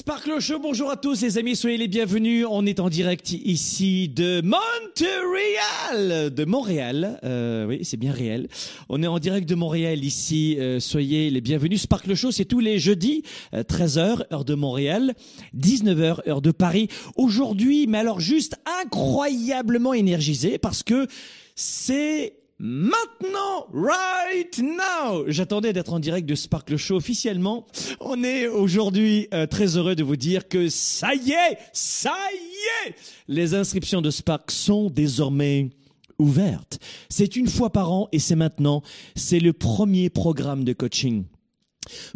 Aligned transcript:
Sparkle 0.00 0.38
Show, 0.38 0.60
bonjour 0.60 0.92
à 0.92 0.96
tous 0.96 1.22
les 1.22 1.38
amis, 1.38 1.56
soyez 1.56 1.76
les 1.76 1.88
bienvenus. 1.88 2.46
On 2.48 2.64
est 2.66 2.78
en 2.78 2.88
direct 2.88 3.32
ici 3.32 4.08
de 4.08 4.40
Montréal, 4.42 6.32
de 6.32 6.44
Montréal. 6.44 7.18
Euh, 7.24 7.66
oui, 7.66 7.80
c'est 7.82 7.96
bien 7.96 8.12
réel. 8.12 8.46
On 8.88 9.02
est 9.02 9.08
en 9.08 9.18
direct 9.18 9.48
de 9.48 9.56
Montréal 9.56 10.04
ici. 10.04 10.56
Euh, 10.60 10.78
soyez 10.78 11.30
les 11.30 11.40
bienvenus. 11.40 11.82
Sparkle 11.82 12.14
Show, 12.14 12.30
c'est 12.30 12.44
tous 12.44 12.60
les 12.60 12.78
jeudis, 12.78 13.24
13h 13.52 14.22
heure 14.32 14.44
de 14.44 14.54
Montréal, 14.54 15.14
19h 15.56 16.28
heure 16.28 16.42
de 16.42 16.52
Paris. 16.52 16.86
Aujourd'hui, 17.16 17.88
mais 17.88 17.98
alors 17.98 18.20
juste 18.20 18.54
incroyablement 18.80 19.94
énergisé 19.94 20.58
parce 20.58 20.84
que 20.84 21.08
c'est 21.56 22.37
Maintenant, 22.60 23.68
right 23.72 24.58
now, 24.58 25.24
j'attendais 25.28 25.72
d'être 25.72 25.92
en 25.92 26.00
direct 26.00 26.28
de 26.28 26.34
Sparkle 26.34 26.76
Show 26.76 26.96
officiellement. 26.96 27.66
On 28.00 28.24
est 28.24 28.48
aujourd'hui 28.48 29.28
euh, 29.32 29.46
très 29.46 29.76
heureux 29.76 29.94
de 29.94 30.02
vous 30.02 30.16
dire 30.16 30.48
que 30.48 30.68
ça 30.68 31.14
y 31.14 31.30
est, 31.30 31.58
ça 31.72 32.16
y 32.34 32.88
est, 32.88 32.94
les 33.28 33.54
inscriptions 33.54 34.02
de 34.02 34.10
Spark 34.10 34.50
sont 34.50 34.90
désormais 34.90 35.70
ouvertes. 36.18 36.80
C'est 37.08 37.36
une 37.36 37.46
fois 37.46 37.70
par 37.70 37.92
an 37.92 38.08
et 38.10 38.18
c'est 38.18 38.34
maintenant. 38.34 38.82
C'est 39.14 39.38
le 39.38 39.52
premier 39.52 40.10
programme 40.10 40.64
de 40.64 40.72
coaching 40.72 41.26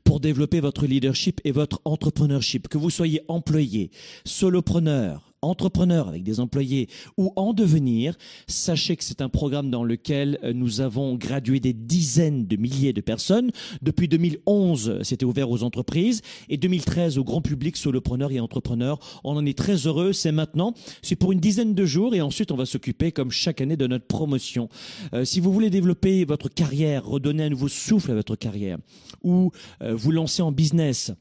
pour 0.02 0.18
développer 0.18 0.58
votre 0.58 0.86
leadership 0.86 1.40
et 1.44 1.52
votre 1.52 1.80
entrepreneurship, 1.84 2.66
que 2.66 2.78
vous 2.78 2.90
soyez 2.90 3.22
employé, 3.28 3.92
solopreneur, 4.24 5.31
entrepreneur 5.42 6.08
avec 6.08 6.22
des 6.22 6.40
employés 6.40 6.88
ou 7.16 7.32
en 7.36 7.52
devenir, 7.52 8.16
sachez 8.46 8.96
que 8.96 9.04
c'est 9.04 9.20
un 9.20 9.28
programme 9.28 9.70
dans 9.70 9.84
lequel 9.84 10.38
euh, 10.42 10.52
nous 10.52 10.80
avons 10.80 11.16
gradué 11.16 11.60
des 11.60 11.72
dizaines 11.72 12.46
de 12.46 12.56
milliers 12.56 12.92
de 12.92 13.00
personnes. 13.00 13.50
Depuis 13.82 14.08
2011, 14.08 15.00
c'était 15.02 15.24
ouvert 15.24 15.50
aux 15.50 15.62
entreprises 15.62 16.22
et 16.48 16.56
2013 16.56 17.18
au 17.18 17.24
grand 17.24 17.42
public, 17.42 17.76
solopreneurs 17.76 18.32
et 18.32 18.40
entrepreneurs. 18.40 18.98
On 19.24 19.36
en 19.36 19.44
est 19.44 19.56
très 19.56 19.86
heureux. 19.86 20.12
C'est 20.12 20.32
maintenant. 20.32 20.74
C'est 21.02 21.16
pour 21.16 21.32
une 21.32 21.40
dizaine 21.40 21.74
de 21.74 21.84
jours 21.84 22.14
et 22.14 22.20
ensuite 22.20 22.52
on 22.52 22.56
va 22.56 22.66
s'occuper 22.66 23.12
comme 23.12 23.30
chaque 23.30 23.60
année 23.60 23.77
de 23.77 23.86
notre 23.86 24.06
promotion. 24.06 24.68
Euh, 25.14 25.24
si 25.24 25.40
vous 25.40 25.52
voulez 25.52 25.70
développer 25.70 26.24
votre 26.24 26.48
carrière, 26.48 27.04
redonner 27.04 27.44
un 27.44 27.50
nouveau 27.50 27.68
souffle 27.68 28.11
à 28.11 28.14
votre 28.14 28.36
carrière 28.36 28.78
ou 29.22 29.50
euh, 29.83 29.94
vous 29.94 30.12
lancer 30.12 30.42
en 30.42 30.52
business, 30.52 31.12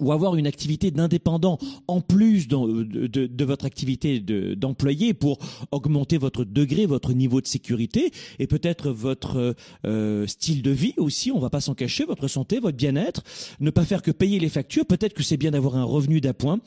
ou 0.00 0.12
avoir 0.12 0.36
une 0.36 0.46
activité 0.46 0.90
d'indépendant 0.90 1.58
en 1.86 2.00
plus 2.00 2.48
de, 2.48 2.82
de, 3.06 3.26
de 3.26 3.44
votre 3.44 3.64
activité 3.64 4.20
d'employé 4.20 5.14
pour 5.14 5.38
augmenter 5.70 6.18
votre 6.18 6.44
degré, 6.44 6.86
votre 6.86 7.12
niveau 7.12 7.40
de 7.40 7.46
sécurité 7.46 8.12
et 8.38 8.46
peut-être 8.46 8.90
votre 8.90 9.54
euh, 9.86 10.26
style 10.26 10.62
de 10.62 10.70
vie 10.70 10.94
aussi, 10.96 11.30
on 11.30 11.38
va 11.38 11.50
pas 11.50 11.60
s'en 11.60 11.74
cacher, 11.74 12.04
votre 12.04 12.28
santé, 12.28 12.58
votre 12.58 12.76
bien-être, 12.76 13.22
ne 13.60 13.70
pas 13.70 13.84
faire 13.84 14.02
que 14.02 14.10
payer 14.10 14.38
les 14.38 14.48
factures, 14.48 14.86
peut-être 14.86 15.14
que 15.14 15.22
c'est 15.22 15.36
bien 15.36 15.50
d'avoir 15.50 15.76
un 15.76 15.84
revenu 15.84 16.20
d'appoint, 16.20 16.60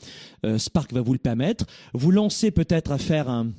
euh, 0.44 0.58
Spark 0.58 0.92
va 0.92 1.00
vous 1.00 1.12
le 1.12 1.18
permettre, 1.18 1.66
vous 1.92 2.10
lancez 2.10 2.50
peut-être 2.50 2.92
à 2.92 2.98
faire 2.98 3.28
un 3.28 3.52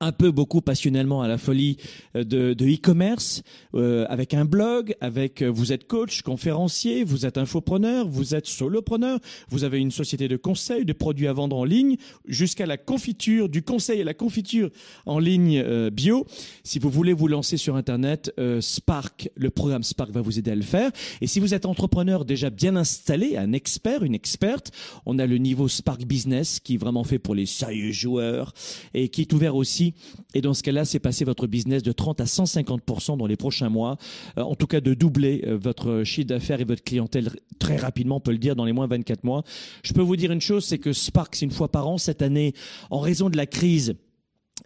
un 0.00 0.12
peu 0.12 0.30
beaucoup 0.30 0.60
passionnellement 0.60 1.22
à 1.22 1.28
la 1.28 1.38
folie 1.38 1.78
euh, 2.16 2.24
de, 2.24 2.54
e-commerce, 2.66 3.42
euh, 3.74 4.04
avec 4.08 4.34
un 4.34 4.44
blog, 4.44 4.94
avec 5.00 5.42
euh, 5.42 5.48
vous 5.48 5.72
êtes 5.72 5.86
coach, 5.86 6.22
conférencier, 6.22 7.02
vous 7.02 7.24
êtes 7.24 7.38
infopreneur, 7.38 8.06
vous 8.06 8.34
êtes 8.34 8.46
solopreneur, 8.46 9.18
vous 9.48 9.64
avez 9.64 9.78
une 9.78 9.90
société 9.90 10.28
de 10.28 10.36
conseil, 10.36 10.84
de 10.84 10.92
produits 10.92 11.28
à 11.28 11.32
vendre 11.32 11.56
en 11.56 11.64
ligne, 11.64 11.96
jusqu'à 12.26 12.66
la 12.66 12.76
confiture, 12.76 13.48
du 13.48 13.62
conseil 13.62 14.02
à 14.02 14.04
la 14.04 14.14
confiture 14.14 14.70
en 15.06 15.18
ligne 15.18 15.90
bio. 15.90 16.26
Si 16.62 16.78
vous 16.78 16.90
voulez 16.90 17.12
vous 17.12 17.28
lancer 17.28 17.56
sur 17.56 17.76
Internet, 17.76 18.32
Spark, 18.60 19.30
le 19.34 19.50
programme 19.50 19.82
Spark 19.82 20.10
va 20.10 20.20
vous 20.20 20.38
aider 20.38 20.50
à 20.50 20.54
le 20.54 20.62
faire. 20.62 20.90
Et 21.20 21.26
si 21.26 21.40
vous 21.40 21.54
êtes 21.54 21.66
entrepreneur 21.66 22.24
déjà 22.24 22.50
bien 22.50 22.76
installé, 22.76 23.36
un 23.36 23.52
expert, 23.52 24.02
une 24.02 24.14
experte, 24.14 24.72
on 25.06 25.18
a 25.18 25.26
le 25.26 25.38
niveau 25.38 25.68
Spark 25.68 26.04
Business 26.04 26.60
qui 26.60 26.74
est 26.74 26.78
vraiment 26.78 27.04
fait 27.04 27.18
pour 27.18 27.34
les 27.34 27.46
sérieux 27.46 27.92
joueurs 27.92 28.52
et 28.94 29.08
qui 29.08 29.22
est 29.22 29.32
ouvert 29.32 29.56
aussi 29.56 29.85
et 30.34 30.40
dans 30.40 30.54
ce 30.54 30.62
cas-là, 30.62 30.84
c'est 30.84 30.98
passer 30.98 31.24
votre 31.24 31.46
business 31.46 31.82
de 31.82 31.92
30 31.92 32.20
à 32.20 32.24
150% 32.24 33.16
dans 33.16 33.26
les 33.26 33.36
prochains 33.36 33.68
mois. 33.68 33.96
Euh, 34.38 34.42
en 34.42 34.54
tout 34.54 34.66
cas, 34.66 34.80
de 34.80 34.94
doubler 34.94 35.42
euh, 35.46 35.56
votre 35.56 36.04
chiffre 36.04 36.26
d'affaires 36.26 36.60
et 36.60 36.64
votre 36.64 36.82
clientèle 36.82 37.30
très 37.58 37.76
rapidement, 37.76 38.16
on 38.16 38.20
peut 38.20 38.32
le 38.32 38.38
dire, 38.38 38.56
dans 38.56 38.64
les 38.64 38.72
moins 38.72 38.86
24 38.86 39.24
mois. 39.24 39.42
Je 39.82 39.92
peux 39.92 40.02
vous 40.02 40.16
dire 40.16 40.32
une 40.32 40.40
chose, 40.40 40.64
c'est 40.64 40.78
que 40.78 40.92
Spark, 40.92 41.34
c'est 41.34 41.44
une 41.44 41.50
fois 41.50 41.70
par 41.70 41.88
an 41.88 41.98
cette 41.98 42.22
année, 42.22 42.54
en 42.90 43.00
raison 43.00 43.30
de 43.30 43.36
la 43.36 43.46
crise 43.46 43.94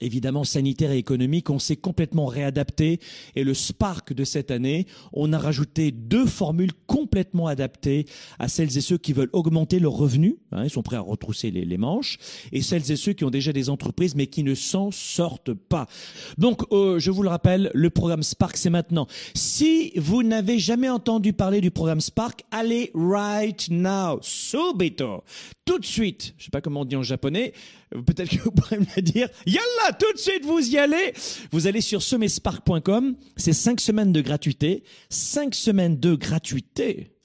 évidemment 0.00 0.44
sanitaire 0.44 0.93
et 0.93 0.99
économique, 0.99 1.50
on 1.50 1.59
s'est 1.59 1.77
complètement 1.77 2.27
réadapté. 2.27 3.00
Et 3.37 3.44
le 3.44 3.55
Spark 3.55 4.12
de 4.12 4.25
cette 4.25 4.50
année, 4.50 4.87
on 5.12 5.33
a 5.33 5.38
rajouté 5.38 5.91
deux 5.93 6.27
formules 6.27 6.72
complètement 6.87 7.47
adaptées 7.47 8.06
à 8.38 8.49
celles 8.49 8.77
et 8.77 8.81
ceux 8.81 8.99
qui 8.99 9.12
veulent 9.12 9.31
augmenter 9.33 9.78
leurs 9.78 9.93
revenus, 9.93 10.37
hein, 10.53 10.65
ils 10.65 10.71
sont 10.71 10.83
prêts 10.83 10.97
à 10.97 11.00
retrousser 11.00 11.50
les, 11.50 11.78
manches, 11.78 12.19
et 12.53 12.62
celles 12.62 12.91
et 12.91 12.97
ceux 12.97 13.12
qui 13.12 13.25
ont 13.25 13.31
déjà 13.31 13.53
des 13.53 13.71
entreprises 13.71 14.15
mais 14.15 14.27
qui 14.27 14.43
ne 14.43 14.55
s'en 14.55 14.91
sortent 14.91 15.55
pas. 15.55 15.87
Donc, 16.38 16.62
euh, 16.72 16.99
je 16.99 17.11
vous 17.11 17.22
le 17.22 17.28
rappelle, 17.28 17.71
le 17.75 17.91
programme 17.91 18.22
Spark, 18.22 18.56
c'est 18.56 18.71
maintenant. 18.71 19.06
Si 19.34 19.93
vous 19.97 20.22
n'avez 20.22 20.59
jamais 20.59 20.88
entendu 20.88 21.32
parler 21.32 21.61
du 21.61 21.71
programme 21.71 22.00
Spark, 22.00 22.43
allez 22.50 22.91
right 22.94 23.69
now, 23.71 24.19
subito, 24.22 25.22
tout 25.65 25.78
de 25.78 25.87
suite, 25.87 26.34
je 26.38 26.44
sais 26.44 26.50
pas 26.50 26.61
comment 26.61 26.81
on 26.81 26.84
dit 26.84 26.97
en 26.97 27.03
japonais, 27.03 27.53
peut-être 27.90 28.30
que 28.30 28.42
vous 28.42 28.50
pourrez 28.50 28.78
me 28.78 29.00
dire, 29.00 29.28
yalla, 29.46 29.92
tout 29.98 30.12
de 30.12 30.18
suite 30.18 30.44
vous 30.44 30.60
y 30.70 30.78
allez, 30.78 31.12
vous 31.50 31.66
allez 31.66 31.80
sur 31.80 32.02
sommetspark.com, 32.02 33.16
c'est 33.36 33.52
cinq 33.52 33.80
semaines 33.80 34.12
de 34.12 34.20
gratuité, 34.20 34.84
cinq 35.08 35.54
semaines 35.54 35.98
de 35.98 36.14
gratuité, 36.14 37.16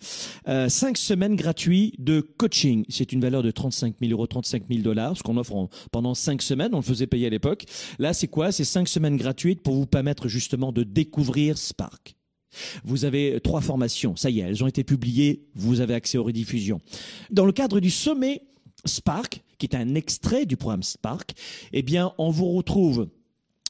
euh, 0.48 0.70
cinq 0.70 0.98
semaines 0.98 1.36
gratuites 1.36 1.96
de 2.04 2.22
coaching. 2.22 2.86
C'est 2.90 3.12
une 3.12 3.22
valeur 3.22 3.44
de 3.44 3.52
35 3.52 3.96
000 4.02 4.12
euros, 4.12 4.28
35 4.28 4.64
000 4.70 4.82
dollars, 4.82 5.18
ce 5.18 5.24
qu'on 5.24 5.38
offre 5.38 5.70
pendant 5.92 6.14
cinq 6.14 6.42
semaines. 6.42 6.74
On 6.74 6.78
le 6.78 6.84
faisait 6.84 7.08
payer 7.08 7.28
à 7.28 7.30
l'époque. 7.30 7.66
Là, 8.00 8.14
c'est 8.14 8.28
quoi? 8.28 8.52
C'est 8.52 8.64
cinq 8.66 8.88
semaines 8.88 9.18
gratuites 9.18 9.62
pour 9.62 9.76
vous 9.76 9.88
permettre 9.88 10.28
justement 10.28 10.72
de 10.72 10.84
découvrir 10.84 11.58
Spark. 11.58 12.16
Vous 12.84 13.04
avez 13.04 13.40
trois 13.44 13.62
formations, 13.62 14.16
ça 14.16 14.30
y 14.30 14.40
est, 14.40 14.44
elles 14.44 14.64
ont 14.64 14.68
été 14.68 14.86
publiées, 14.86 15.46
vous 15.56 15.82
avez 15.82 15.94
accès 15.94 16.18
aux 16.18 16.24
rediffusions. 16.24 16.80
Dans 17.30 17.46
le 17.46 17.52
cadre 17.52 17.82
du 17.82 17.90
sommet 17.90 18.44
Spark, 18.86 19.44
qui 19.58 19.66
est 19.66 19.76
un 19.76 19.96
extrait 19.96 20.46
du 20.46 20.58
programme 20.58 20.84
Spark, 20.84 21.34
eh 21.74 21.82
bien, 21.82 22.14
on 22.18 22.30
vous 22.30 22.52
retrouve 22.52 23.08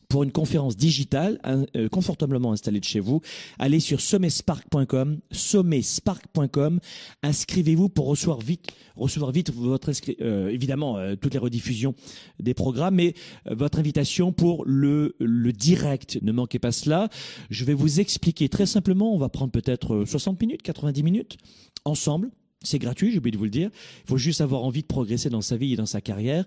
pour 0.10 0.24
une 0.24 0.31
conférence 0.31 0.75
digitale 0.75 1.39
euh, 1.45 1.89
confortablement 1.89 2.51
installée 2.51 2.80
de 2.80 2.86
chez 2.86 3.00
vous, 3.00 3.22
allez 3.60 3.80
sur 3.80 4.01
sommetspark.com, 4.01 5.19
sommetspark.com, 5.31 6.80
inscrivez-vous 7.24 7.89
pour 7.89 8.07
recevoir 8.07 8.39
vite, 8.39 8.68
recevoir 8.95 9.31
vite 9.31 9.51
votre 9.51 9.92
euh, 10.22 10.50
évidemment 10.50 10.98
euh, 10.98 11.16
toutes 11.16 11.34
les 11.34 11.39
rediffusions 11.39 11.95
des 12.39 12.54
programmes, 12.54 12.95
mais 12.95 13.13
votre 13.50 13.80
invitation 13.80 14.31
pour 14.31 14.63
le 14.66 15.16
le 15.19 15.51
direct. 15.51 16.19
Ne 16.22 16.31
manquez 16.31 16.60
pas 16.60 16.72
cela. 16.72 17.10
Je 17.50 17.66
vais 17.66 17.74
vous 17.74 18.00
expliquer 18.00 18.50
très 18.50 18.66
simplement. 18.66 19.13
On 19.13 19.18
va 19.18 19.30
prendre 19.30 19.51
peut-être 19.51 20.06
60 20.06 20.39
minutes, 20.42 20.62
90 20.62 21.04
minutes 21.04 21.38
ensemble. 21.84 22.31
C'est 22.62 22.80
gratuit, 22.80 23.12
j'ai 23.12 23.18
oublié 23.18 23.31
de 23.31 23.38
vous 23.38 23.44
le 23.44 23.50
dire. 23.50 23.69
Il 24.04 24.07
faut 24.07 24.18
juste 24.18 24.42
avoir 24.42 24.63
envie 24.63 24.81
de 24.81 24.88
progresser 24.88 25.30
dans 25.30 25.42
sa 25.42 25.57
vie 25.57 25.74
et 25.74 25.75
dans 25.75 25.86
sa 25.86 26.02
carrière. 26.02 26.46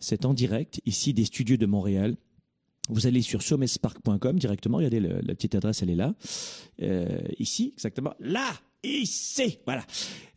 C'est 0.00 0.24
en 0.24 0.34
direct, 0.34 0.80
ici 0.86 1.14
des 1.14 1.24
studios 1.24 1.56
de 1.56 1.66
Montréal. 1.66 2.16
Vous 2.88 3.06
allez 3.06 3.22
sur 3.22 3.42
sommetspark.com 3.42 4.38
directement. 4.38 4.78
Regardez, 4.78 5.00
la 5.00 5.34
petite 5.34 5.54
adresse, 5.54 5.82
elle 5.82 5.90
est 5.90 5.96
là. 5.96 6.14
Euh, 6.82 7.20
ici, 7.38 7.72
exactement. 7.74 8.14
Là 8.18 8.52
ici. 8.82 9.58
Voilà. 9.66 9.84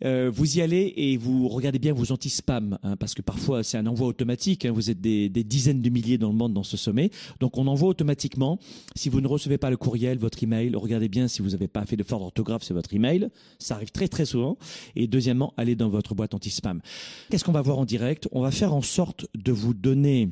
Euh, 0.04 0.30
vous 0.34 0.57
y 0.57 0.62
allez 0.62 0.94
et 0.98 1.18
vous 1.18 1.48
regardez 1.48 1.80
bien 1.80 1.94
vos 1.94 2.12
anti-spam, 2.12 2.78
hein, 2.84 2.98
parce 2.98 3.13
que 3.13 3.22
parfois 3.22 3.63
c'est 3.63 3.78
un 3.78 3.88
envoi 3.88 4.07
automatique. 4.07 4.66
Hein, 4.66 4.72
vous 4.72 4.90
êtes 4.90 5.00
des, 5.00 5.30
dizaines 5.30 5.81
de 5.81 5.90
milliers 5.90 6.18
dans 6.18 6.30
le 6.30 6.36
monde 6.36 6.54
dans 6.54 6.63
ce 6.63 6.78
sommet, 6.78 7.10
donc 7.40 7.57
on 7.57 7.68
envoie 7.68 7.90
automatiquement. 7.90 8.60
Si 8.95 9.10
vous 9.10 9.22
ne 9.22 9.28
recevez 9.28 9.57
pas 9.57 9.69
le 9.69 9.78
courriel, 9.78 10.18
votre 10.18 10.42
email, 10.44 10.75
regardez 10.75 11.10
bien 11.10 11.28
si 11.28 11.42
vous 11.42 11.50
n'avez 11.50 11.68
pas 11.68 11.86
fait 11.86 11.95
de 11.95 12.04
faute 12.04 12.19
d'orthographe, 12.19 12.63
c'est 12.63 12.74
votre 12.74 12.94
email. 12.94 13.30
Ça 13.60 13.75
arrive 13.75 13.92
très 13.92 14.07
très 14.07 14.25
souvent. 14.25 14.57
Et 14.95 15.07
deuxièmement, 15.07 15.54
allez 15.57 15.75
dans 15.75 15.90
votre 15.90 16.16
boîte 16.16 16.34
anti-spam. 16.34 16.81
Qu'est-ce 17.30 17.44
qu'on 17.44 17.51
va 17.51 17.62
voir 17.62 17.80
en 17.80 17.86
direct? 17.86 18.28
On 18.31 18.42
va 18.42 18.51
faire 18.51 18.74
en 18.74 18.81
sorte 18.81 19.28
de 19.36 19.51
vous 19.51 19.74
donner 19.74 20.30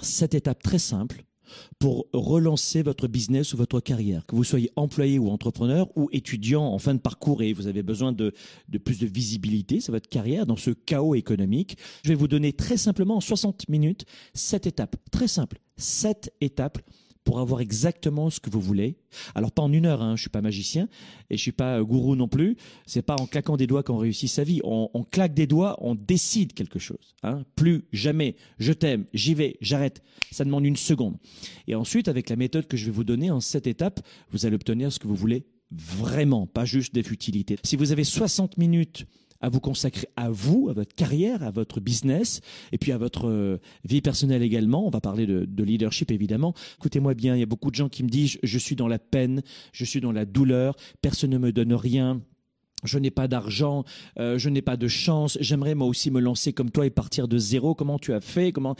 cette 0.00 0.34
étape 0.34 0.62
très 0.62 0.78
simple 0.78 1.24
pour 1.78 2.06
relancer 2.12 2.82
votre 2.82 3.08
business 3.08 3.54
ou 3.54 3.56
votre 3.56 3.80
carrière, 3.80 4.26
que 4.26 4.36
vous 4.36 4.44
soyez 4.44 4.70
employé 4.76 5.18
ou 5.18 5.30
entrepreneur 5.30 5.88
ou 5.96 6.08
étudiant 6.12 6.64
en 6.64 6.78
fin 6.78 6.94
de 6.94 7.00
parcours 7.00 7.42
et 7.42 7.52
vous 7.52 7.66
avez 7.66 7.82
besoin 7.82 8.12
de, 8.12 8.32
plus 8.84 8.98
de 8.98 9.06
visibilité 9.06 9.80
sur 9.80 9.92
votre 9.92 10.08
carrière 10.08 10.46
dans 10.46 10.56
ce 10.56 10.70
chaos 10.70 11.14
économique. 11.14 11.76
Je 12.04 12.10
vais 12.10 12.14
vous 12.14 12.28
donner 12.28 12.52
très 12.52 12.76
simplement 12.76 13.16
en 13.16 13.20
60 13.20 13.68
minutes 13.68 14.04
cette 14.34 14.66
étape, 14.66 14.96
très 15.10 15.28
simple, 15.28 15.58
sept 15.76 16.32
étapes 16.40 16.78
pour 17.24 17.40
avoir 17.40 17.60
exactement 17.60 18.30
ce 18.30 18.40
que 18.40 18.50
vous 18.50 18.60
voulez. 18.60 18.96
Alors 19.34 19.52
pas 19.52 19.62
en 19.62 19.72
une 19.72 19.86
heure, 19.86 20.02
hein, 20.02 20.16
je 20.16 20.22
suis 20.22 20.30
pas 20.30 20.40
magicien 20.40 20.88
et 21.30 21.36
je 21.36 21.42
suis 21.42 21.52
pas 21.52 21.78
euh, 21.78 21.84
gourou 21.84 22.16
non 22.16 22.28
plus. 22.28 22.56
C'est 22.86 23.02
pas 23.02 23.16
en 23.20 23.26
claquant 23.26 23.56
des 23.56 23.66
doigts 23.66 23.82
qu'on 23.82 23.96
réussit 23.96 24.28
sa 24.28 24.44
vie. 24.44 24.60
On, 24.64 24.90
on, 24.94 25.04
claque 25.04 25.34
des 25.34 25.46
doigts, 25.46 25.76
on 25.80 25.94
décide 25.94 26.52
quelque 26.52 26.78
chose. 26.78 27.14
Hein. 27.22 27.44
Plus 27.54 27.84
jamais, 27.92 28.36
je 28.58 28.72
t'aime, 28.72 29.04
j'y 29.14 29.34
vais, 29.34 29.56
j'arrête. 29.60 30.02
Ça 30.30 30.44
demande 30.44 30.64
une 30.64 30.76
seconde. 30.76 31.16
Et 31.68 31.74
ensuite, 31.74 32.08
avec 32.08 32.28
la 32.28 32.36
méthode 32.36 32.66
que 32.66 32.76
je 32.76 32.86
vais 32.86 32.92
vous 32.92 33.04
donner 33.04 33.30
en 33.30 33.40
cette 33.40 33.66
étape, 33.66 34.00
vous 34.30 34.46
allez 34.46 34.56
obtenir 34.56 34.92
ce 34.92 34.98
que 34.98 35.06
vous 35.06 35.14
voulez 35.14 35.46
vraiment, 35.70 36.46
pas 36.46 36.64
juste 36.64 36.94
des 36.94 37.02
futilités. 37.02 37.56
Si 37.64 37.76
vous 37.76 37.92
avez 37.92 38.04
60 38.04 38.58
minutes 38.58 39.06
à 39.42 39.48
vous 39.48 39.60
consacrer 39.60 40.08
à 40.16 40.30
vous, 40.30 40.68
à 40.70 40.72
votre 40.72 40.94
carrière, 40.94 41.42
à 41.42 41.50
votre 41.50 41.80
business, 41.80 42.40
et 42.72 42.78
puis 42.78 42.92
à 42.92 42.98
votre 42.98 43.28
euh, 43.28 43.58
vie 43.84 44.00
personnelle 44.00 44.42
également. 44.42 44.86
On 44.86 44.90
va 44.90 45.00
parler 45.00 45.26
de, 45.26 45.44
de 45.44 45.64
leadership 45.64 46.10
évidemment. 46.10 46.54
Écoutez-moi 46.78 47.14
bien, 47.14 47.36
il 47.36 47.40
y 47.40 47.42
a 47.42 47.46
beaucoup 47.46 47.70
de 47.70 47.76
gens 47.76 47.88
qui 47.88 48.02
me 48.02 48.08
disent 48.08 48.38
je 48.42 48.58
suis 48.58 48.76
dans 48.76 48.88
la 48.88 48.98
peine, 48.98 49.42
je 49.72 49.84
suis 49.84 50.00
dans 50.00 50.12
la 50.12 50.24
douleur, 50.24 50.76
personne 51.02 51.30
ne 51.30 51.38
me 51.38 51.52
donne 51.52 51.74
rien. 51.74 52.22
Je 52.84 52.98
n'ai 52.98 53.12
pas 53.12 53.28
d'argent, 53.28 53.84
euh, 54.18 54.38
je 54.38 54.48
n'ai 54.48 54.62
pas 54.62 54.76
de 54.76 54.88
chance. 54.88 55.38
J'aimerais 55.40 55.76
moi 55.76 55.86
aussi 55.86 56.10
me 56.10 56.20
lancer 56.20 56.52
comme 56.52 56.70
toi 56.70 56.84
et 56.84 56.90
partir 56.90 57.28
de 57.28 57.38
zéro. 57.38 57.76
Comment 57.76 57.98
tu 57.98 58.12
as 58.12 58.20
fait 58.20 58.50
Comment 58.50 58.74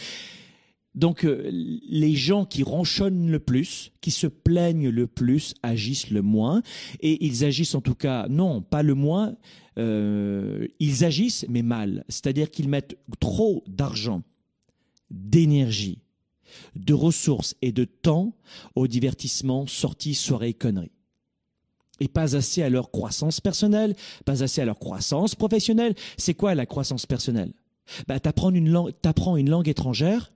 donc 0.95 1.25
euh, 1.25 1.49
les 1.51 2.15
gens 2.15 2.45
qui 2.45 2.63
ronchonnent 2.63 3.31
le 3.31 3.39
plus, 3.39 3.93
qui 4.03 4.11
se 4.11 4.27
plaignent 4.27 4.91
le 4.91 5.07
plus, 5.07 5.55
agissent 5.63 6.11
le 6.11 6.21
moins. 6.21 6.63
Et 7.01 7.25
ils 7.25 7.45
agissent 7.45 7.75
en 7.75 7.81
tout 7.81 7.95
cas, 7.95 8.27
non, 8.29 8.61
pas 8.61 8.83
le 8.83 8.95
moins, 8.95 9.37
euh, 9.79 10.67
ils 10.79 11.05
agissent 11.05 11.47
mais 11.49 11.63
mal. 11.63 12.05
C'est-à-dire 12.09 12.51
qu'ils 12.51 12.69
mettent 12.69 12.97
trop 13.21 13.65
d'argent, 13.67 14.23
d'énergie, 15.11 15.99
de 16.77 16.95
ressources 16.95 17.55
et 17.63 17.73
de 17.73 17.85
temps 17.85 18.35
au 18.75 18.87
divertissement, 18.87 19.67
sorties, 19.67 20.15
soirées, 20.15 20.55
conneries. 20.55 20.93
Et 22.01 22.09
pas 22.09 22.37
assez 22.37 22.63
à 22.63 22.69
leur 22.69 22.91
croissance 22.91 23.41
personnelle, 23.41 23.95
pas 24.25 24.43
assez 24.43 24.61
à 24.61 24.65
leur 24.65 24.79
croissance 24.79 25.35
professionnelle. 25.35 25.95
C'est 26.17 26.35
quoi 26.35 26.55
la 26.55 26.67
croissance 26.67 27.07
personnelle? 27.07 27.53
Bah, 28.09 28.19
T'apprends 28.19 28.51
une, 28.51 28.71
langue, 28.71 28.93
une 29.37 29.51
langue 29.51 29.69
étrangère 29.69 30.33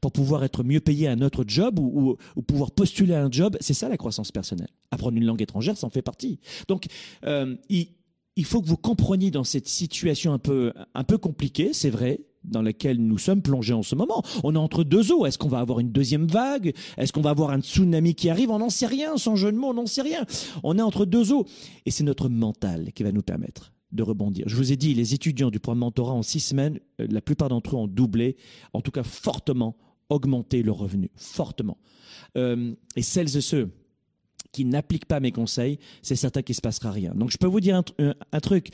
pour 0.00 0.12
pouvoir 0.12 0.44
être 0.44 0.62
mieux 0.62 0.80
payé 0.80 1.08
à 1.08 1.12
un 1.12 1.20
autre 1.22 1.44
job 1.46 1.78
ou, 1.78 2.16
ou, 2.36 2.42
pouvoir 2.42 2.70
postuler 2.70 3.14
à 3.14 3.24
un 3.24 3.30
job, 3.30 3.56
c'est 3.60 3.74
ça 3.74 3.88
la 3.88 3.96
croissance 3.96 4.30
personnelle. 4.30 4.68
Apprendre 4.90 5.16
une 5.16 5.24
langue 5.24 5.42
étrangère, 5.42 5.76
ça 5.76 5.86
en 5.86 5.90
fait 5.90 6.02
partie. 6.02 6.38
Donc, 6.68 6.86
euh, 7.24 7.56
il, 7.68 7.88
il, 8.36 8.44
faut 8.44 8.60
que 8.60 8.68
vous 8.68 8.76
compreniez 8.76 9.30
dans 9.30 9.44
cette 9.44 9.68
situation 9.68 10.32
un 10.32 10.38
peu, 10.38 10.72
un 10.94 11.04
peu 11.04 11.18
compliquée, 11.18 11.72
c'est 11.72 11.90
vrai, 11.90 12.20
dans 12.44 12.62
laquelle 12.62 12.98
nous 12.98 13.18
sommes 13.18 13.42
plongés 13.42 13.74
en 13.74 13.82
ce 13.82 13.94
moment. 13.94 14.22
On 14.44 14.54
est 14.54 14.58
entre 14.58 14.84
deux 14.84 15.12
eaux. 15.12 15.26
Est-ce 15.26 15.38
qu'on 15.38 15.48
va 15.48 15.58
avoir 15.58 15.80
une 15.80 15.92
deuxième 15.92 16.26
vague? 16.26 16.72
Est-ce 16.96 17.12
qu'on 17.12 17.20
va 17.20 17.30
avoir 17.30 17.50
un 17.50 17.60
tsunami 17.60 18.14
qui 18.14 18.30
arrive? 18.30 18.50
On 18.50 18.58
n'en 18.58 18.70
sait 18.70 18.86
rien, 18.86 19.16
sans 19.16 19.36
jeu 19.36 19.52
de 19.52 19.56
mots, 19.56 19.68
on 19.68 19.74
n'en 19.74 19.86
sait 19.86 20.02
rien. 20.02 20.24
On 20.62 20.78
est 20.78 20.82
entre 20.82 21.04
deux 21.04 21.32
eaux. 21.32 21.46
Et 21.86 21.90
c'est 21.90 22.04
notre 22.04 22.28
mental 22.28 22.92
qui 22.94 23.02
va 23.02 23.12
nous 23.12 23.22
permettre 23.22 23.72
de 23.92 24.02
rebondir. 24.02 24.44
Je 24.48 24.56
vous 24.56 24.72
ai 24.72 24.76
dit, 24.76 24.94
les 24.94 25.14
étudiants 25.14 25.50
du 25.50 25.58
programme 25.58 25.80
mentorat 25.80 26.12
en 26.12 26.22
six 26.22 26.40
semaines, 26.40 26.78
euh, 27.00 27.06
la 27.10 27.20
plupart 27.20 27.48
d'entre 27.48 27.74
eux 27.74 27.78
ont 27.78 27.88
doublé, 27.88 28.36
en 28.72 28.80
tout 28.80 28.92
cas 28.92 29.02
fortement 29.02 29.76
augmenté 30.08 30.62
leur 30.62 30.76
revenu, 30.76 31.10
fortement. 31.16 31.78
Euh, 32.36 32.74
et 32.96 33.02
celles 33.02 33.36
et 33.36 33.40
ceux 33.40 33.70
qui 34.52 34.64
n'appliquent 34.64 35.06
pas 35.06 35.20
mes 35.20 35.32
conseils, 35.32 35.78
c'est 36.02 36.16
certain 36.16 36.42
qu'il 36.42 36.54
se 36.54 36.60
passera 36.60 36.90
rien. 36.90 37.12
Donc 37.14 37.30
je 37.30 37.38
peux 37.38 37.46
vous 37.46 37.60
dire 37.60 37.76
un, 37.76 38.14
un, 38.32 38.40
truc. 38.40 38.70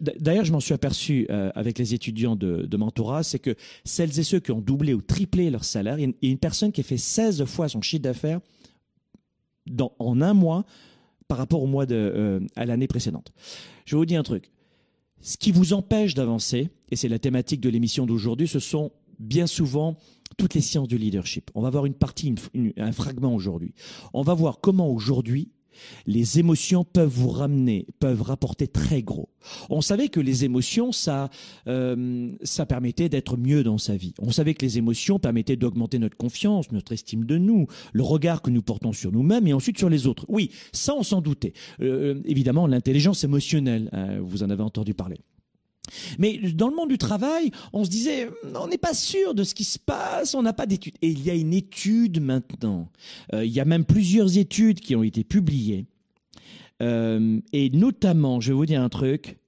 D'ailleurs, 0.00 0.44
je 0.44 0.52
m'en 0.52 0.60
suis 0.60 0.74
aperçu 0.74 1.26
euh, 1.30 1.50
avec 1.54 1.78
les 1.78 1.94
étudiants 1.94 2.36
de, 2.36 2.62
de 2.62 2.76
mentorat, 2.76 3.22
c'est 3.22 3.38
que 3.38 3.54
celles 3.84 4.18
et 4.18 4.22
ceux 4.22 4.40
qui 4.40 4.52
ont 4.52 4.60
doublé 4.60 4.94
ou 4.94 5.02
triplé 5.02 5.50
leur 5.50 5.64
salaire, 5.64 5.98
il 5.98 6.14
y 6.22 6.28
a 6.28 6.30
une 6.30 6.38
personne 6.38 6.72
qui 6.72 6.80
a 6.80 6.84
fait 6.84 6.96
16 6.96 7.44
fois 7.44 7.68
son 7.68 7.82
chiffre 7.82 8.02
d'affaires 8.02 8.40
en 9.98 10.20
un 10.20 10.34
mois 10.34 10.64
par 11.28 11.38
rapport 11.38 11.62
au 11.62 11.66
mois 11.66 11.86
de, 11.86 12.40
à 12.54 12.66
l'année 12.66 12.86
précédente. 12.86 13.32
Je 13.84 13.96
vais 13.96 13.98
vous 13.98 14.06
dire 14.06 14.20
un 14.20 14.24
truc. 14.24 14.50
Ce 15.20 15.36
qui 15.36 15.50
vous 15.50 15.72
empêche 15.72 16.14
d'avancer, 16.14 16.68
et 16.90 16.96
c'est 16.96 17.08
la 17.08 17.18
thématique 17.18 17.60
de 17.60 17.68
l'émission 17.68 18.06
d'aujourd'hui, 18.06 18.46
ce 18.46 18.60
sont 18.60 18.92
bien 19.18 19.46
souvent 19.46 19.96
toutes 20.36 20.54
les 20.54 20.60
sciences 20.60 20.88
du 20.88 20.98
leadership. 20.98 21.50
On 21.54 21.62
va 21.62 21.70
voir 21.70 21.86
une 21.86 21.94
partie, 21.94 22.34
un 22.76 22.92
fragment 22.92 23.34
aujourd'hui. 23.34 23.74
On 24.12 24.22
va 24.22 24.34
voir 24.34 24.60
comment 24.60 24.90
aujourd'hui 24.90 25.50
les 26.06 26.38
émotions 26.38 26.84
peuvent 26.84 27.12
vous 27.12 27.28
ramener, 27.28 27.86
peuvent 27.98 28.22
rapporter 28.22 28.66
très 28.66 29.02
gros. 29.02 29.28
On 29.70 29.80
savait 29.80 30.08
que 30.08 30.20
les 30.20 30.44
émotions, 30.44 30.92
ça, 30.92 31.30
euh, 31.68 32.30
ça 32.42 32.66
permettait 32.66 33.08
d'être 33.08 33.36
mieux 33.36 33.62
dans 33.62 33.78
sa 33.78 33.96
vie. 33.96 34.14
On 34.18 34.30
savait 34.30 34.54
que 34.54 34.64
les 34.64 34.78
émotions 34.78 35.18
permettaient 35.18 35.56
d'augmenter 35.56 35.98
notre 35.98 36.16
confiance, 36.16 36.72
notre 36.72 36.92
estime 36.92 37.24
de 37.24 37.38
nous, 37.38 37.66
le 37.92 38.02
regard 38.02 38.42
que 38.42 38.50
nous 38.50 38.62
portons 38.62 38.92
sur 38.92 39.12
nous-mêmes 39.12 39.46
et 39.46 39.52
ensuite 39.52 39.78
sur 39.78 39.88
les 39.88 40.06
autres. 40.06 40.24
Oui, 40.28 40.50
ça 40.72 40.94
on 40.94 41.02
s'en 41.02 41.20
doutait. 41.20 41.52
Euh, 41.80 42.20
évidemment, 42.24 42.66
l'intelligence 42.66 43.24
émotionnelle, 43.24 43.88
hein, 43.92 44.18
vous 44.20 44.42
en 44.42 44.50
avez 44.50 44.62
entendu 44.62 44.94
parler. 44.94 45.18
Mais 46.18 46.38
dans 46.38 46.68
le 46.68 46.74
monde 46.74 46.88
du 46.88 46.98
travail, 46.98 47.50
on 47.72 47.84
se 47.84 47.90
disait, 47.90 48.30
on 48.54 48.68
n'est 48.68 48.78
pas 48.78 48.94
sûr 48.94 49.34
de 49.34 49.44
ce 49.44 49.54
qui 49.54 49.64
se 49.64 49.78
passe, 49.78 50.34
on 50.34 50.42
n'a 50.42 50.52
pas 50.52 50.66
d'études. 50.66 50.94
Et 51.02 51.08
il 51.08 51.22
y 51.22 51.30
a 51.30 51.34
une 51.34 51.54
étude 51.54 52.20
maintenant. 52.20 52.90
Euh, 53.32 53.44
il 53.44 53.52
y 53.52 53.60
a 53.60 53.64
même 53.64 53.84
plusieurs 53.84 54.36
études 54.38 54.80
qui 54.80 54.96
ont 54.96 55.02
été 55.02 55.24
publiées. 55.24 55.86
Euh, 56.82 57.40
et 57.52 57.70
notamment, 57.70 58.40
je 58.40 58.48
vais 58.48 58.56
vous 58.56 58.66
dire 58.66 58.82
un 58.82 58.88
truc, 58.88 59.38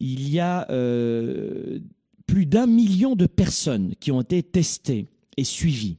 il 0.00 0.28
y 0.28 0.40
a 0.40 0.70
euh, 0.70 1.80
plus 2.26 2.46
d'un 2.46 2.66
million 2.66 3.16
de 3.16 3.26
personnes 3.26 3.94
qui 4.00 4.10
ont 4.12 4.20
été 4.20 4.42
testées 4.42 5.08
et 5.36 5.44
suivies. 5.44 5.98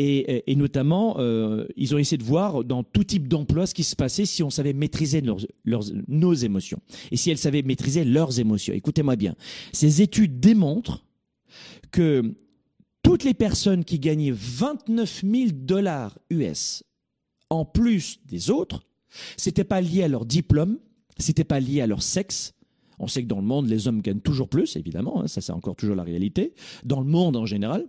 Et, 0.00 0.54
notamment, 0.54 1.16
euh, 1.18 1.66
ils 1.76 1.92
ont 1.92 1.98
essayé 1.98 2.18
de 2.18 2.22
voir 2.22 2.62
dans 2.62 2.84
tout 2.84 3.02
type 3.02 3.26
d'emploi 3.26 3.66
ce 3.66 3.74
qui 3.74 3.82
se 3.82 3.96
passait 3.96 4.26
si 4.26 4.44
on 4.44 4.50
savait 4.50 4.72
maîtriser 4.72 5.22
nos 5.22 6.34
émotions 6.34 6.80
et 7.10 7.16
si 7.16 7.30
elles 7.30 7.38
savaient 7.38 7.62
maîtriser 7.62 8.04
leurs 8.04 8.38
émotions. 8.38 8.74
Écoutez-moi 8.74 9.16
bien, 9.16 9.34
ces 9.72 10.00
études 10.00 10.38
démontrent 10.38 11.04
que 11.90 12.34
toutes 13.02 13.24
les 13.24 13.34
personnes 13.34 13.84
qui 13.84 13.98
gagnaient 13.98 14.32
29 14.32 15.24
000 15.28 15.50
dollars 15.52 16.16
US 16.30 16.84
en 17.50 17.64
plus 17.64 18.20
des 18.24 18.50
autres, 18.50 18.86
c'était 19.36 19.64
pas 19.64 19.80
lié 19.80 20.04
à 20.04 20.08
leur 20.08 20.26
diplôme, 20.26 20.78
c'était 21.18 21.42
pas 21.42 21.58
lié 21.58 21.80
à 21.80 21.88
leur 21.88 22.02
sexe. 22.02 22.54
On 23.00 23.08
sait 23.08 23.22
que 23.22 23.28
dans 23.28 23.40
le 23.40 23.46
monde, 23.46 23.68
les 23.68 23.88
hommes 23.88 24.00
gagnent 24.00 24.20
toujours 24.20 24.48
plus, 24.48 24.76
évidemment, 24.76 25.22
hein, 25.22 25.26
ça 25.26 25.40
c'est 25.40 25.52
encore 25.52 25.74
toujours 25.74 25.96
la 25.96 26.04
réalité, 26.04 26.54
dans 26.84 27.00
le 27.00 27.06
monde 27.06 27.36
en 27.36 27.46
général 27.46 27.86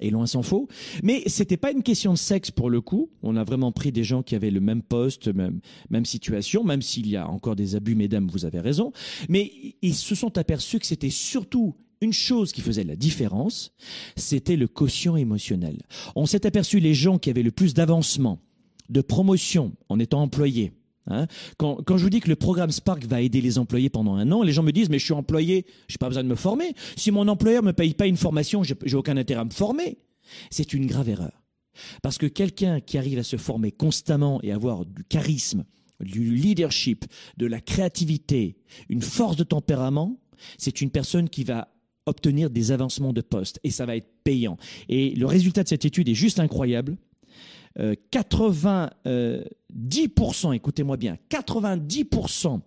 et 0.00 0.10
loin 0.10 0.26
s'en 0.26 0.42
faut. 0.42 0.68
Mais 1.02 1.22
c'était 1.26 1.56
pas 1.56 1.72
une 1.72 1.82
question 1.82 2.12
de 2.12 2.18
sexe 2.18 2.50
pour 2.50 2.70
le 2.70 2.80
coup. 2.80 3.10
On 3.22 3.36
a 3.36 3.44
vraiment 3.44 3.72
pris 3.72 3.92
des 3.92 4.04
gens 4.04 4.22
qui 4.22 4.34
avaient 4.34 4.50
le 4.50 4.60
même 4.60 4.82
poste, 4.82 5.28
même, 5.28 5.60
même 5.90 6.04
situation, 6.04 6.64
même 6.64 6.82
s'il 6.82 7.08
y 7.08 7.16
a 7.16 7.28
encore 7.28 7.56
des 7.56 7.76
abus, 7.76 7.94
mesdames, 7.94 8.28
vous 8.30 8.44
avez 8.44 8.60
raison. 8.60 8.92
Mais 9.28 9.52
ils 9.82 9.94
se 9.94 10.14
sont 10.14 10.36
aperçus 10.38 10.78
que 10.78 10.86
c'était 10.86 11.10
surtout 11.10 11.74
une 12.00 12.12
chose 12.12 12.52
qui 12.52 12.62
faisait 12.62 12.84
la 12.84 12.96
différence, 12.96 13.72
c'était 14.16 14.56
le 14.56 14.66
quotient 14.66 15.16
émotionnel. 15.16 15.82
On 16.16 16.26
s'est 16.26 16.46
aperçu 16.46 16.80
les 16.80 16.94
gens 16.94 17.18
qui 17.18 17.28
avaient 17.28 17.42
le 17.42 17.50
plus 17.50 17.74
d'avancement, 17.74 18.40
de 18.88 19.02
promotion 19.02 19.72
en 19.88 19.98
étant 19.98 20.22
employés, 20.22 20.72
Hein 21.10 21.26
quand, 21.58 21.84
je 21.96 22.02
vous 22.02 22.10
dis 22.10 22.20
que 22.20 22.28
le 22.28 22.36
programme 22.36 22.70
Spark 22.70 23.04
va 23.04 23.20
aider 23.20 23.40
les 23.40 23.58
employés 23.58 23.90
pendant 23.90 24.14
un 24.14 24.30
an, 24.32 24.42
les 24.42 24.52
gens 24.52 24.62
me 24.62 24.72
disent 24.72 24.88
mais 24.88 24.98
je 24.98 25.04
suis 25.04 25.14
employé, 25.14 25.66
j'ai 25.88 25.98
pas 25.98 26.08
besoin 26.08 26.22
de 26.22 26.28
me 26.28 26.36
former. 26.36 26.74
Si 26.96 27.10
mon 27.10 27.26
employeur 27.28 27.62
me 27.62 27.72
paye 27.72 27.94
pas 27.94 28.06
une 28.06 28.16
formation, 28.16 28.62
j'ai 28.62 28.96
aucun 28.96 29.16
intérêt 29.16 29.40
à 29.40 29.44
me 29.44 29.50
former. 29.50 29.98
C'est 30.50 30.72
une 30.72 30.86
grave 30.86 31.08
erreur. 31.08 31.32
Parce 32.02 32.18
que 32.18 32.26
quelqu'un 32.26 32.80
qui 32.80 32.98
arrive 32.98 33.18
à 33.18 33.22
se 33.22 33.36
former 33.36 33.72
constamment 33.72 34.40
et 34.42 34.52
avoir 34.52 34.84
du 34.84 35.04
charisme, 35.04 35.64
du 36.00 36.34
leadership, 36.34 37.04
de 37.36 37.46
la 37.46 37.60
créativité, 37.60 38.56
une 38.88 39.02
force 39.02 39.36
de 39.36 39.44
tempérament, 39.44 40.18
c'est 40.58 40.80
une 40.80 40.90
personne 40.90 41.28
qui 41.28 41.44
va 41.44 41.68
obtenir 42.06 42.50
des 42.50 42.72
avancements 42.72 43.12
de 43.12 43.20
poste 43.20 43.60
et 43.62 43.70
ça 43.70 43.86
va 43.86 43.96
être 43.96 44.10
payant. 44.24 44.56
Et 44.88 45.14
le 45.14 45.26
résultat 45.26 45.62
de 45.62 45.68
cette 45.68 45.84
étude 45.84 46.08
est 46.08 46.14
juste 46.14 46.40
incroyable. 46.40 46.96
90%, 47.78 50.54
écoutez-moi 50.54 50.96
bien, 50.96 51.18
90% 51.30 52.60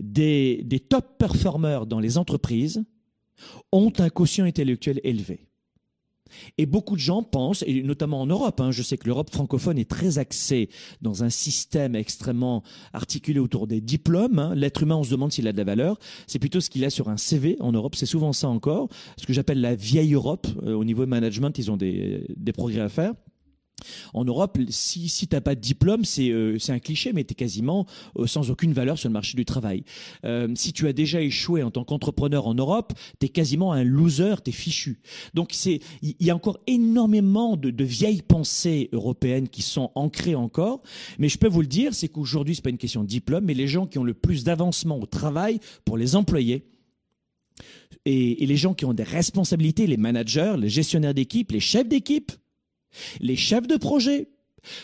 des, 0.00 0.62
des 0.64 0.80
top 0.80 1.18
performeurs 1.18 1.86
dans 1.86 2.00
les 2.00 2.18
entreprises 2.18 2.84
ont 3.72 3.92
un 3.98 4.08
quotient 4.08 4.44
intellectuel 4.44 5.00
élevé. 5.04 5.46
Et 6.58 6.66
beaucoup 6.66 6.96
de 6.96 7.00
gens 7.00 7.22
pensent, 7.22 7.64
et 7.66 7.82
notamment 7.82 8.20
en 8.20 8.26
Europe, 8.26 8.60
hein, 8.60 8.70
je 8.70 8.82
sais 8.82 8.98
que 8.98 9.06
l'Europe 9.06 9.30
francophone 9.30 9.78
est 9.78 9.88
très 9.88 10.18
axée 10.18 10.68
dans 11.00 11.22
un 11.22 11.30
système 11.30 11.94
extrêmement 11.94 12.62
articulé 12.92 13.38
autour 13.38 13.66
des 13.66 13.80
diplômes. 13.80 14.38
Hein. 14.38 14.54
L'être 14.54 14.82
humain, 14.82 14.96
on 14.96 15.04
se 15.04 15.10
demande 15.10 15.32
s'il 15.32 15.46
a 15.48 15.52
de 15.52 15.56
la 15.56 15.64
valeur. 15.64 15.98
C'est 16.26 16.38
plutôt 16.38 16.60
ce 16.60 16.68
qu'il 16.68 16.84
a 16.84 16.90
sur 16.90 17.08
un 17.08 17.16
CV 17.16 17.56
en 17.60 17.72
Europe. 17.72 17.94
C'est 17.94 18.06
souvent 18.06 18.32
ça 18.32 18.48
encore. 18.48 18.88
Ce 19.16 19.26
que 19.26 19.32
j'appelle 19.32 19.60
la 19.60 19.74
vieille 19.74 20.14
Europe. 20.14 20.46
Euh, 20.64 20.74
au 20.74 20.84
niveau 20.84 21.06
management, 21.06 21.56
ils 21.58 21.70
ont 21.70 21.76
des, 21.76 22.26
des 22.36 22.52
progrès 22.52 22.80
à 22.80 22.88
faire. 22.88 23.14
En 24.14 24.24
Europe, 24.24 24.58
si, 24.70 25.08
si 25.08 25.28
tu 25.28 25.34
n'as 25.34 25.40
pas 25.40 25.54
de 25.54 25.60
diplôme, 25.60 26.04
c'est 26.04 26.30
euh, 26.30 26.56
un 26.68 26.78
cliché, 26.78 27.12
mais 27.12 27.24
tu 27.24 27.32
es 27.32 27.34
quasiment 27.34 27.86
euh, 28.18 28.26
sans 28.26 28.50
aucune 28.50 28.72
valeur 28.72 28.98
sur 28.98 29.08
le 29.08 29.12
marché 29.12 29.36
du 29.36 29.44
travail. 29.44 29.84
Euh, 30.24 30.48
si 30.54 30.72
tu 30.72 30.88
as 30.88 30.92
déjà 30.92 31.20
échoué 31.20 31.62
en 31.62 31.70
tant 31.70 31.84
qu'entrepreneur 31.84 32.46
en 32.46 32.54
Europe, 32.54 32.92
tu 33.20 33.26
es 33.26 33.28
quasiment 33.28 33.72
un 33.72 33.84
loser, 33.84 34.36
tu 34.42 34.50
es 34.50 34.52
fichu. 34.52 34.98
Donc 35.34 35.54
il 35.64 35.80
y, 36.20 36.30
a 36.30 36.34
encore 36.34 36.58
énormément 36.66 37.56
de, 37.56 37.70
de, 37.70 37.84
vieilles 37.84 38.22
pensées 38.22 38.88
européennes 38.92 39.48
qui 39.48 39.62
sont 39.62 39.90
ancrées 39.94 40.34
encore, 40.34 40.82
mais 41.18 41.28
je 41.28 41.38
peux 41.38 41.48
vous 41.48 41.60
le 41.60 41.66
dire, 41.66 41.94
c'est 41.94 42.08
qu'aujourd'hui, 42.08 42.54
c'est 42.54 42.62
pas 42.62 42.70
une 42.70 42.78
question 42.78 43.02
de 43.02 43.08
diplôme, 43.08 43.44
mais 43.44 43.54
les 43.54 43.68
gens 43.68 43.86
qui 43.86 43.98
ont 43.98 44.04
le 44.04 44.14
plus 44.14 44.44
d'avancement 44.44 44.98
au 44.98 45.06
travail 45.06 45.60
pour 45.84 45.98
les 45.98 46.16
employés, 46.16 46.64
et, 48.04 48.42
et 48.42 48.46
les 48.46 48.56
gens 48.56 48.74
qui 48.74 48.84
ont 48.84 48.94
des 48.94 49.02
responsabilités, 49.02 49.86
les 49.86 49.96
managers, 49.96 50.54
les 50.58 50.68
gestionnaires 50.68 51.14
d'équipe, 51.14 51.52
les 51.52 51.60
chefs 51.60 51.88
d'équipe, 51.88 52.32
les 53.20 53.36
chefs 53.36 53.66
de 53.66 53.76
projet, 53.76 54.28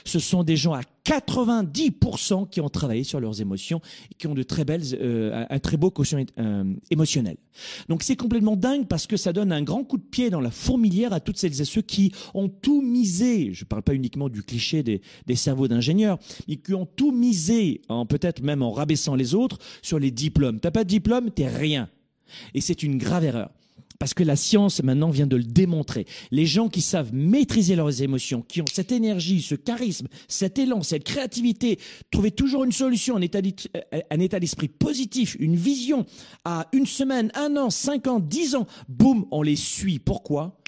ce 0.04 0.19
sont 0.19 0.45
des 0.45 0.57
gens 0.57 0.73
à 0.73 0.83
90% 1.04 2.49
qui 2.49 2.61
ont 2.61 2.69
travaillé 2.69 3.04
sur 3.04 3.21
leurs 3.21 3.40
émotions 3.40 3.81
et 4.11 4.14
qui 4.14 4.26
ont 4.26 4.35
de 4.35 4.42
très 4.42 4.64
belles, 4.64 4.83
euh, 4.95 5.45
un 5.49 5.59
très 5.59 5.76
beau 5.76 5.90
quotient 5.90 6.25
euh, 6.38 6.64
émotionnel. 6.90 7.37
Donc 7.88 8.02
c'est 8.02 8.16
complètement 8.16 8.57
dingue 8.57 8.87
parce 8.87 9.07
que 9.07 9.16
ça 9.16 9.33
donne 9.33 9.52
un 9.52 9.62
grand 9.62 9.85
coup 9.85 9.99
de 9.99 10.04
pied 10.04 10.31
dans 10.31 10.40
la 10.40 10.50
fourmilière 10.50 11.12
à 11.12 11.21
toutes 11.21 11.38
celles 11.38 11.61
et 11.61 11.64
ceux 11.64 11.83
qui 11.83 12.12
ont 12.35 12.49
tout 12.49 12.83
misé. 12.83 13.52
Je 13.52 13.64
ne 13.64 13.69
parle 13.69 13.83
pas 13.83 13.95
uniquement 13.95 14.28
du 14.28 14.42
cliché 14.42 14.83
des, 14.83 15.00
cerveaux 15.35 15.66
d'ingénieurs, 15.66 16.19
mais 16.47 16.57
qui 16.57 16.75
ont 16.75 16.87
tout 16.87 17.11
misé, 17.11 17.81
en 17.88 18.07
peut-être 18.07 18.42
même 18.42 18.62
en 18.62 18.71
rabaissant 18.71 19.14
les 19.16 19.35
autres, 19.35 19.59
sur 19.83 19.99
les 19.99 20.11
diplômes. 20.11 20.61
T'as 20.61 20.71
pas 20.71 20.85
de 20.85 20.88
diplôme, 20.88 21.31
t'es 21.31 21.49
rien. 21.49 21.88
Et 22.54 22.61
c'est 22.61 22.83
une 22.83 22.97
grave 22.99 23.25
erreur 23.25 23.50
parce 23.99 24.15
que 24.15 24.25
la 24.25 24.37
science 24.37 24.83
maintenant 24.83 25.11
vient 25.11 25.27
de 25.27 25.37
le 25.37 25.45
démontrer. 25.45 26.07
Les 26.31 26.47
gens 26.47 26.69
qui 26.69 26.81
savent 26.81 27.13
maîtriser 27.13 27.77
leurs 27.77 28.03
émotions, 28.03 28.43
qui 28.43 28.61
ont 28.61 28.67
cette 28.73 28.93
énergie, 28.93 29.43
ce 29.43 29.55
charisme, 29.55 30.09
cet 30.29 30.59
élan, 30.59 30.83
cette 30.83 31.05
créativité, 31.05 31.79
trouver 32.11 32.31
toujours 32.31 32.65
une 32.65 32.73
solution, 32.73 33.17
un 33.17 33.21
état 34.21 34.41
d'esprit 34.41 34.69
positif, 34.69 35.37
une 35.39 35.57
vision 35.57 36.07
à 36.45 36.69
une 36.73 36.87
semaine, 36.87 37.31
un 37.35 37.57
an, 37.57 37.71
cinq 37.71 38.07
ans, 38.07 38.21
dix 38.21 38.55
ans, 38.55 38.67
boum, 38.89 39.27
on 39.31 39.43
les 39.43 39.57
suit. 39.57 39.99
Pourquoi? 39.99 40.59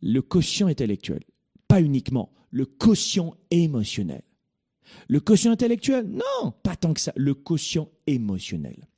Le 0.00 0.20
quotient 0.20 0.66
intellectuel, 0.66 1.20
pas 1.68 1.80
uniquement, 1.80 2.32
le 2.50 2.66
quotient 2.66 3.34
émotionnel. 3.50 4.22
Le 5.08 5.18
quotient 5.20 5.50
intellectuel, 5.50 6.06
non, 6.06 6.52
pas 6.62 6.76
tant 6.76 6.92
que 6.92 7.00
ça, 7.00 7.12
le 7.16 7.34
quotient 7.34 7.88
émotionnel. 8.06 8.88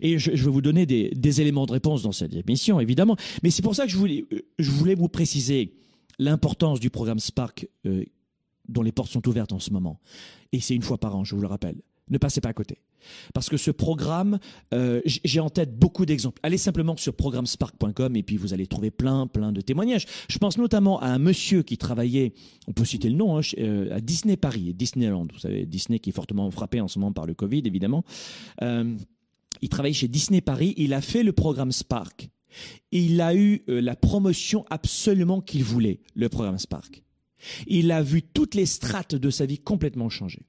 Et 0.00 0.18
je, 0.18 0.30
vais 0.30 0.50
vous 0.50 0.62
donner 0.62 0.86
des, 0.86 1.40
éléments 1.40 1.66
de 1.66 1.72
réponse 1.72 2.02
dans 2.02 2.12
cette 2.12 2.34
émission, 2.34 2.80
évidemment. 2.80 3.16
Mais 3.42 3.50
c'est 3.50 3.62
pour 3.62 3.74
ça 3.74 3.84
que 3.84 3.90
je 3.90 3.96
voulais, 3.96 4.24
je 4.58 4.70
voulais 4.70 4.94
vous 4.94 5.08
préciser 5.08 5.74
l'importance 6.18 6.80
du 6.80 6.90
programme 6.90 7.18
Spark 7.18 7.68
euh, 7.84 8.04
dont 8.68 8.82
les 8.82 8.92
portes 8.92 9.10
sont 9.10 9.26
ouvertes 9.28 9.52
en 9.52 9.58
ce 9.58 9.70
moment. 9.70 10.00
Et 10.52 10.60
c'est 10.60 10.74
une 10.74 10.82
fois 10.82 10.98
par 10.98 11.16
an, 11.16 11.24
je 11.24 11.34
vous 11.34 11.40
le 11.40 11.46
rappelle. 11.46 11.76
Ne 12.08 12.18
passez 12.18 12.40
pas 12.40 12.50
à 12.50 12.52
côté. 12.52 12.78
Parce 13.34 13.48
que 13.48 13.56
ce 13.56 13.70
programme, 13.70 14.38
euh, 14.74 15.00
j'ai 15.04 15.40
en 15.40 15.50
tête 15.50 15.78
beaucoup 15.78 16.06
d'exemples. 16.06 16.40
Allez 16.42 16.58
simplement 16.58 16.96
sur 16.96 17.14
programmespark.com 17.14 18.16
et 18.16 18.22
puis 18.22 18.36
vous 18.36 18.54
allez 18.54 18.66
trouver 18.66 18.90
plein, 18.90 19.26
plein 19.26 19.52
de 19.52 19.60
témoignages. 19.60 20.06
Je 20.28 20.38
pense 20.38 20.58
notamment 20.58 21.00
à 21.00 21.08
un 21.08 21.18
monsieur 21.18 21.62
qui 21.62 21.78
travaillait, 21.78 22.32
on 22.66 22.72
peut 22.72 22.84
citer 22.84 23.08
le 23.08 23.16
nom, 23.16 23.38
hein, 23.38 23.42
euh, 23.58 23.96
à 23.96 24.00
Disney 24.00 24.36
Paris, 24.36 24.74
Disneyland. 24.74 25.26
Vous 25.32 25.38
savez, 25.38 25.66
Disney 25.66 25.98
qui 25.98 26.10
est 26.10 26.12
fortement 26.12 26.50
frappé 26.50 26.80
en 26.80 26.88
ce 26.88 26.98
moment 26.98 27.12
par 27.12 27.26
le 27.26 27.34
Covid, 27.34 27.62
évidemment. 27.64 28.04
Euh, 28.62 28.94
il 29.62 29.68
travaille 29.68 29.94
chez 29.94 30.08
Disney 30.08 30.40
Paris, 30.40 30.74
il 30.76 30.94
a 30.94 31.00
fait 31.00 31.22
le 31.22 31.32
programme 31.32 31.72
Spark. 31.72 32.28
Il 32.90 33.20
a 33.20 33.34
eu 33.34 33.62
euh, 33.68 33.80
la 33.80 33.96
promotion 33.96 34.64
absolument 34.70 35.40
qu'il 35.40 35.64
voulait, 35.64 36.00
le 36.14 36.28
programme 36.28 36.58
Spark. 36.58 37.02
Il 37.66 37.90
a 37.92 38.02
vu 38.02 38.22
toutes 38.22 38.54
les 38.54 38.66
strates 38.66 39.14
de 39.14 39.30
sa 39.30 39.46
vie 39.46 39.58
complètement 39.58 40.08
changer. 40.08 40.42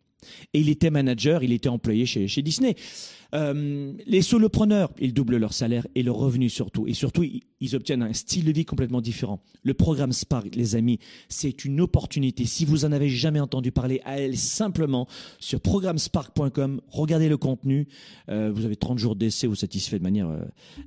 Et 0.54 0.62
il 0.62 0.70
était 0.70 0.90
manager, 0.90 1.44
il 1.44 1.52
était 1.52 1.70
employé 1.70 2.06
chez, 2.06 2.28
chez 2.28 2.42
Disney. 2.42 2.76
Euh, 3.34 3.94
les 4.06 4.22
solopreneurs, 4.22 4.92
ils 5.00 5.14
doublent 5.14 5.38
leur 5.38 5.54
salaire 5.54 5.88
et 5.96 6.04
leur 6.04 6.16
revenu 6.16 6.50
surtout. 6.50 6.88
Et 6.88 6.94
surtout, 6.94 7.24
ils, 7.24 7.76
obtiennent 7.76 8.04
un 8.04 8.14
style 8.14 8.46
de 8.46 8.52
vie 8.52 8.66
complètement 8.66 9.02
différent. 9.02 9.42
Le 9.64 9.74
programme 9.74 10.14
Spark, 10.14 10.56
les 10.56 10.76
amis, 10.76 11.00
c'est 11.28 11.66
une 11.66 11.82
opportunité. 11.82 12.46
Si 12.46 12.66
vous 12.66 12.86
en 12.86 12.92
avez 12.92 13.10
jamais 13.10 13.40
entendu 13.40 13.72
parler, 13.72 14.02
allez 14.06 14.36
simplement 14.36 15.08
sur 15.40 15.60
programmespark.com, 15.60 16.82
regardez 16.90 17.30
le 17.30 17.38
contenu. 17.38 17.88
Euh, 18.30 18.52
vous 18.54 18.66
avez 18.66 18.76
30 18.76 18.98
jours 18.98 19.16
d'essai 19.16 19.48
ou 19.48 19.56
satisfait 19.56 19.98
de 19.98 20.04
manière 20.04 20.30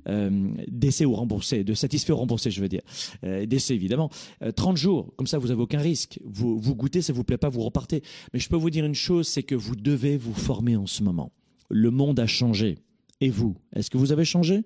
euh, 0.07 0.49
d'essai 0.67 1.05
ou 1.05 1.13
remboursé, 1.13 1.63
de 1.63 1.73
satisfait 1.73 2.13
ou 2.13 2.17
remboursé, 2.17 2.51
je 2.51 2.61
veux 2.61 2.69
dire. 2.69 2.81
D'essai, 3.21 3.73
évidemment. 3.73 4.09
30 4.55 4.77
jours, 4.77 5.13
comme 5.15 5.27
ça, 5.27 5.37
vous 5.37 5.51
avez 5.51 5.61
aucun 5.61 5.79
risque. 5.79 6.19
Vous, 6.25 6.57
vous 6.57 6.75
goûtez, 6.75 7.01
ça 7.01 7.13
vous 7.13 7.23
plaît 7.23 7.37
pas, 7.37 7.49
vous 7.49 7.61
repartez. 7.61 8.01
Mais 8.33 8.39
je 8.39 8.49
peux 8.49 8.55
vous 8.55 8.69
dire 8.69 8.85
une 8.85 8.95
chose, 8.95 9.27
c'est 9.27 9.43
que 9.43 9.55
vous 9.55 9.75
devez 9.75 10.17
vous 10.17 10.33
former 10.33 10.75
en 10.75 10.87
ce 10.87 11.03
moment 11.03 11.31
le 11.71 11.91
monde 11.91 12.19
a 12.19 12.27
changé. 12.27 12.77
Et 13.19 13.29
vous, 13.29 13.55
est-ce 13.75 13.89
que 13.89 13.97
vous 13.97 14.11
avez 14.11 14.25
changé? 14.25 14.63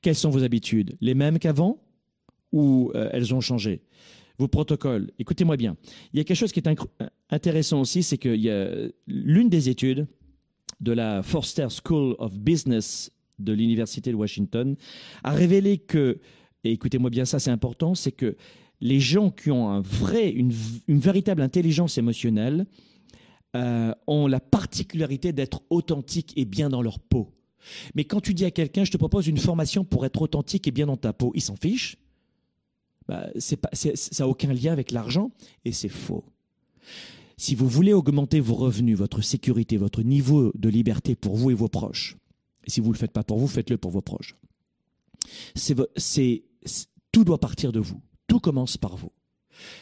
Quelles 0.00 0.14
sont 0.14 0.30
vos 0.30 0.42
habitudes? 0.42 0.96
Les 1.00 1.14
mêmes 1.14 1.38
qu'avant? 1.38 1.82
Ou 2.52 2.90
euh, 2.94 3.10
elles 3.12 3.34
ont 3.34 3.40
changé? 3.40 3.82
Vos 4.38 4.48
protocoles, 4.48 5.10
écoutez-moi 5.18 5.56
bien. 5.56 5.76
Il 6.12 6.18
y 6.18 6.20
a 6.20 6.24
quelque 6.24 6.36
chose 6.36 6.52
qui 6.52 6.60
est 6.60 6.70
intéressant 7.28 7.80
aussi, 7.80 8.04
c'est 8.04 8.18
que 8.18 8.92
l'une 9.08 9.48
des 9.48 9.68
études 9.68 10.06
de 10.80 10.92
la 10.92 11.24
Forster 11.24 11.66
School 11.68 12.14
of 12.18 12.38
Business 12.38 13.10
de 13.40 13.52
l'Université 13.52 14.12
de 14.12 14.16
Washington 14.16 14.76
a 15.24 15.32
révélé 15.32 15.78
que, 15.78 16.20
et 16.62 16.70
écoutez-moi 16.70 17.10
bien 17.10 17.24
ça, 17.24 17.40
c'est 17.40 17.50
important, 17.50 17.96
c'est 17.96 18.12
que 18.12 18.36
les 18.80 19.00
gens 19.00 19.30
qui 19.32 19.50
ont 19.50 19.68
un 19.70 19.80
vrai, 19.80 20.30
une 20.30 20.52
véritable 21.00 21.42
intelligence 21.42 21.98
émotionnelle 21.98 22.66
euh, 23.56 23.94
ont 24.06 24.26
la 24.26 24.40
particularité 24.40 25.32
d'être 25.32 25.62
authentiques 25.70 26.32
et 26.36 26.44
bien 26.44 26.68
dans 26.68 26.82
leur 26.82 26.98
peau. 26.98 27.32
Mais 27.94 28.04
quand 28.04 28.20
tu 28.20 28.34
dis 28.34 28.44
à 28.44 28.50
quelqu'un, 28.50 28.84
je 28.84 28.90
te 28.90 28.96
propose 28.96 29.26
une 29.26 29.38
formation 29.38 29.84
pour 29.84 30.04
être 30.06 30.22
authentique 30.22 30.66
et 30.68 30.70
bien 30.70 30.86
dans 30.86 30.96
ta 30.96 31.12
peau, 31.12 31.32
il 31.34 31.40
s'en 31.40 31.56
fiche? 31.56 31.96
Bah, 33.08 33.28
ça 33.34 33.56
n'a 34.18 34.28
aucun 34.28 34.52
lien 34.52 34.72
avec 34.72 34.90
l'argent 34.90 35.30
et 35.64 35.72
c'est 35.72 35.88
faux. 35.88 36.24
Si 37.38 37.54
vous 37.54 37.68
voulez 37.68 37.92
augmenter 37.92 38.40
vos 38.40 38.54
revenus, 38.54 38.98
votre 38.98 39.22
sécurité, 39.22 39.76
votre 39.76 40.02
niveau 40.02 40.52
de 40.54 40.68
liberté 40.68 41.14
pour 41.14 41.36
vous 41.36 41.50
et 41.50 41.54
vos 41.54 41.68
proches, 41.68 42.16
et 42.64 42.70
si 42.70 42.80
vous 42.80 42.88
ne 42.88 42.92
le 42.92 42.98
faites 42.98 43.12
pas 43.12 43.22
pour 43.22 43.38
vous, 43.38 43.46
faites-le 43.46 43.78
pour 43.78 43.90
vos 43.90 44.02
proches. 44.02 44.36
Tout 47.12 47.24
doit 47.24 47.40
partir 47.40 47.72
de 47.72 47.80
vous. 47.80 48.02
Tout 48.26 48.40
commence 48.40 48.76
par 48.76 48.96
vous. 48.96 49.10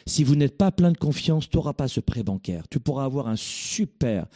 Si 0.05 0.23
vous 0.23 0.35
n'êtes 0.35 0.57
pas 0.57 0.71
plein 0.71 0.91
de 0.91 0.97
confiance, 0.97 1.49
tu 1.49 1.57
n'auras 1.57 1.73
pas 1.73 1.87
ce 1.87 1.99
prêt 1.99 2.23
bancaire. 2.23 2.67
Tu 2.69 2.79
pourras 2.79 3.05
avoir 3.05 3.27
un 3.27 3.35
super 3.35 4.27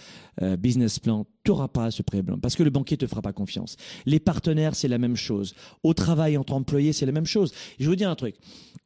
euh, 0.42 0.56
business 0.56 1.00
plan, 1.00 1.26
tu 1.44 1.52
n'auras 1.52 1.68
pas 1.68 1.92
ce 1.92 2.02
prêt 2.02 2.24
parce 2.42 2.56
que 2.56 2.64
le 2.64 2.70
banquier 2.70 2.98
te 2.98 3.08
fera 3.08 3.22
pas 3.22 3.34
confiance. 3.34 3.76
Les 4.06 4.20
partenaires, 4.20 4.76
c'est 4.76 4.88
la 4.88 4.98
même 4.98 5.16
chose. 5.16 5.54
Au 5.84 5.94
travail, 5.94 6.38
entre 6.38 6.54
employés, 6.54 6.94
c'est 6.94 7.06
la 7.06 7.12
même 7.12 7.26
chose. 7.26 7.54
je 7.80 7.90
vous 7.90 7.96
dis 7.96 8.06
un 8.06 8.16
truc. 8.16 8.36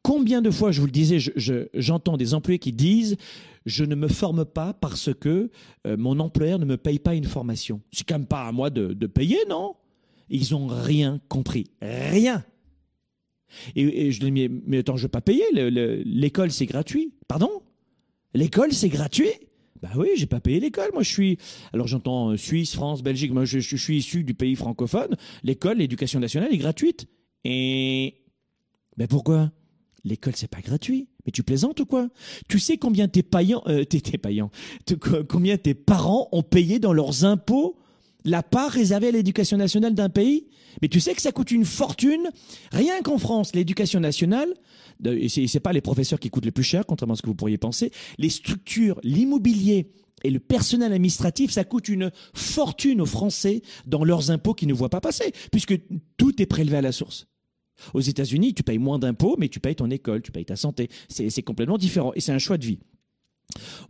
Combien 0.02 0.42
de 0.42 0.50
fois, 0.50 0.72
je 0.72 0.80
vous 0.80 0.86
le 0.86 0.92
disais, 0.92 1.18
j'entends 1.74 2.16
des 2.16 2.34
employés 2.34 2.58
qui 2.58 2.72
disent 2.72 3.16
je 3.66 3.84
ne 3.84 3.96
me 3.96 4.06
forme 4.06 4.44
pas 4.44 4.72
parce 4.72 5.12
que 5.12 5.50
euh, 5.86 5.96
mon 5.96 6.20
employeur 6.20 6.60
ne 6.60 6.64
me 6.64 6.76
paye 6.76 7.00
pas 7.00 7.14
une 7.14 7.24
formation. 7.24 7.80
C'est 7.90 8.06
quand 8.06 8.14
même 8.14 8.26
pas 8.26 8.46
à 8.46 8.52
moi 8.52 8.70
de, 8.70 8.92
de 8.92 9.06
payer, 9.08 9.38
non? 9.48 9.74
Ils 10.30 10.54
ont 10.54 10.68
rien 10.68 11.20
compris. 11.28 11.66
Rien. 11.82 12.44
Et, 13.74 14.10
je 14.12 14.20
dis, 14.20 14.30
mais, 14.30 14.78
attends, 14.78 14.96
je 14.96 15.02
ne 15.02 15.06
vais 15.06 15.10
pas 15.10 15.20
payer, 15.20 15.44
l'école 15.52 16.50
c'est 16.50 16.66
gratuit. 16.66 17.12
Pardon? 17.28 17.50
L'école 18.34 18.72
c'est 18.72 18.88
gratuit? 18.88 19.30
Bah 19.82 19.90
oui, 19.96 20.08
j'ai 20.16 20.26
pas 20.26 20.40
payé 20.40 20.60
l'école. 20.60 20.90
Moi, 20.92 21.02
je 21.02 21.10
suis. 21.10 21.38
Alors, 21.72 21.86
j'entends 21.86 22.30
euh, 22.30 22.36
Suisse, 22.36 22.74
France, 22.74 23.02
Belgique. 23.02 23.32
Moi, 23.32 23.44
je, 23.44 23.58
suis 23.58 23.98
issu 23.98 24.24
du 24.24 24.34
pays 24.34 24.56
francophone. 24.56 25.16
L'école, 25.42 25.78
l'éducation 25.78 26.18
nationale 26.18 26.52
est 26.52 26.58
gratuite. 26.58 27.06
Et. 27.44 28.22
Ben 28.96 29.06
pourquoi? 29.06 29.52
L'école, 30.04 30.34
c'est 30.36 30.50
pas 30.50 30.62
gratuit. 30.62 31.08
Mais 31.24 31.32
tu 31.32 31.42
plaisantes 31.42 31.80
ou 31.80 31.86
quoi? 31.86 32.08
Tu 32.48 32.58
sais 32.58 32.78
combien 32.78 33.08
tes 33.08 33.22
paillants, 33.22 33.62
euh, 33.66 33.84
tes, 33.84 34.00
combien 35.28 35.58
tes 35.58 35.74
parents 35.74 36.28
ont 36.32 36.42
payé 36.42 36.78
dans 36.78 36.92
leurs 36.92 37.24
impôts 37.24 37.76
La 38.26 38.42
part 38.42 38.70
réservée 38.70 39.08
à 39.08 39.12
l'éducation 39.12 39.56
nationale 39.56 39.94
d'un 39.94 40.10
pays 40.10 40.48
Mais 40.82 40.88
tu 40.88 41.00
sais 41.00 41.14
que 41.14 41.22
ça 41.22 41.32
coûte 41.32 41.50
une 41.52 41.64
fortune. 41.64 42.28
Rien 42.72 43.00
qu'en 43.02 43.18
France, 43.18 43.54
l'éducation 43.54 44.00
nationale, 44.00 44.52
et 45.04 45.28
c'est 45.28 45.60
pas 45.60 45.72
les 45.72 45.80
professeurs 45.80 46.20
qui 46.20 46.28
coûtent 46.28 46.44
le 46.44 46.52
plus 46.52 46.64
cher, 46.64 46.84
contrairement 46.86 47.14
à 47.14 47.16
ce 47.16 47.22
que 47.22 47.28
vous 47.28 47.34
pourriez 47.34 47.56
penser, 47.56 47.92
les 48.18 48.28
structures, 48.28 49.00
l'immobilier, 49.02 49.92
et 50.24 50.30
le 50.30 50.40
personnel 50.40 50.92
administratif, 50.92 51.50
ça 51.50 51.64
coûte 51.64 51.88
une 51.88 52.10
fortune 52.34 53.00
aux 53.00 53.06
Français 53.06 53.62
dans 53.86 54.02
leurs 54.02 54.30
impôts 54.30 54.54
qu'ils 54.54 54.68
ne 54.68 54.74
voient 54.74 54.88
pas 54.88 55.00
passer, 55.00 55.32
puisque 55.52 55.74
tout 56.16 56.42
est 56.42 56.46
prélevé 56.46 56.78
à 56.78 56.82
la 56.82 56.90
source. 56.90 57.26
Aux 57.92 58.00
États-Unis, 58.00 58.54
tu 58.54 58.62
payes 58.62 58.78
moins 58.78 58.98
d'impôts, 58.98 59.36
mais 59.38 59.48
tu 59.48 59.60
payes 59.60 59.76
ton 59.76 59.90
école, 59.90 60.22
tu 60.22 60.32
payes 60.32 60.46
ta 60.46 60.56
santé. 60.56 60.88
C'est 61.08 61.42
complètement 61.42 61.78
différent 61.78 62.12
et 62.14 62.20
c'est 62.20 62.32
un 62.32 62.38
choix 62.38 62.56
de 62.56 62.64
vie. 62.64 62.78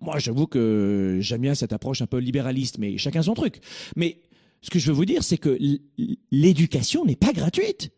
Moi, 0.01 0.19
j'avoue 0.19 0.47
que 0.47 1.19
j'aime 1.21 1.43
bien 1.43 1.55
cette 1.55 1.73
approche 1.73 2.03
un 2.03 2.07
peu 2.07 2.19
libéraliste, 2.19 2.79
mais 2.79 2.99
chacun 2.99 3.23
son 3.23 3.35
truc. 3.35 3.61
Mais 3.97 4.21
ce 4.67 4.71
que 4.71 4.81
je 4.81 4.89
veux 4.89 4.97
vous 4.97 5.05
dire, 5.05 5.23
c'est 5.23 5.39
que 5.39 5.57
l'éducation 6.33 7.05
n'est 7.05 7.15
pas 7.15 7.33
gratuite. 7.33 7.93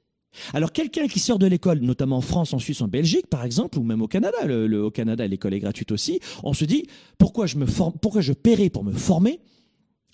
Alors 0.52 0.70
quelqu'un 0.70 1.08
qui 1.08 1.18
sort 1.18 1.38
de 1.38 1.46
l'école, 1.46 1.78
notamment 1.78 2.18
en 2.18 2.20
France, 2.20 2.52
en 2.52 2.58
Suisse, 2.58 2.82
en 2.82 2.88
Belgique, 2.88 3.26
par 3.26 3.42
exemple, 3.42 3.78
ou 3.78 3.82
même 3.82 4.02
au 4.02 4.06
Canada, 4.06 4.36
au 4.46 4.90
Canada 4.90 5.26
l'école 5.26 5.54
est 5.54 5.60
gratuite 5.60 5.92
aussi, 5.92 6.20
on 6.42 6.52
se 6.52 6.66
dit 6.66 6.86
pourquoi 7.16 7.46
je 7.46 7.56
me 7.56 7.64
forme, 7.64 7.94
pourquoi 8.02 8.20
je 8.20 8.34
paierai 8.34 8.68
pour 8.68 8.84
me 8.84 8.92
former, 8.92 9.40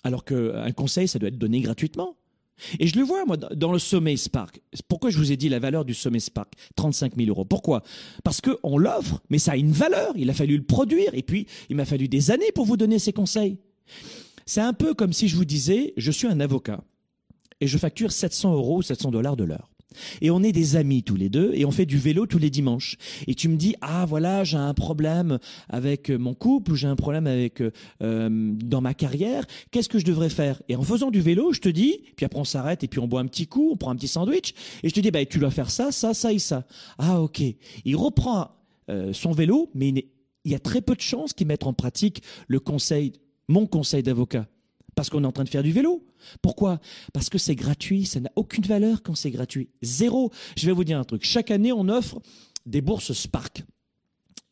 alors 0.03 0.23
qu'un 0.23 0.71
conseil 0.71 1.09
ça 1.09 1.19
doit 1.19 1.27
être 1.27 1.37
donné 1.37 1.59
gratuitement? 1.59 2.15
Et 2.79 2.87
je 2.87 2.97
le 2.97 3.03
vois, 3.03 3.25
moi, 3.25 3.35
dans 3.35 3.73
le 3.73 3.79
sommet 3.79 4.15
Spark. 4.15 4.61
Pourquoi 4.87 5.09
je 5.09 5.17
vous 5.17 5.33
ai 5.33 5.35
dit 5.35 5.49
la 5.49 5.59
valeur 5.59 5.83
du 5.83 5.93
sommet 5.93 6.21
Spark? 6.21 6.53
35 6.77 7.17
000 7.17 7.27
euros. 7.27 7.43
Pourquoi? 7.43 7.83
Parce 8.23 8.39
qu'on 8.39 8.77
l'offre, 8.77 9.21
mais 9.29 9.39
ça 9.39 9.51
a 9.51 9.57
une 9.57 9.73
valeur. 9.73 10.13
Il 10.15 10.29
a 10.29 10.33
fallu 10.33 10.55
le 10.55 10.63
produire. 10.63 11.13
Et 11.15 11.21
puis, 11.21 11.47
il 11.69 11.75
m'a 11.75 11.83
fallu 11.83 12.07
des 12.07 12.31
années 12.31 12.53
pour 12.55 12.65
vous 12.65 12.77
donner 12.77 12.97
ces 12.97 13.11
conseils. 13.11 13.57
C'est 14.45 14.61
un 14.61 14.73
peu 14.73 14.93
comme 14.93 15.13
si 15.13 15.27
je 15.27 15.35
vous 15.35 15.45
disais, 15.45 15.93
je 15.97 16.11
suis 16.11 16.27
un 16.27 16.39
avocat 16.39 16.83
et 17.61 17.67
je 17.67 17.77
facture 17.77 18.11
700 18.11 18.53
euros 18.53 18.77
ou 18.77 18.81
700 18.81 19.11
dollars 19.11 19.35
de 19.35 19.43
l'heure. 19.43 19.71
Et 20.21 20.29
on 20.29 20.43
est 20.43 20.51
des 20.51 20.75
amis 20.75 21.03
tous 21.03 21.15
les 21.15 21.29
deux 21.29 21.51
et 21.53 21.65
on 21.65 21.71
fait 21.71 21.85
du 21.85 21.97
vélo 21.97 22.25
tous 22.25 22.37
les 22.37 22.49
dimanches. 22.49 22.97
Et 23.27 23.33
tu 23.33 23.47
me 23.47 23.55
dis 23.55 23.75
ah 23.81 24.05
voilà 24.05 24.43
j'ai 24.43 24.57
un 24.57 24.73
problème 24.73 25.39
avec 25.69 26.09
mon 26.09 26.33
couple 26.33 26.73
ou 26.73 26.75
j'ai 26.75 26.87
un 26.87 26.95
problème 26.95 27.27
avec 27.27 27.61
euh, 27.61 28.29
dans 28.31 28.81
ma 28.81 28.93
carrière. 28.93 29.45
Qu'est-ce 29.71 29.89
que 29.89 29.97
je 29.97 30.05
devrais 30.05 30.29
faire? 30.29 30.61
Et 30.67 30.75
en 30.75 30.83
faisant 30.83 31.11
du 31.11 31.21
vélo, 31.21 31.53
je 31.53 31.61
te 31.61 31.69
dis. 31.69 32.01
Puis 32.17 32.25
après 32.25 32.39
on 32.39 32.45
s'arrête 32.45 32.83
et 32.83 32.87
puis 32.87 32.99
on 32.99 33.07
boit 33.07 33.21
un 33.21 33.27
petit 33.27 33.47
coup, 33.47 33.69
on 33.71 33.77
prend 33.77 33.91
un 33.91 33.95
petit 33.95 34.09
sandwich 34.09 34.53
et 34.83 34.89
je 34.89 34.93
te 34.93 34.99
dis 34.99 35.11
bah 35.11 35.25
tu 35.25 35.39
dois 35.39 35.51
faire 35.51 35.71
ça, 35.71 35.91
ça, 35.91 36.13
ça 36.13 36.33
et 36.33 36.39
ça. 36.39 36.65
Ah 36.97 37.21
ok. 37.21 37.41
Il 37.85 37.95
reprend 37.95 38.51
euh, 38.89 39.13
son 39.13 39.31
vélo, 39.31 39.71
mais 39.73 39.93
il 40.43 40.51
y 40.51 40.55
a 40.55 40.59
très 40.59 40.81
peu 40.81 40.93
de 40.93 41.01
chances 41.01 41.33
qu'il 41.33 41.47
mette 41.47 41.65
en 41.65 41.73
pratique 41.73 42.21
le 42.47 42.59
conseil, 42.59 43.13
mon 43.47 43.67
conseil 43.67 44.03
d'avocat 44.03 44.47
parce 44.95 45.09
qu'on 45.09 45.23
est 45.23 45.27
en 45.27 45.31
train 45.31 45.43
de 45.43 45.49
faire 45.49 45.63
du 45.63 45.71
vélo. 45.71 46.07
Pourquoi? 46.41 46.79
Parce 47.13 47.29
que 47.29 47.37
c'est 47.37 47.55
gratuit, 47.55 48.05
ça 48.05 48.21
n'a 48.21 48.31
aucune 48.35 48.63
valeur 48.63 49.03
quand 49.03 49.13
c'est 49.13 49.31
gratuit. 49.31 49.69
Zéro. 49.81 50.31
Je 50.57 50.65
vais 50.65 50.71
vous 50.71 50.85
dire 50.85 50.97
un 50.97 51.03
truc. 51.03 51.23
Chaque 51.25 51.51
année, 51.51 51.73
on 51.73 51.89
offre 51.89 52.19
des 52.65 52.81
bourses 52.81 53.11
Spark. 53.13 53.63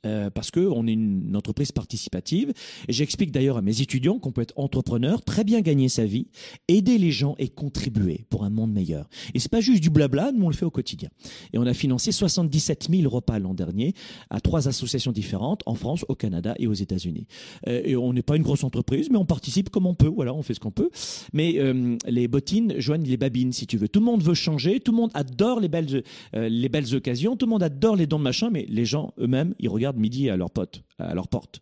Euh, 0.05 0.29
parce 0.29 0.51
qu'on 0.51 0.85
est 0.85 0.91
une 0.91 1.33
entreprise 1.35 1.71
participative. 1.71 2.51
J'explique 2.89 3.31
d'ailleurs 3.31 3.55
à 3.55 3.61
mes 3.61 3.79
étudiants 3.79 4.19
qu'on 4.19 4.33
peut 4.33 4.41
être 4.41 4.53
entrepreneur, 4.57 5.21
très 5.21 5.45
bien 5.45 5.61
gagner 5.61 5.87
sa 5.87 6.03
vie, 6.03 6.27
aider 6.67 6.97
les 6.97 7.11
gens 7.11 7.35
et 7.39 7.47
contribuer 7.47 8.25
pour 8.29 8.43
un 8.43 8.49
monde 8.49 8.73
meilleur. 8.73 9.07
Et 9.33 9.39
c'est 9.39 9.51
pas 9.51 9.61
juste 9.61 9.81
du 9.81 9.89
blabla, 9.89 10.33
mais 10.33 10.43
on 10.43 10.49
le 10.49 10.55
fait 10.55 10.65
au 10.65 10.71
quotidien. 10.71 11.07
Et 11.53 11.57
on 11.57 11.65
a 11.65 11.73
financé 11.73 12.11
77 12.11 12.89
000 12.91 13.09
repas 13.09 13.39
l'an 13.39 13.53
dernier 13.53 13.93
à 14.29 14.41
trois 14.41 14.67
associations 14.67 15.13
différentes 15.13 15.61
en 15.65 15.75
France, 15.75 16.03
au 16.09 16.15
Canada 16.15 16.53
et 16.59 16.67
aux 16.67 16.73
États-Unis. 16.73 17.25
Euh, 17.69 17.81
et 17.85 17.95
on 17.95 18.11
n'est 18.11 18.23
pas 18.23 18.35
une 18.35 18.43
grosse 18.43 18.65
entreprise, 18.65 19.09
mais 19.09 19.17
on 19.17 19.25
participe 19.25 19.69
comme 19.69 19.85
on 19.85 19.95
peut. 19.95 20.11
Voilà, 20.13 20.33
on 20.33 20.43
fait 20.43 20.53
ce 20.53 20.59
qu'on 20.59 20.71
peut. 20.71 20.89
Mais 21.31 21.59
euh, 21.59 21.97
les 22.07 22.27
bottines 22.27 22.73
joignent 22.77 23.07
les 23.07 23.17
babines, 23.17 23.53
si 23.53 23.67
tu 23.67 23.77
veux. 23.77 23.87
Tout 23.87 24.01
le 24.01 24.05
monde 24.05 24.21
veut 24.21 24.33
changer, 24.33 24.81
tout 24.81 24.91
le 24.91 24.97
monde 24.97 25.11
adore 25.13 25.61
les 25.61 25.69
belles, 25.69 26.03
les 26.33 26.69
belles 26.69 26.93
occasions, 26.93 27.37
tout 27.37 27.45
le 27.45 27.51
monde 27.51 27.63
adore 27.63 27.95
les 27.95 28.05
dons 28.05 28.19
de 28.19 28.23
machin, 28.23 28.49
mais 28.51 28.65
les 28.67 28.83
gens 28.83 29.13
eux-mêmes, 29.17 29.53
ils 29.59 29.69
regardent 29.69 29.92
midi 29.97 30.29
à 30.29 30.37
leurs 30.37 30.51
potes, 30.51 30.83
à 30.99 31.13
leur 31.13 31.27
porte, 31.27 31.61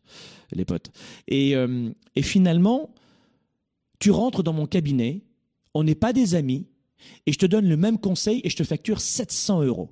les 0.52 0.66
potes. 0.66 0.92
Et, 1.28 1.56
euh, 1.56 1.90
et 2.16 2.22
finalement, 2.22 2.94
tu 4.00 4.12
rentres 4.12 4.44
dans 4.44 4.54
mon 4.54 4.66
cabinet, 4.66 5.24
on 5.74 5.84
n'est 5.84 5.96
pas 5.96 6.14
des 6.14 6.36
amis, 6.36 6.68
et 7.26 7.32
je 7.32 7.38
te 7.38 7.46
donne 7.46 7.68
le 7.68 7.78
même 7.78 7.98
conseil 7.98 8.42
et 8.44 8.50
je 8.50 8.58
te 8.58 8.64
facture 8.64 9.02
700 9.02 9.64
euros. 9.64 9.90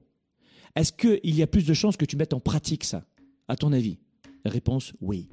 Est-ce 0.75 0.93
qu'il 0.93 1.35
y 1.35 1.41
a 1.41 1.47
plus 1.47 1.65
de 1.65 1.73
chances 1.73 1.97
que 1.97 2.05
tu 2.05 2.15
mettes 2.15 2.33
en 2.33 2.39
pratique 2.39 2.83
ça, 2.83 3.05
à 3.47 3.55
ton 3.55 3.73
avis? 3.73 3.97
Réponse 4.45 4.93
oui. 5.01 5.29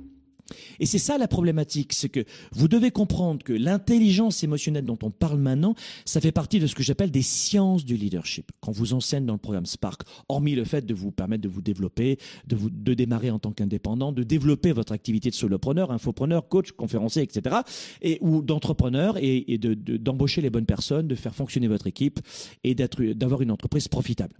Et 0.81 0.87
c'est 0.87 0.99
ça 0.99 1.19
la 1.19 1.29
problématique, 1.29 1.93
c'est 1.93 2.09
que 2.09 2.25
vous 2.53 2.69
devez 2.69 2.91
comprendre 2.91 3.43
que 3.45 3.53
l'intelligence 3.53 4.43
émotionnelle 4.45 4.85
dont 4.85 4.99
on 5.03 5.11
parle 5.11 5.39
maintenant, 5.39 5.75
ça 6.05 6.21
fait 6.21 6.33
partie 6.33 6.61
de 6.61 6.67
ce 6.67 6.75
que 6.75 6.83
j'appelle 6.83 7.11
des 7.11 7.23
sciences 7.23 7.85
du 7.85 7.97
leadership, 7.97 8.51
qu'on 8.61 8.73
vous 8.73 8.95
enseigne 8.95 9.27
dans 9.27 9.35
le 9.35 9.39
programme 9.39 9.67
Spark, 9.67 10.03
hormis 10.29 10.55
le 10.55 10.65
fait 10.65 10.85
de 10.85 10.95
vous 10.95 11.11
permettre 11.11 11.43
de 11.43 11.49
vous 11.49 11.63
développer, 11.63 12.19
de, 12.47 12.95
démarrer 12.95 13.31
en 13.31 13.39
tant 13.39 13.53
qu'indépendant, 13.53 14.13
de 14.13 14.23
développer 14.23 14.73
votre 14.73 14.93
activité 14.93 15.31
de 15.31 15.35
solopreneur, 15.35 15.91
infopreneur, 15.91 16.49
coach, 16.49 16.73
conférencier, 16.73 17.23
etc., 17.23 17.57
et, 18.03 18.19
ou 18.21 18.43
d'entrepreneur, 18.43 19.17
et, 19.21 19.59
d'embaucher 19.59 20.41
les 20.41 20.51
bonnes 20.51 20.67
personnes, 20.67 21.09
de 21.09 21.15
faire 21.15 21.35
fonctionner 21.35 21.69
votre 21.69 21.87
équipe, 21.87 22.21
et 22.65 22.75
d'avoir 22.75 23.43
une 23.43 23.51
entreprise 23.51 23.89
profitable. 23.89 24.35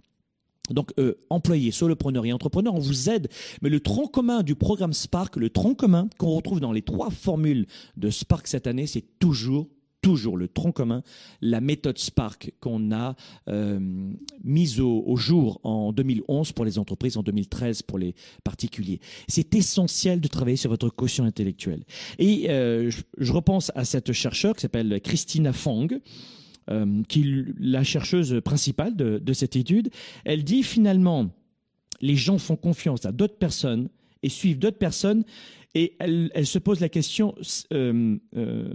Donc, 0.69 0.91
euh, 0.99 1.15
employés, 1.29 1.71
solopreneurs 1.71 2.25
et 2.25 2.33
entrepreneurs, 2.33 2.75
on 2.75 2.79
vous 2.79 3.09
aide. 3.09 3.29
Mais 3.61 3.69
le 3.69 3.79
tronc 3.79 4.07
commun 4.07 4.43
du 4.43 4.55
programme 4.55 4.93
Spark, 4.93 5.35
le 5.35 5.49
tronc 5.49 5.75
commun 5.75 6.09
qu'on 6.17 6.31
retrouve 6.31 6.59
dans 6.59 6.71
les 6.71 6.81
trois 6.81 7.09
formules 7.09 7.67
de 7.95 8.09
Spark 8.09 8.47
cette 8.47 8.67
année, 8.67 8.87
c'est 8.87 9.05
toujours 9.19 9.67
toujours 10.01 10.37
le 10.37 10.47
tronc 10.47 10.71
commun, 10.71 11.03
la 11.41 11.59
méthode 11.59 11.97
Spark 11.97 12.53
qu'on 12.61 12.91
a 12.91 13.15
euh, 13.49 13.79
mise 14.43 14.79
au, 14.79 15.15
jour 15.17 15.59
en 15.63 15.91
2011 15.91 16.53
pour 16.53 16.63
les 16.63 16.79
entreprises, 16.79 17.17
en 17.17 17.23
2013 17.23 17.81
pour 17.81 17.97
les 17.97 18.15
particuliers. 18.43 19.01
C'est 19.27 19.53
essentiel 19.55 20.21
de 20.21 20.27
travailler 20.27 20.55
sur 20.55 20.69
votre 20.69 20.89
quotient 20.89 21.25
intellectuel. 21.25 21.83
Et 22.19 22.49
euh, 22.49 22.89
je, 22.89 23.01
je, 23.17 23.33
repense 23.33 23.71
à 23.75 23.83
cette 23.83 24.13
chercheure 24.13 24.55
qui 24.55 24.61
s'appelle 24.61 25.01
Christina 25.01 25.51
Fong, 25.51 25.99
euh, 26.69 27.01
qui 27.07 27.45
la 27.59 27.83
chercheuse 27.83 28.41
principale 28.43 28.95
de, 28.95 29.33
cette 29.33 29.55
étude, 29.55 29.89
elle 30.25 30.43
dit 30.43 30.63
finalement, 30.63 31.29
les 32.01 32.15
gens 32.15 32.37
font 32.37 32.57
confiance 32.57 33.05
à 33.05 33.13
d'autres 33.13 33.37
personnes 33.37 33.89
et 34.21 34.29
suivent 34.29 34.59
d'autres 34.59 34.77
personnes, 34.77 35.23
et 35.75 35.95
elle, 35.99 36.45
se 36.45 36.59
pose 36.59 36.79
la 36.79 36.89
question 36.89 37.35
euh, 37.71 38.17
euh, 38.35 38.73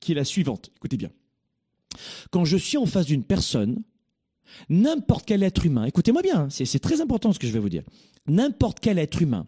qui 0.00 0.12
est 0.12 0.14
la 0.14 0.24
suivante. 0.24 0.70
Écoutez 0.76 0.96
bien. 0.96 1.10
Quand 2.30 2.44
je 2.44 2.56
suis 2.56 2.76
en 2.76 2.86
face 2.86 3.06
d'une 3.06 3.24
personne, 3.24 3.82
n'importe 4.68 5.24
quel 5.26 5.42
être 5.42 5.64
humain, 5.64 5.84
écoutez-moi 5.84 6.20
bien, 6.22 6.42
hein, 6.42 6.48
c'est 6.50 6.78
très 6.78 7.00
important 7.00 7.32
ce 7.32 7.38
que 7.38 7.46
je 7.46 7.52
vais 7.52 7.58
vous 7.58 7.68
dire, 7.68 7.84
n'importe 8.26 8.80
quel 8.80 8.98
être 8.98 9.22
humain, 9.22 9.46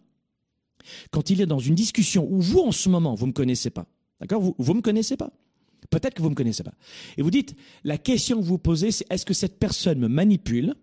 quand 1.10 1.28
il 1.28 1.40
est 1.40 1.46
dans 1.46 1.58
une 1.58 1.74
discussion 1.74 2.26
où 2.30 2.40
vous 2.40 2.60
en 2.60 2.72
ce 2.72 2.88
moment, 2.88 3.14
vous 3.14 3.26
ne 3.26 3.32
me 3.32 3.34
connaissez 3.34 3.70
pas, 3.70 3.86
d'accord? 4.20 4.54
Vous 4.56 4.72
ne 4.72 4.78
me 4.78 4.82
connaissez 4.82 5.16
pas. 5.16 5.30
Peut-être 5.90 6.14
que 6.14 6.22
vous 6.22 6.28
ne 6.28 6.34
me 6.34 6.36
connaissez 6.36 6.62
pas. 6.62 6.74
Et 7.16 7.22
vous 7.22 7.30
dites, 7.30 7.56
la 7.84 7.98
question 7.98 8.38
que 8.40 8.44
vous 8.44 8.58
posez, 8.58 8.92
c'est 8.92 9.06
est-ce 9.10 9.26
que 9.26 9.34
cette 9.34 9.58
personne 9.58 9.98
me 9.98 10.08
manipule? 10.08 10.74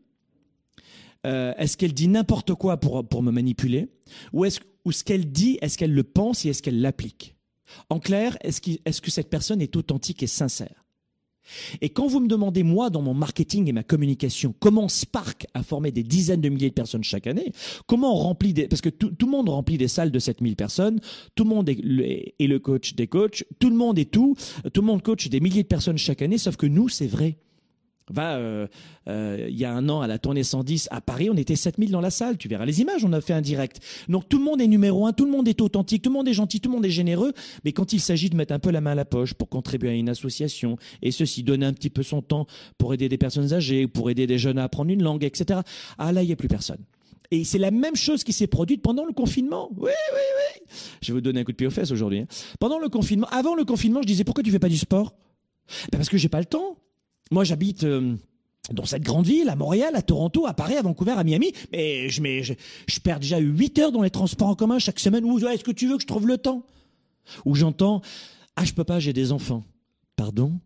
Euh, 1.26 1.54
Est-ce 1.58 1.78
qu'elle 1.78 1.93
dit 1.93 2.08
n'importe 2.08 2.54
quoi 2.54 2.78
pour, 2.78 3.24
me 3.24 3.32
manipuler? 3.32 3.89
Ou 4.34 4.46
est-ce 4.46 5.04
qu'elle 5.04 5.32
dit, 5.32 5.58
est-ce 5.62 5.78
qu'elle 5.78 5.93
le 5.93 6.04
pense 6.04 6.46
et 6.46 6.50
est-ce 6.50 6.62
qu'elle 6.62 6.82
l'applique? 6.82 7.36
En 7.89 8.00
clair, 8.00 8.38
est-ce 8.41 8.62
est 8.62 9.02
que 9.02 9.12
cette 9.12 9.30
personne 9.30 9.62
est 9.62 9.76
authentique 9.76 10.24
et 10.24 10.28
sincère? 10.28 10.87
Et 11.81 11.89
quand 11.89 12.07
vous 12.07 12.19
me 12.19 12.27
demandez, 12.27 12.63
moi, 12.63 12.89
dans 12.89 13.01
mon 13.01 13.13
marketing 13.13 13.67
et 13.67 13.71
ma 13.71 13.83
communication, 13.83 14.53
comment 14.60 14.88
Spark 14.88 15.47
a 15.53 15.63
formé 15.63 15.91
des 15.91 16.03
dizaines 16.03 16.41
de 16.41 16.49
milliers 16.49 16.69
de 16.69 16.73
personnes 16.73 17.03
chaque 17.03 17.27
année, 17.27 17.51
comment 17.86 18.13
on 18.13 18.17
remplit 18.17 18.53
des... 18.53 18.67
Parce 18.67 18.81
que 18.81 18.89
tout, 18.89 19.12
le 19.19 19.27
monde 19.27 19.49
remplit 19.49 19.77
des 19.77 19.88
salles 19.88 20.12
de 20.12 20.19
7000 20.19 20.55
personnes, 20.55 20.99
tout 21.36 21.43
le 21.43 21.49
monde 21.49 21.69
est 21.69 21.79
le, 21.81 22.03
est 22.05 22.47
le 22.47 22.60
coach 22.60 22.95
des 22.95 23.07
coachs, 23.07 23.45
tout 23.60 23.69
le 23.69 23.75
monde 23.75 23.99
est 23.99 24.12
tout, 24.12 24.36
tout 24.73 24.81
le 24.81 24.88
monde 24.88 25.01
coach 25.01 25.27
des 25.29 25.39
milliers 25.39 25.63
de 25.63 25.67
personnes 25.67 25.97
chaque 25.97 26.21
année, 26.21 26.38
sauf 26.38 26.55
que 26.55 26.65
nous, 26.65 26.89
c'est 26.89 27.07
vrai. 27.07 27.38
Euh, 28.17 28.67
euh, 29.08 29.48
il 29.50 29.58
y 29.58 29.65
a 29.65 29.74
un 29.74 29.89
an 29.89 30.02
à 30.02 30.08
la 30.08 30.17
tournée 30.17 30.43
110 30.43 30.88
à 30.91 31.02
Paris, 31.02 31.30
on 31.30 31.36
était 31.36 31.56
7000 31.56 31.91
dans 31.91 32.02
la 32.02 32.10
salle. 32.10 32.38
Tu 32.38 32.48
verras 32.48 32.65
les 32.65 32.82
images, 32.82 33.04
on 33.04 33.13
a 33.13 33.22
fait 33.22 33.34
un 33.34 33.41
direct. 33.41 33.80
Donc 34.08 34.30
tout 34.30 34.38
le 34.38 34.43
monde 34.43 34.62
est 34.62 34.67
numéro 34.67 35.06
un, 35.06 35.13
tout 35.13 35.26
le 35.26 35.32
monde 35.32 35.48
est 35.48 35.62
authentique, 35.62 36.02
tout 36.02 36.10
le 36.10 36.15
monde 36.15 36.28
est 36.28 36.34
gentil, 36.34 36.60
tout 36.60 36.70
le 36.70 36.76
monde 36.76 36.86
est 36.86 36.91
généreux. 36.91 37.34
Mais 37.63 37.72
quand 37.72 37.93
il 37.93 38.00
s'agit 38.00 38.30
de 38.30 38.36
mettre 38.36 38.54
un 38.54 38.60
peu 38.60 38.72
la 38.72 38.82
main 38.82 38.91
à 38.91 38.96
la 38.96 39.06
poche 39.06 39.34
pour 39.34 39.50
contribuer 39.50 39.89
à 39.89 39.93
une 39.93 40.10
association 40.10 40.78
et 41.02 41.12
ceci, 41.12 41.43
donner 41.43 41.65
un 41.65 41.74
petit 41.74 41.89
peu 41.89 42.04
son 42.04 42.22
temps 42.22 42.48
pour 42.78 42.93
aider 42.93 43.10
des 43.10 43.17
personnes 43.17 43.54
âgées, 43.54 43.88
pour 43.88 44.10
aider 44.10 44.28
des 44.28 44.38
jeunes 44.38 44.58
à 44.58 44.63
apprendre 44.63 44.91
une 44.91 45.04
langue, 45.04 45.24
etc. 45.24 45.62
Ah 45.98 46.12
là, 46.12 46.24
il 46.24 46.28
n'y 46.28 46.34
a 46.34 46.38
plus 46.38 46.48
personne. 46.48 46.84
Et 47.30 47.43
c'est 47.43 47.58
la 47.58 47.72
même 47.72 47.96
chose 47.96 48.24
qui 48.24 48.32
s'est 48.32 48.48
produite 48.48 48.82
pendant 48.82 49.06
le 49.06 49.12
confinement. 49.12 49.70
Oui, 49.76 49.91
oui, 50.13 50.20
oui. 50.20 50.76
Je 51.02 51.08
vais 51.08 51.13
vous 51.13 51.22
donner 51.22 51.41
un 51.41 51.43
coup 51.43 51.52
de 51.52 51.58
pied 51.58 51.67
aux 51.67 51.72
fesses 51.72 51.91
aujourd'hui. 51.91 52.20
Hein. 52.20 52.28
Pendant 52.60 52.80
le 52.80 52.88
confinement, 52.88 53.28
avant 53.32 53.56
le 53.56 53.65
confinement, 53.65 54.02
je 54.02 54.08
disais 54.08 54.24
pourquoi 54.24 54.43
tu 54.43 54.52
fais 54.52 54.60
pas 54.60 54.70
du 54.70 54.78
sport? 54.78 55.13
Ben 55.91 55.98
Parce 55.98 56.08
que 56.08 56.17
j'ai 56.17 56.30
pas 56.30 56.39
le 56.39 56.46
temps. 56.46 56.78
Moi, 57.32 57.44
j'habite 57.44 57.84
euh, 57.84 58.16
dans 58.72 58.86
cette 58.86 59.04
grande 59.04 59.26
ville, 59.26 59.50
à 59.50 59.56
Montréal, 59.56 59.96
à 59.96 60.02
Toronto, 60.02 60.46
à 60.46 60.54
Paris, 60.54 60.76
à 60.76 60.82
Vancouver, 60.82 61.12
à 61.12 61.24
Miami, 61.24 61.54
mais 61.72 62.10
je, 62.10 62.54
perds 63.04 63.20
déjà 63.20 63.38
8 63.38 63.80
heures 63.80 63.92
dans 63.92 64.02
les 64.02 64.10
transports 64.10 64.50
en 64.50 64.56
commun 64.56 64.80
chaque 64.80 65.00
semaine. 65.00 65.26
Ou 65.26 65.40
est-ce 65.48 65.63
que 65.63 65.72
tu 65.72 65.88
veux 65.88 65.96
que 65.96 66.02
je 66.02 66.08
trouve 66.08 66.28
le 66.28 66.38
temps? 66.38 66.63
Ou 67.46 67.56
j'entends, 67.56 68.02
ah, 68.56 68.66
je 68.66 68.74
peux 68.74 68.84
pas, 68.84 69.00
j'ai 69.00 69.13
des 69.13 69.32
enfants. 69.32 69.63
Pardon? 70.16 70.60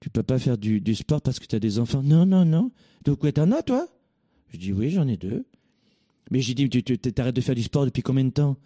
Tu 0.00 0.10
peux 0.10 0.22
pas 0.22 0.38
faire 0.38 0.58
du, 0.58 0.94
sport 0.94 1.20
parce 1.22 1.38
que 1.38 1.46
tu 1.46 1.54
as 1.54 1.60
des 1.60 1.78
enfants? 1.78 2.02
Non, 2.02 2.26
non, 2.26 2.44
non. 2.44 2.70
Donc, 3.04 3.32
t'en 3.32 3.52
as, 3.52 3.62
toi? 3.62 3.86
Je 4.48 4.58
dis 4.58 4.72
Oui, 4.72 4.90
j'en 4.90 5.06
ai 5.06 5.16
deux. 5.16 5.44
Mais 6.30 6.40
j'ai 6.40 6.54
dit 6.54 6.68
Tu 6.68 6.98
t'arrêtes 6.98 7.36
de 7.36 7.40
faire 7.40 7.54
du 7.54 7.62
sport 7.62 7.84
depuis 7.84 8.02
combien 8.02 8.24
de 8.24 8.30
temps 8.30 8.56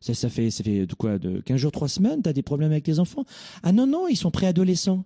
ça, 0.00 0.14
ça 0.14 0.28
fait, 0.28 0.50
ça 0.50 0.62
fait 0.62 0.86
de 0.86 0.94
quoi? 0.94 1.18
De 1.18 1.40
15 1.40 1.56
jours, 1.56 1.72
3 1.72 1.88
semaines? 1.88 2.22
T'as 2.22 2.32
des 2.32 2.42
problèmes 2.42 2.70
avec 2.70 2.84
tes 2.84 2.98
enfants? 2.98 3.24
Ah 3.62 3.72
non, 3.72 3.86
non, 3.86 4.08
ils 4.08 4.16
sont 4.16 4.30
préadolescents. 4.30 5.04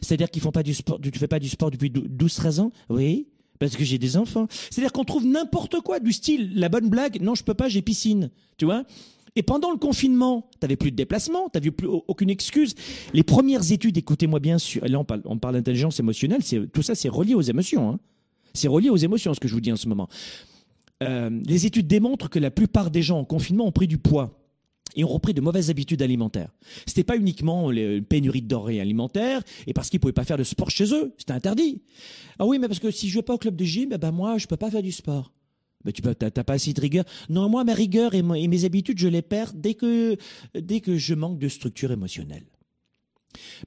C'est-à-dire 0.00 0.30
qu'ils 0.30 0.42
font 0.42 0.52
pas 0.52 0.62
du 0.62 0.74
sport, 0.74 1.00
tu 1.00 1.10
fais 1.18 1.28
pas 1.28 1.38
du 1.38 1.48
sport 1.48 1.70
depuis 1.70 1.90
12-13 1.90 2.60
ans? 2.60 2.72
Oui, 2.88 3.26
parce 3.58 3.76
que 3.76 3.84
j'ai 3.84 3.98
des 3.98 4.16
enfants. 4.16 4.46
C'est-à-dire 4.70 4.92
qu'on 4.92 5.04
trouve 5.04 5.26
n'importe 5.26 5.80
quoi 5.80 6.00
du 6.00 6.12
style, 6.12 6.52
la 6.54 6.68
bonne 6.68 6.88
blague, 6.88 7.20
non, 7.20 7.34
je 7.34 7.44
peux 7.44 7.54
pas, 7.54 7.68
j'ai 7.68 7.82
piscine. 7.82 8.30
Tu 8.56 8.64
vois? 8.64 8.84
Et 9.36 9.42
pendant 9.42 9.70
le 9.70 9.76
confinement, 9.76 10.48
tu 10.52 10.58
n'avais 10.62 10.76
plus 10.76 10.90
de 10.90 10.96
déplacement, 10.96 11.48
tu 11.50 11.58
n'avais 11.58 11.70
plus 11.70 11.86
aucune 11.86 12.30
excuse. 12.30 12.74
Les 13.12 13.22
premières 13.22 13.70
études, 13.70 13.96
écoutez-moi 13.96 14.40
bien 14.40 14.56
là 14.82 14.98
on 14.98 15.04
parle, 15.04 15.22
on 15.24 15.38
parle 15.38 15.54
d'intelligence 15.54 16.00
émotionnelle, 16.00 16.40
tout 16.72 16.82
ça 16.82 16.94
c'est 16.94 17.08
relié 17.08 17.34
aux 17.34 17.40
émotions. 17.42 17.90
Hein. 17.90 18.00
C'est 18.54 18.68
relié 18.68 18.90
aux 18.90 18.96
émotions 18.96 19.32
ce 19.32 19.40
que 19.40 19.46
je 19.46 19.54
vous 19.54 19.60
dis 19.60 19.70
en 19.70 19.76
ce 19.76 19.88
moment. 19.88 20.08
Euh, 21.02 21.30
les 21.46 21.66
études 21.66 21.86
démontrent 21.86 22.28
que 22.28 22.38
la 22.38 22.50
plupart 22.50 22.90
des 22.90 23.02
gens 23.02 23.20
en 23.20 23.24
confinement 23.24 23.66
ont 23.66 23.72
pris 23.72 23.86
du 23.86 23.98
poids 23.98 24.39
et 24.96 25.04
ont 25.04 25.08
repris 25.08 25.34
de 25.34 25.40
mauvaises 25.40 25.70
habitudes 25.70 26.02
alimentaires. 26.02 26.50
C'était 26.86 27.04
pas 27.04 27.16
uniquement 27.16 27.70
les 27.70 28.00
pénuries 28.02 28.42
de 28.42 28.48
denrées 28.48 28.80
alimentaires 28.80 29.42
et 29.66 29.72
parce 29.72 29.90
qu'ils 29.90 30.00
pouvaient 30.00 30.12
pas 30.12 30.24
faire 30.24 30.38
de 30.38 30.44
sport 30.44 30.70
chez 30.70 30.92
eux, 30.94 31.14
c'était 31.18 31.32
interdit. 31.32 31.82
Ah 32.38 32.46
oui, 32.46 32.58
mais 32.58 32.68
parce 32.68 32.80
que 32.80 32.90
si 32.90 33.08
je 33.08 33.18
vais 33.18 33.22
pas 33.22 33.34
au 33.34 33.38
club 33.38 33.56
de 33.56 33.64
gym, 33.64 33.90
eh 33.92 33.98
ben 33.98 34.12
moi 34.12 34.38
je 34.38 34.46
peux 34.46 34.56
pas 34.56 34.70
faire 34.70 34.82
du 34.82 34.92
sport. 34.92 35.32
Mais 35.84 35.92
tu 35.92 36.02
n'as 36.02 36.14
pas 36.14 36.52
assez 36.52 36.72
de 36.72 36.80
rigueur. 36.80 37.04
Non, 37.28 37.48
moi 37.48 37.64
ma 37.64 37.72
rigueur 37.72 38.14
et, 38.14 38.22
mes 38.22 38.64
habitudes, 38.64 38.98
je 38.98 39.08
les 39.08 39.22
perds 39.22 39.52
dès 39.54 39.74
que 39.74 40.16
dès 40.54 40.80
que 40.80 40.96
je 40.96 41.14
manque 41.14 41.38
de 41.38 41.48
structure 41.48 41.90
émotionnelle. 41.90 42.44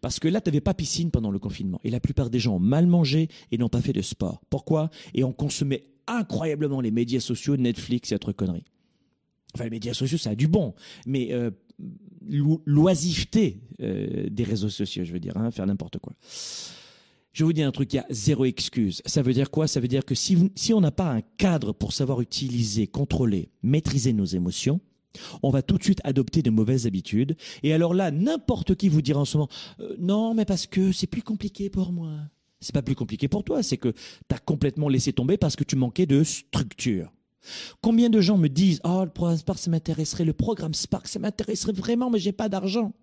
Parce 0.01 0.19
que 0.19 0.27
là, 0.27 0.41
tu 0.41 0.49
n'avais 0.49 0.62
pas 0.62 0.73
piscine 0.73 1.09
pendant 1.09 1.31
le 1.31 1.39
confinement. 1.39 1.79
Et 1.83 1.89
la 1.89 1.99
plupart 1.99 2.29
des 2.29 2.39
gens 2.39 2.55
ont 2.55 2.59
mal 2.59 2.86
mangé 2.86 3.29
et 3.51 3.57
n'ont 3.57 3.69
pas 3.69 3.81
fait 3.81 3.93
de 3.93 4.01
sport. 4.01 4.41
Pourquoi? 4.49 4.89
Et 5.13 5.23
on 5.23 5.31
consommait 5.31 5.86
incroyablement 6.05 6.81
les 6.81 6.91
médias 6.91 7.21
sociaux, 7.21 7.55
Netflix 7.55 8.12
et 8.12 8.15
autres 8.15 8.33
conneries. 8.33 8.65
Enfin, 9.53 9.65
les 9.65 9.69
médias 9.69 9.93
sociaux, 9.93 10.17
ça 10.17 10.31
a 10.31 10.35
du 10.35 10.47
bon, 10.47 10.73
mais 11.05 11.31
euh, 11.31 11.51
l'oisiveté 12.65 13.61
euh, 13.81 14.27
des 14.29 14.43
réseaux 14.43 14.69
sociaux, 14.69 15.03
je 15.03 15.13
veux 15.13 15.19
dire, 15.19 15.37
hein, 15.37 15.51
faire 15.51 15.65
n'importe 15.65 15.99
quoi. 15.99 16.13
Je 17.33 17.43
vous 17.43 17.53
dis 17.53 17.63
un 17.63 17.71
truc, 17.71 17.91
il 17.93 17.95
y 17.97 17.99
a 17.99 18.05
zéro 18.11 18.45
excuse. 18.45 19.01
Ça 19.05 19.23
veut 19.23 19.33
dire 19.33 19.49
quoi? 19.49 19.67
Ça 19.67 19.79
veut 19.79 19.87
dire 19.87 20.05
que 20.05 20.13
si, 20.13 20.51
si 20.55 20.73
on 20.73 20.81
n'a 20.81 20.91
pas 20.91 21.11
un 21.11 21.21
cadre 21.37 21.73
pour 21.73 21.91
savoir 21.91 22.21
utiliser, 22.21 22.85
contrôler, 22.85 23.49
maîtriser 23.63 24.13
nos 24.13 24.25
émotions, 24.25 24.79
on 25.41 25.49
va 25.49 25.61
tout 25.63 25.77
de 25.77 25.83
suite 25.83 25.99
adopter 26.03 26.43
de 26.43 26.51
mauvaises 26.51 26.85
habitudes. 26.85 27.35
Et 27.63 27.73
alors 27.73 27.93
là, 27.93 28.11
n'importe 28.11 28.75
qui 28.75 28.87
vous 28.87 29.01
dira 29.01 29.21
en 29.21 29.25
ce 29.25 29.37
moment, 29.37 29.49
euh, 29.79 29.95
non, 29.99 30.33
mais 30.35 30.45
parce 30.45 30.67
que 30.67 30.91
c'est 30.91 31.07
plus 31.07 31.23
compliqué 31.23 31.69
pour 31.69 31.91
moi. 31.91 32.11
C'est 32.61 32.73
pas 32.73 32.81
plus 32.81 32.95
compliqué 32.95 33.27
pour 33.27 33.43
toi, 33.43 33.61
c'est 33.61 33.77
que 33.77 33.89
tu 33.91 34.35
as 34.35 34.39
complètement 34.39 34.87
laissé 34.87 35.11
tomber 35.11 35.37
parce 35.37 35.55
que 35.55 35.63
tu 35.63 35.75
manquais 35.75 36.05
de 36.05 36.23
structure. 36.23 37.11
Combien 37.82 38.10
de 38.10 38.21
gens 38.21 38.38
me 38.38 38.47
disent 38.47 38.79
Oh, 38.84 39.03
le 39.03 39.10
programme 39.10 39.38
Spark, 39.38 39.60
ça 39.60 39.69
m'intéresserait, 39.69 40.25
le 40.25 40.34
programme 40.34 40.73
Spark, 40.73 41.08
ça 41.08 41.19
m'intéresserait 41.19 41.73
vraiment, 41.73 42.10
mais 42.10 42.19
j'ai 42.19 42.32
pas 42.32 42.49
d'argent. 42.49 42.93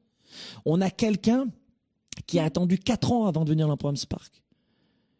On 0.64 0.80
a 0.80 0.90
quelqu'un 0.90 1.46
qui 2.26 2.38
a 2.38 2.44
attendu 2.44 2.78
quatre 2.78 3.12
ans 3.12 3.26
avant 3.26 3.44
de 3.44 3.50
venir 3.50 3.66
dans 3.66 3.72
le 3.72 3.78
programme 3.78 3.96
Spark. 3.96 4.42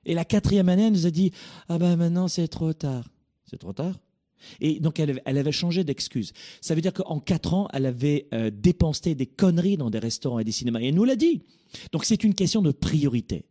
Et 0.05 0.15
la 0.15 0.25
quatrième 0.25 0.69
année, 0.69 0.87
elle 0.87 0.93
nous 0.93 1.07
a 1.07 1.11
dit 1.11 1.33
Ah 1.69 1.79
ben 1.79 1.97
maintenant, 1.97 2.29
c'est 2.29 2.49
trop 2.49 2.73
tard. 2.73 3.09
C'est 3.45 3.59
trop 3.59 3.73
tard 3.73 3.95
et 4.61 4.81
donc 4.81 4.99
elle, 4.99 5.21
avait 5.25 5.53
changé 5.53 5.85
d'excuse. 5.85 6.33
Ça 6.61 6.75
veut 6.75 6.81
dire 6.81 6.93
qu'en 6.93 7.21
quatre 7.21 7.55
ans, 7.55 7.69
elle 7.73 7.87
avait 7.87 8.29
euh, 8.33 8.51
dépensé 8.51 9.15
des 9.15 9.27
conneries 9.27 9.77
dans 9.77 9.91
des 9.91 9.99
restaurants 9.99 10.39
et 10.39 10.45
des 10.45 10.53
cinémas. 10.53 10.81
Et 10.81 10.89
elle 10.89 10.95
nous 10.95 11.05
l'a 11.05 11.17
dit. 11.17 11.43
Donc 11.93 12.05
c'est 12.05 12.25
une 12.25 12.35
question 12.35 12.63
de 12.63 12.73
priorité. 12.73 13.45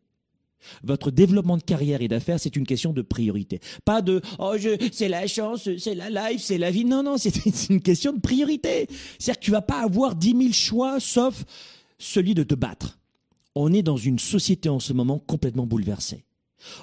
Votre 0.83 1.11
développement 1.11 1.57
de 1.57 1.63
carrière 1.63 2.01
et 2.01 2.07
d'affaires, 2.07 2.39
c'est 2.39 2.55
une 2.55 2.65
question 2.65 2.93
de 2.93 3.01
priorité. 3.01 3.59
Pas 3.85 4.01
de 4.01 4.21
oh 4.39 4.55
c'est 4.91 5.07
la 5.07 5.27
chance, 5.27 5.69
c'est 5.77 5.95
la 5.95 6.09
life, 6.09 6.41
c'est 6.41 6.57
la 6.57 6.71
vie. 6.71 6.85
Non 6.85 7.03
non, 7.03 7.17
c'est 7.17 7.69
une 7.69 7.81
question 7.81 8.13
de 8.13 8.19
priorité. 8.19 8.87
C'est-à-dire 9.17 9.39
que 9.39 9.45
tu 9.45 9.51
vas 9.51 9.61
pas 9.61 9.81
avoir 9.81 10.15
dix 10.15 10.33
mille 10.33 10.53
choix 10.53 10.99
sauf 10.99 11.43
celui 11.97 12.33
de 12.33 12.43
te 12.43 12.55
battre. 12.55 12.99
On 13.55 13.73
est 13.73 13.83
dans 13.83 13.97
une 13.97 14.19
société 14.19 14.69
en 14.69 14.79
ce 14.79 14.93
moment 14.93 15.19
complètement 15.19 15.65
bouleversée. 15.65 16.25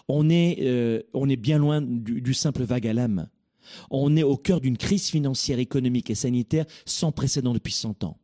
On 0.09 0.31
est 0.31 0.59
euh, 0.63 1.03
on 1.13 1.29
est 1.29 1.37
bien 1.37 1.59
loin 1.59 1.81
du, 1.83 2.21
du 2.21 2.35
simple 2.35 2.65
vague 2.65 2.87
à 2.87 2.93
l'âme. 2.93 3.29
On 3.91 4.17
est 4.17 4.23
au 4.23 4.37
cœur 4.37 4.61
d'une 4.61 4.77
crise 4.77 5.09
financière, 5.09 5.59
économique 5.59 6.11
et 6.11 6.15
sanitaire 6.15 6.67
sans 6.85 7.13
précédent 7.13 7.53
depuis 7.53 7.73
100 7.73 8.05
ans. 8.05 8.17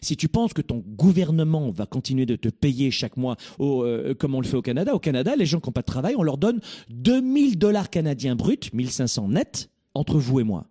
Si 0.00 0.16
tu 0.16 0.28
penses 0.28 0.52
que 0.52 0.62
ton 0.62 0.82
gouvernement 0.86 1.70
va 1.70 1.86
continuer 1.86 2.26
de 2.26 2.36
te 2.36 2.48
payer 2.48 2.90
chaque 2.90 3.16
mois, 3.16 3.36
euh, 3.60 4.14
comme 4.14 4.34
on 4.34 4.40
le 4.40 4.46
fait 4.46 4.56
au 4.56 4.62
Canada, 4.62 4.94
au 4.94 4.98
Canada, 4.98 5.36
les 5.36 5.46
gens 5.46 5.60
qui 5.60 5.68
n'ont 5.68 5.72
pas 5.72 5.82
de 5.82 5.86
travail, 5.86 6.14
on 6.16 6.22
leur 6.22 6.38
donne 6.38 6.60
2000 6.90 7.58
dollars 7.58 7.90
canadiens 7.90 8.36
bruts, 8.36 8.70
1500 8.72 9.28
nets, 9.28 9.70
entre 9.94 10.18
vous 10.18 10.40
et 10.40 10.44
moi. 10.44 10.66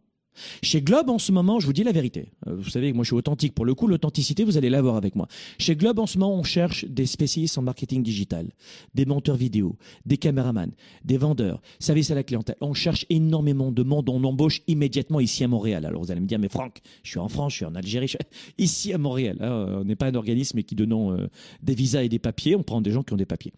Chez 0.62 0.82
Globe, 0.82 1.10
en 1.10 1.20
ce 1.20 1.32
moment, 1.32 1.60
je 1.60 1.66
vous 1.66 1.74
dis 1.74 1.84
la 1.84 1.92
vérité. 1.92 2.32
Euh, 2.48 2.56
vous 2.56 2.70
savez 2.70 2.92
que 2.92 2.96
moi, 2.96 3.04
je 3.04 3.10
suis 3.10 3.16
authentique. 3.16 3.54
Pour 3.54 3.66
le 3.66 3.76
coup, 3.76 3.88
l'authenticité, 3.88 4.44
vous 4.44 4.58
allez 4.58 4.70
l'avoir 4.70 4.96
avec 4.96 5.16
moi. 5.16 5.28
Chez 5.60 5.76
Globe, 5.76 6.00
en 6.00 6.08
ce 6.08 6.18
moment, 6.18 6.36
on 6.36 6.44
cherche 6.44 6.86
des 6.86 7.06
spécialistes 7.06 7.58
en 7.58 7.62
marketing 7.62 8.04
digital, 8.04 8.50
des 8.96 9.06
monteurs 9.06 9.36
vidéo, 9.36 9.78
des 10.06 10.18
caméramans, 10.18 10.72
des 11.04 11.18
vendeurs, 11.18 11.62
service 11.80 12.12
à 12.12 12.16
la 12.16 12.24
clientèle. 12.24 12.56
On 12.62 12.74
cherche 12.74 13.06
énormément 13.10 13.72
de 13.72 13.84
monde. 13.84 14.10
On 14.10 14.24
embauche 14.24 14.62
immédiatement 14.68 15.20
ici 15.20 15.44
à 15.44 15.48
Montréal. 15.48 15.86
Alors, 15.86 16.04
vous 16.04 16.12
allez 16.12 16.22
me 16.22 16.28
dire, 16.28 16.40
mais 16.40 16.50
Franck, 16.50 16.80
je 17.04 17.12
suis 17.12 17.20
en 17.20 17.30
France, 17.30 17.54
je 17.54 17.58
suis 17.58 17.66
en 17.66 17.76
Algérie, 17.76 18.08
je 18.08 18.18
suis 18.18 18.20
ici 18.58 18.94
à 18.94 18.98
Montréal. 18.98 19.38
Hein, 19.40 19.80
on 19.82 19.84
n'est 19.86 19.96
pas 19.96 20.08
un 20.08 20.16
organisme 20.16 20.62
qui 20.64 20.76
donnons 20.76 21.12
euh, 21.12 21.28
des 21.62 21.76
visas 21.76 22.04
et 22.04 22.10
des 22.10 22.20
papiers. 22.20 22.56
On 22.56 22.64
prend 22.64 22.82
des 22.82 22.92
gens 22.92 23.04
qui 23.04 23.14
ont 23.14 23.18
des 23.18 23.26
papiers. 23.26 23.54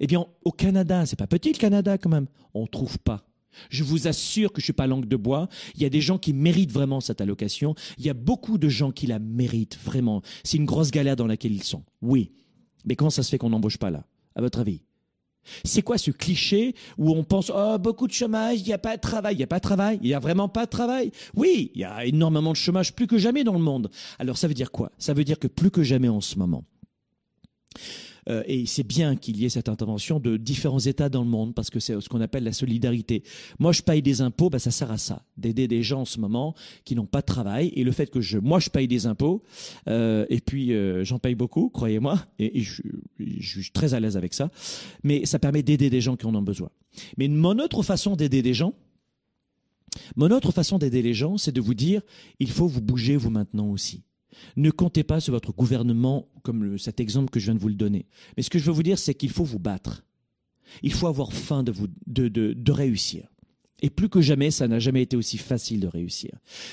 Eh 0.00 0.06
bien, 0.06 0.26
au 0.44 0.50
Canada, 0.50 1.06
c'est 1.06 1.18
pas 1.18 1.26
petit 1.26 1.52
le 1.52 1.58
Canada 1.58 1.98
quand 1.98 2.10
même. 2.10 2.26
On 2.52 2.66
trouve 2.66 2.98
pas 2.98 3.24
je 3.70 3.84
vous 3.84 4.08
assure 4.08 4.52
que 4.52 4.60
je 4.60 4.64
suis 4.64 4.72
pas 4.72 4.86
langue 4.86 5.06
de 5.06 5.16
bois. 5.16 5.48
Il 5.74 5.82
y 5.82 5.84
a 5.84 5.90
des 5.90 6.00
gens 6.00 6.18
qui 6.18 6.32
méritent 6.32 6.72
vraiment 6.72 7.00
cette 7.00 7.20
allocation. 7.20 7.74
Il 7.98 8.04
y 8.04 8.10
a 8.10 8.14
beaucoup 8.14 8.58
de 8.58 8.68
gens 8.68 8.90
qui 8.90 9.06
la 9.06 9.18
méritent 9.18 9.78
vraiment. 9.82 10.22
C'est 10.42 10.56
une 10.56 10.64
grosse 10.64 10.90
galère 10.90 11.16
dans 11.16 11.26
laquelle 11.26 11.52
ils 11.52 11.62
sont. 11.62 11.84
Oui. 12.02 12.32
Mais 12.84 12.96
comment 12.96 13.10
ça 13.10 13.22
se 13.22 13.30
fait 13.30 13.38
qu'on 13.38 13.50
n'embauche 13.50 13.78
pas 13.78 13.90
là, 13.90 14.04
à 14.34 14.40
votre 14.40 14.60
avis? 14.60 14.82
C'est 15.64 15.82
quoi 15.82 15.98
ce 15.98 16.10
cliché 16.10 16.74
où 16.96 17.10
on 17.12 17.22
pense 17.22 17.50
oh 17.54 17.76
beaucoup 17.78 18.06
de 18.06 18.12
chômage, 18.12 18.60
il 18.60 18.66
n'y 18.66 18.72
a 18.72 18.78
pas 18.78 18.96
de 18.96 19.00
travail, 19.00 19.34
il 19.34 19.38
n'y 19.38 19.44
a 19.44 19.46
pas 19.46 19.58
de 19.58 19.62
travail, 19.62 19.98
il 20.02 20.06
n'y 20.06 20.14
a 20.14 20.18
vraiment 20.18 20.48
pas 20.48 20.64
de 20.64 20.70
travail. 20.70 21.10
Oui, 21.34 21.70
il 21.74 21.80
y 21.80 21.84
a 21.84 22.04
énormément 22.06 22.52
de 22.52 22.56
chômage 22.56 22.94
plus 22.94 23.06
que 23.06 23.18
jamais 23.18 23.44
dans 23.44 23.52
le 23.52 23.58
monde. 23.58 23.90
Alors 24.18 24.38
ça 24.38 24.48
veut 24.48 24.54
dire 24.54 24.70
quoi? 24.70 24.90
Ça 24.98 25.12
veut 25.12 25.24
dire 25.24 25.38
que 25.38 25.46
plus 25.46 25.70
que 25.70 25.82
jamais 25.82 26.08
en 26.08 26.20
ce 26.20 26.38
moment, 26.38 26.64
euh, 28.28 28.42
et 28.46 28.66
c'est 28.66 28.86
bien 28.86 29.16
qu'il 29.16 29.36
y 29.36 29.44
ait 29.44 29.48
cette 29.48 29.68
intervention 29.68 30.20
de 30.20 30.36
différents 30.36 30.78
États 30.78 31.08
dans 31.08 31.22
le 31.22 31.28
monde 31.28 31.54
parce 31.54 31.70
que 31.70 31.80
c'est 31.80 32.00
ce 32.00 32.08
qu'on 32.08 32.20
appelle 32.20 32.44
la 32.44 32.52
solidarité. 32.52 33.22
Moi, 33.58 33.72
je 33.72 33.82
paye 33.82 34.02
des 34.02 34.20
impôts, 34.20 34.50
bah, 34.50 34.58
ça 34.58 34.70
sert 34.70 34.90
à 34.90 34.98
ça, 34.98 35.24
d'aider 35.36 35.68
des 35.68 35.82
gens 35.82 36.02
en 36.02 36.04
ce 36.04 36.18
moment 36.20 36.54
qui 36.84 36.94
n'ont 36.94 37.06
pas 37.06 37.20
de 37.20 37.26
travail. 37.26 37.72
Et 37.74 37.84
le 37.84 37.92
fait 37.92 38.10
que 38.10 38.20
je, 38.20 38.38
moi, 38.38 38.60
je 38.60 38.70
paye 38.70 38.88
des 38.88 39.06
impôts, 39.06 39.42
euh, 39.88 40.26
et 40.28 40.40
puis 40.40 40.72
euh, 40.72 41.04
j'en 41.04 41.18
paye 41.18 41.34
beaucoup, 41.34 41.68
croyez-moi, 41.68 42.18
et, 42.38 42.60
je, 42.60 42.82
je, 43.18 43.60
suis 43.60 43.70
très 43.70 43.94
à 43.94 44.00
l'aise 44.00 44.16
avec 44.16 44.34
ça. 44.34 44.50
Mais 45.02 45.26
ça 45.26 45.38
permet 45.38 45.62
d'aider 45.62 45.90
des 45.90 46.00
gens 46.00 46.16
qui 46.16 46.26
en 46.26 46.34
ont 46.34 46.42
besoin. 46.42 46.70
Mais 47.16 47.28
mon 47.28 47.58
autre 47.58 47.82
façon 47.82 48.16
d'aider 48.16 48.42
des 48.42 48.54
gens, 48.54 48.74
mon 50.16 50.30
autre 50.30 50.52
façon 50.52 50.78
d'aider 50.78 51.02
les 51.02 51.14
gens, 51.14 51.36
c'est 51.36 51.52
de 51.52 51.60
vous 51.60 51.74
dire, 51.74 52.02
il 52.40 52.50
faut 52.50 52.66
vous 52.66 52.80
bouger 52.80 53.16
vous 53.16 53.30
maintenant 53.30 53.68
aussi. 53.68 54.02
Ne 54.56 54.70
comptez 54.70 55.04
pas 55.04 55.20
sur 55.20 55.32
votre 55.32 55.52
gouvernement 55.52 56.28
comme 56.42 56.78
cet 56.78 57.00
exemple 57.00 57.30
que 57.30 57.40
je 57.40 57.46
viens 57.46 57.54
de 57.54 57.60
vous 57.60 57.68
le 57.68 57.74
donner. 57.74 58.06
Mais 58.36 58.42
ce 58.42 58.50
que 58.50 58.58
je 58.58 58.64
veux 58.64 58.72
vous 58.72 58.82
dire, 58.82 58.98
c'est 58.98 59.14
qu'il 59.14 59.30
faut 59.30 59.44
vous 59.44 59.58
battre. 59.58 60.04
Il 60.82 60.92
faut 60.92 61.06
avoir 61.06 61.32
faim 61.32 61.62
de, 61.62 62.28
de, 62.28 62.72
réussir. 62.72 63.28
Et 63.82 63.90
plus 63.90 64.08
que 64.08 64.20
jamais, 64.20 64.50
ça 64.50 64.66
n'a 64.66 64.78
jamais 64.78 65.02
été 65.02 65.16
aussi 65.16 65.38
facile 65.38 65.80
de 65.80 65.86
réussir. 65.86 66.30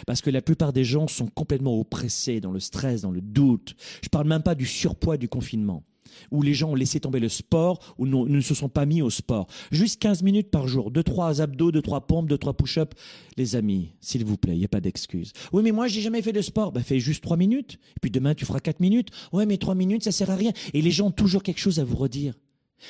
Parce 0.08 0.22
que 0.22 0.30
la 0.30 0.42
plupart 0.42 0.74
des 0.74 0.84
gens 0.84 1.08
sont 1.08 1.28
complètement 1.28 1.80
oppressés 1.80 2.40
dans 2.40 2.52
le 2.52 2.60
stress, 2.60 3.02
dans 3.02 3.12
le 3.12 3.22
doute. 3.22 3.76
Je 4.02 4.10
parle 4.10 4.28
même 4.28 4.44
pas 4.44 4.56
du 4.56 4.66
surpoids 4.66 5.18
du 5.18 5.28
confinement 5.28 5.84
où 6.32 6.42
les 6.42 6.54
gens 6.54 6.72
ont 6.72 6.76
laissé 6.76 7.00
tomber 7.00 7.20
le 7.20 7.30
sport, 7.30 7.80
ou 7.98 8.06
ne 8.06 8.42
se 8.42 8.54
sont 8.54 8.70
pas 8.70 8.86
mis 8.86 9.02
au 9.02 9.10
sport. 9.10 9.48
Juste 9.72 10.02
15 10.02 10.24
minutes 10.24 10.52
par 10.52 10.68
jour, 10.68 10.92
2-3 10.92 11.42
abdos, 11.42 11.72
2-3 11.72 12.06
pompes, 12.06 12.30
2-3 12.30 12.56
push-ups. 12.56 12.96
Les 13.38 13.56
amis, 13.56 13.94
s'il 14.02 14.26
vous 14.26 14.38
plaît, 14.38 14.56
il 14.56 14.60
n'y 14.60 14.66
a 14.66 14.70
pas 14.70 14.82
d'excuse. 14.82 15.34
Oui, 15.54 15.64
mais 15.64 15.72
moi, 15.72 15.88
j'ai 15.88 16.02
jamais 16.02 16.22
fait 16.22 16.34
de 16.34 16.42
sport. 16.42 16.72
Ben, 16.72 16.84
fais 16.84 17.00
juste 17.00 17.24
3 17.24 17.38
minutes. 17.38 17.80
Et 17.98 18.00
puis 18.02 18.12
demain, 18.12 18.36
tu 18.36 18.46
feras 18.46 18.60
4 18.60 18.80
minutes. 18.80 19.10
Ouais, 19.32 19.46
mais 19.46 19.58
3 19.58 19.76
minutes, 19.76 20.04
ça 20.04 20.12
sert 20.12 20.30
à 20.30 20.36
rien. 20.36 20.52
Et 20.74 20.82
les 20.82 20.92
gens 20.92 21.08
ont 21.08 21.12
toujours 21.12 21.44
quelque 21.44 21.60
chose 21.60 21.80
à 21.80 21.84
vous 21.84 21.96
redire. 21.96 22.34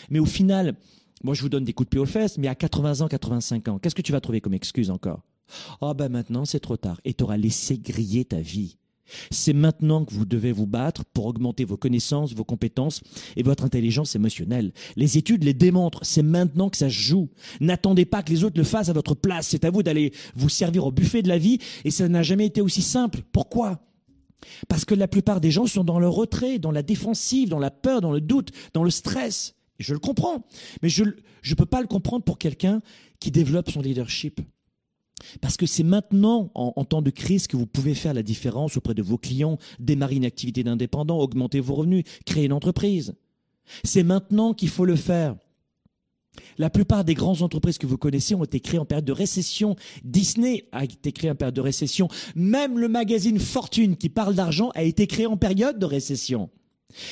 Mais 0.10 0.20
au 0.20 0.26
final, 0.26 0.76
moi, 1.24 1.34
je 1.34 1.42
vous 1.42 1.50
donne 1.50 1.66
des 1.66 1.74
coups 1.74 1.88
de 1.88 1.90
pied 1.92 2.00
aux 2.00 2.06
fesses, 2.06 2.38
mais 2.38 2.48
à 2.48 2.56
80 2.56 3.02
ans, 3.02 3.08
85 3.08 3.68
ans, 3.68 3.80
qu'est-ce 3.80 3.96
que 3.96 4.02
tu 4.02 4.12
vas 4.12 4.22
trouver 4.22 4.42
comme 4.42 4.54
excuse 4.54 4.90
encore? 4.90 5.22
Oh, 5.82 5.94
ben 5.94 6.10
maintenant, 6.10 6.46
c'est 6.46 6.60
trop 6.60 6.78
tard. 6.78 7.00
Et 7.06 7.14
tu 7.14 7.24
auras 7.24 7.38
laissé 7.38 7.78
griller 7.78 8.26
ta 8.26 8.40
vie. 8.40 8.78
C'est 9.30 9.54
maintenant 9.54 10.06
que 10.06 10.14
vous 10.14 10.26
devez 10.26 10.52
vous 10.52 10.68
battre 10.68 11.04
pour 11.06 11.26
augmenter 11.26 11.66
vos 11.66 11.78
connaissances, 11.78 12.34
vos 12.34 12.44
compétences 12.44 13.02
et 13.36 13.44
votre 13.44 13.64
intelligence 13.64 14.16
émotionnelle. 14.16 14.72
Les 14.96 15.18
études 15.18 15.44
les 15.44 15.54
démontrent, 15.54 16.04
c'est 16.04 16.24
maintenant 16.24 16.70
que 16.70 16.78
ça 16.78 16.90
se 16.90 16.94
joue. 16.94 17.30
N'attendez 17.60 18.06
pas 18.06 18.24
que 18.24 18.32
les 18.32 18.44
autres 18.44 18.58
le 18.58 18.64
fassent 18.64 18.90
à 18.90 18.94
votre 18.94 19.16
place, 19.16 19.48
c'est 19.48 19.66
à 19.66 19.70
vous 19.70 19.84
d'aller 19.84 20.14
vous 20.36 20.50
servir 20.50 20.86
au 20.86 20.92
buffet 20.92 21.22
de 21.22 21.28
la 21.28 21.38
vie 21.38 21.60
et 21.86 21.92
ça 21.92 22.08
n'a 22.08 22.24
jamais 22.24 22.46
été 22.46 22.62
aussi 22.62 22.82
simple. 22.82 23.22
Pourquoi? 23.32 23.82
Parce 24.68 24.86
que 24.86 24.96
la 24.96 25.08
plupart 25.08 25.42
des 25.42 25.52
gens 25.52 25.68
sont 25.68 25.84
dans 25.84 26.00
le 26.00 26.08
retrait, 26.08 26.60
dans 26.60 26.72
la 26.72 26.84
défensive, 26.84 27.50
dans 27.50 27.60
la 27.60 27.72
peur, 27.72 28.02
dans 28.02 28.12
le 28.12 28.22
doute, 28.22 28.52
dans 28.74 28.84
le 28.84 28.90
stress. 28.90 29.56
Je 29.80 29.94
le 29.94 30.00
comprends. 30.00 30.46
Mais 30.82 30.90
je 30.90 31.04
ne 31.04 31.56
peux 31.56 31.66
pas 31.66 31.82
le 31.82 31.88
comprendre 31.88 32.24
pour 32.24 32.38
quelqu'un 32.38 32.82
qui 33.20 33.32
développe 33.32 33.70
son 33.70 33.82
leadership. 33.82 34.42
Parce 35.40 35.58
que 35.58 35.66
c'est 35.66 35.84
maintenant, 35.84 36.52
en, 36.56 36.84
temps 36.86 37.02
de 37.02 37.10
crise, 37.10 37.48
que 37.48 37.58
vous 37.58 37.66
pouvez 37.66 37.94
faire 37.94 38.14
la 38.14 38.24
différence 38.24 38.78
auprès 38.78 38.94
de 38.94 39.02
vos 39.02 39.18
clients, 39.18 39.58
démarrer 39.80 40.16
une 40.16 40.26
activité 40.26 40.64
d'indépendant, 40.64 41.20
augmenter 41.20 41.60
vos 41.60 41.76
revenus, 41.76 42.04
créer 42.26 42.46
une 42.46 42.54
entreprise. 42.54 43.14
C'est 43.84 44.04
maintenant 44.04 44.54
qu'il 44.54 44.70
faut 44.70 44.86
le 44.86 44.96
faire. 44.96 45.36
La 46.58 46.70
plupart 46.70 47.04
des 47.04 47.14
grandes 47.14 47.42
entreprises 47.42 47.78
que 47.78 47.88
vous 47.88 47.98
connaissez 47.98 48.36
ont 48.36 48.44
été 48.44 48.60
créées 48.60 48.80
en 48.80 48.86
période 48.86 49.06
de 49.06 49.12
récession. 49.12 49.76
Disney 50.04 50.66
a 50.72 50.86
été 50.86 51.12
créé 51.12 51.30
en 51.30 51.36
période 51.36 51.56
de 51.56 51.62
récession. 51.62 52.08
Même 52.36 52.80
le 52.80 52.88
magazine 52.88 53.40
Fortune 53.40 53.98
qui 53.98 54.10
parle 54.10 54.36
d'argent 54.36 54.70
a 54.76 54.84
été 54.84 55.08
créé 55.08 55.26
en 55.26 55.38
période 55.38 55.78
de 55.78 55.86
récession. 55.86 56.50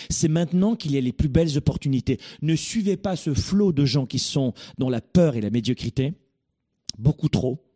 C'est 0.10 0.28
maintenant 0.28 0.76
qu'il 0.76 0.92
y 0.92 0.98
a 0.98 1.02
les 1.02 1.14
plus 1.14 1.30
belles 1.30 1.58
opportunités. 1.58 2.20
Ne 2.42 2.56
suivez 2.56 2.98
pas 2.98 3.16
ce 3.16 3.34
flot 3.34 3.72
de 3.72 3.86
gens 3.86 4.06
qui 4.06 4.20
sont 4.20 4.54
dans 4.78 4.90
la 4.90 5.02
peur 5.02 5.36
et 5.36 5.42
la 5.42 5.50
médiocrité. 5.50 6.14
Beaucoup 6.98 7.30
trop 7.30 7.69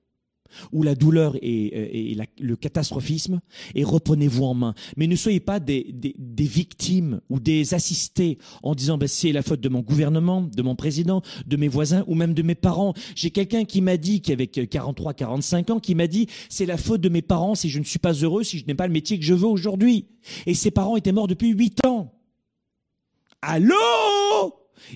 ou 0.71 0.83
la 0.83 0.95
douleur 0.95 1.35
et, 1.41 2.15
euh, 2.17 2.23
le 2.39 2.55
catastrophisme, 2.55 3.41
et 3.75 3.83
reprenez-vous 3.83 4.43
en 4.43 4.53
main. 4.53 4.73
Mais 4.97 5.07
ne 5.07 5.15
soyez 5.15 5.39
pas 5.39 5.59
des, 5.59 5.93
victimes 6.39 7.21
ou 7.29 7.39
des 7.39 7.73
assistés 7.73 8.37
en 8.63 8.75
disant 8.75 8.97
ben, 8.97 9.07
c'est 9.07 9.31
la 9.31 9.41
faute 9.41 9.61
de 9.61 9.69
mon 9.69 9.79
gouvernement, 9.79 10.41
de 10.41 10.61
mon 10.61 10.75
président, 10.75 11.21
de 11.47 11.57
mes 11.57 11.67
voisins 11.67 12.03
ou 12.07 12.15
même 12.15 12.33
de 12.33 12.41
mes 12.41 12.55
parents. 12.55 12.93
J'ai 13.15 13.31
quelqu'un 13.31 13.65
qui 13.65 13.81
m'a 13.81 13.97
dit, 13.97 14.21
qui 14.21 14.31
avait 14.31 14.47
43, 14.47 15.13
45 15.13 15.69
ans, 15.69 15.79
qui 15.79 15.95
m'a 15.95 16.07
dit 16.07 16.27
c'est 16.49 16.65
la 16.65 16.77
faute 16.77 17.01
de 17.01 17.09
mes 17.09 17.21
parents 17.21 17.55
si 17.55 17.69
je 17.69 17.79
ne 17.79 17.83
suis 17.83 17.99
pas 17.99 18.13
heureux, 18.13 18.43
si 18.43 18.59
je 18.59 18.65
n'ai 18.65 18.75
pas 18.75 18.87
le 18.87 18.93
métier 18.93 19.17
que 19.17 19.25
je 19.25 19.33
veux 19.33 19.47
aujourd'hui. 19.47 20.07
Et 20.45 20.53
ses 20.53 20.71
parents 20.71 20.97
étaient 20.97 21.11
morts 21.11 21.27
depuis 21.27 21.49
8 21.49 21.85
ans. 21.85 22.13
Allô? 23.41 23.75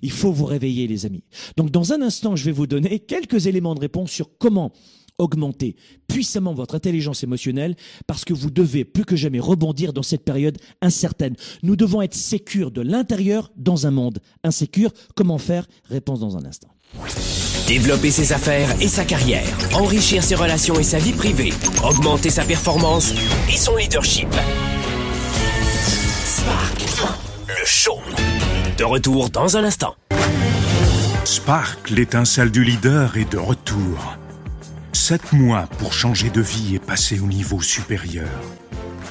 Il 0.02 0.12
faut 0.12 0.32
vous 0.32 0.46
réveiller, 0.46 0.88
les 0.88 1.06
amis. 1.06 1.24
Donc, 1.56 1.72
dans 1.72 1.94
un 1.94 2.02
instant, 2.02 2.36
je 2.36 2.44
vais 2.46 2.52
vous 2.52 2.68
donner 2.68 3.00
quelques 3.00 3.48
éléments 3.48 3.76
de 3.76 3.80
réponse 3.80 4.12
sur 4.12 4.38
comment 4.38 4.72
augmenter 5.18 5.76
puissamment 6.08 6.54
votre 6.54 6.76
intelligence 6.76 7.24
émotionnelle 7.24 7.76
parce 8.06 8.26
que 8.26 8.34
vous 8.34 8.50
devez 8.50 8.86
plus 8.86 9.06
que 9.06 9.16
jamais 9.16 9.40
rebondir 9.40 9.94
dans 9.94 10.04
cette 10.04 10.24
période 10.24 10.58
incertaine. 10.82 11.36
Nous 11.64 11.76
devons 11.76 12.02
être 12.02 12.16
sécures 12.16 12.72
de 12.72 12.82
l'intérieur 12.82 13.52
dans 13.56 13.88
un 13.88 13.92
monde 13.92 14.20
insécure. 14.44 14.92
Comment 15.16 15.38
faire? 15.38 15.68
Réponse 15.90 16.20
dans 16.20 16.38
un 16.38 16.46
instant. 16.46 16.70
Développer 17.68 18.12
ses 18.12 18.32
affaires 18.32 18.82
et 18.82 18.88
sa 18.88 19.04
carrière, 19.04 19.46
enrichir 19.74 20.24
ses 20.24 20.36
relations 20.36 20.80
et 20.80 20.84
sa 20.84 21.00
vie 21.00 21.12
privée, 21.12 21.52
augmenter 21.84 22.30
sa 22.30 22.46
performance 22.46 23.14
et 23.52 23.58
son 23.58 23.76
leadership. 23.76 24.30
Spark, 26.24 26.82
le 27.48 27.66
show. 27.66 27.98
De 28.78 28.86
retour 28.86 29.30
dans 29.30 29.58
un 29.58 29.66
instant. 29.66 29.96
Spark, 31.26 31.90
l'étincelle 31.90 32.52
du 32.52 32.64
leader, 32.64 33.18
est 33.18 33.30
de 33.30 33.38
retour. 33.38 34.18
Sept 34.98 35.32
mois 35.32 35.68
pour 35.78 35.94
changer 35.94 36.32
de 36.32 36.42
vie 36.42 36.76
et 36.76 36.80
passer 36.80 37.20
au 37.20 37.28
niveau 37.28 37.62
supérieur. 37.62 38.28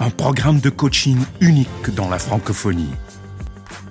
Un 0.01 0.11
programme 0.11 0.59
de 0.59 0.69
coaching 0.69 1.17
unique 1.41 1.95
dans 1.95 2.09
la 2.09 2.19
francophonie. 2.19 2.91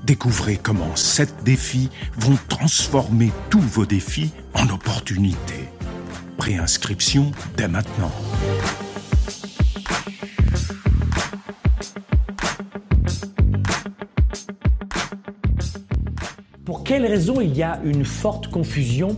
Découvrez 0.03 0.59
comment 0.61 0.93
sept 0.97 1.33
défis 1.45 1.89
vont 2.17 2.37
transformer 2.49 3.31
tous 3.49 3.61
vos 3.61 3.85
défis 3.85 4.33
en 4.53 4.69
opportunités. 4.69 5.69
Préinscription 6.37 7.31
dès 7.55 7.69
maintenant. 7.69 8.11
Pour 16.65 16.83
quelles 16.83 17.05
raisons 17.05 17.39
il 17.39 17.55
y 17.55 17.63
a 17.63 17.79
une 17.85 18.03
forte 18.03 18.49
confusion 18.49 19.17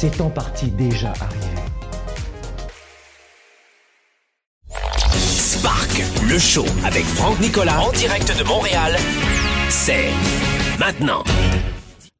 c'est 0.00 0.20
en 0.20 0.30
partie 0.30 0.70
déjà 0.70 1.12
arrivé. 1.20 1.58
Spark, 5.10 6.02
le 6.30 6.38
show 6.38 6.64
avec 6.84 7.04
Franck 7.04 7.40
Nicolas 7.40 7.80
en 7.80 7.90
direct 7.90 8.38
de 8.38 8.44
Montréal, 8.44 8.96
c'est 9.68 10.10
maintenant. 10.78 11.24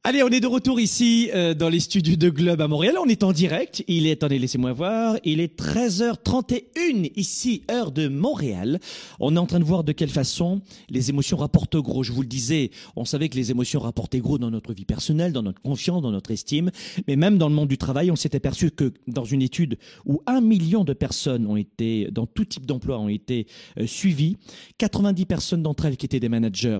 Allez, 0.04 0.22
on 0.22 0.28
est 0.28 0.40
de 0.40 0.46
retour 0.46 0.80
ici 0.80 1.28
euh, 1.34 1.52
dans 1.52 1.68
les 1.68 1.80
studios 1.80 2.16
de 2.16 2.30
Globe 2.30 2.62
à 2.62 2.68
Montréal. 2.68 2.94
On 2.98 3.08
est 3.08 3.24
en 3.24 3.32
direct. 3.32 3.84
Il 3.88 4.06
est, 4.06 4.12
attendez, 4.12 4.38
laissez-moi 4.38 4.72
voir. 4.72 5.18
Il 5.24 5.38
est 5.40 5.60
13h31 5.60 7.12
ici, 7.16 7.62
heure 7.70 7.90
de 7.90 8.08
Montréal. 8.08 8.78
On 9.20 9.34
est 9.34 9.38
en 9.38 9.44
train 9.44 9.58
de 9.58 9.64
voir 9.64 9.84
de 9.84 9.92
quelle 9.92 10.08
façon 10.08 10.62
les 10.88 11.10
émotions 11.10 11.36
rapportent 11.36 11.76
gros. 11.76 12.04
Je 12.04 12.12
vous 12.12 12.22
le 12.22 12.28
disais, 12.28 12.70
on 12.96 13.04
savait 13.04 13.28
que 13.28 13.36
les 13.36 13.50
émotions 13.50 13.80
rapportaient 13.80 14.20
gros 14.20 14.38
dans 14.38 14.50
notre 14.50 14.72
vie 14.72 14.86
personnelle, 14.86 15.32
dans 15.32 15.42
notre 15.42 15.60
confiance, 15.60 16.00
dans 16.00 16.12
notre 16.12 16.30
estime. 16.30 16.70
Mais 17.06 17.16
même 17.16 17.36
dans 17.36 17.48
le 17.48 17.54
monde 17.54 17.68
du 17.68 17.76
travail, 17.76 18.10
on 18.10 18.16
s'est 18.16 18.34
aperçu 18.34 18.70
que 18.70 18.94
dans 19.08 19.24
une 19.24 19.42
étude 19.42 19.78
où 20.06 20.22
un 20.26 20.40
million 20.40 20.84
de 20.84 20.94
personnes 20.94 21.44
ont 21.46 21.56
été, 21.56 22.08
dans 22.12 22.26
tout 22.26 22.46
type 22.46 22.64
d'emploi, 22.64 22.98
ont 22.98 23.08
été 23.08 23.46
euh, 23.78 23.86
suivies, 23.86 24.38
90 24.78 25.26
personnes 25.26 25.62
d'entre 25.62 25.84
elles 25.84 25.98
qui 25.98 26.06
étaient 26.06 26.20
des 26.20 26.30
managers 26.30 26.78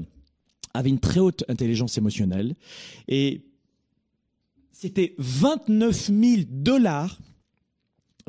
avait 0.78 0.90
une 0.90 1.00
très 1.00 1.20
haute 1.20 1.44
intelligence 1.48 1.98
émotionnelle 1.98 2.54
et 3.08 3.42
c'était 4.72 5.14
29 5.18 6.06
000 6.06 6.42
dollars. 6.48 7.18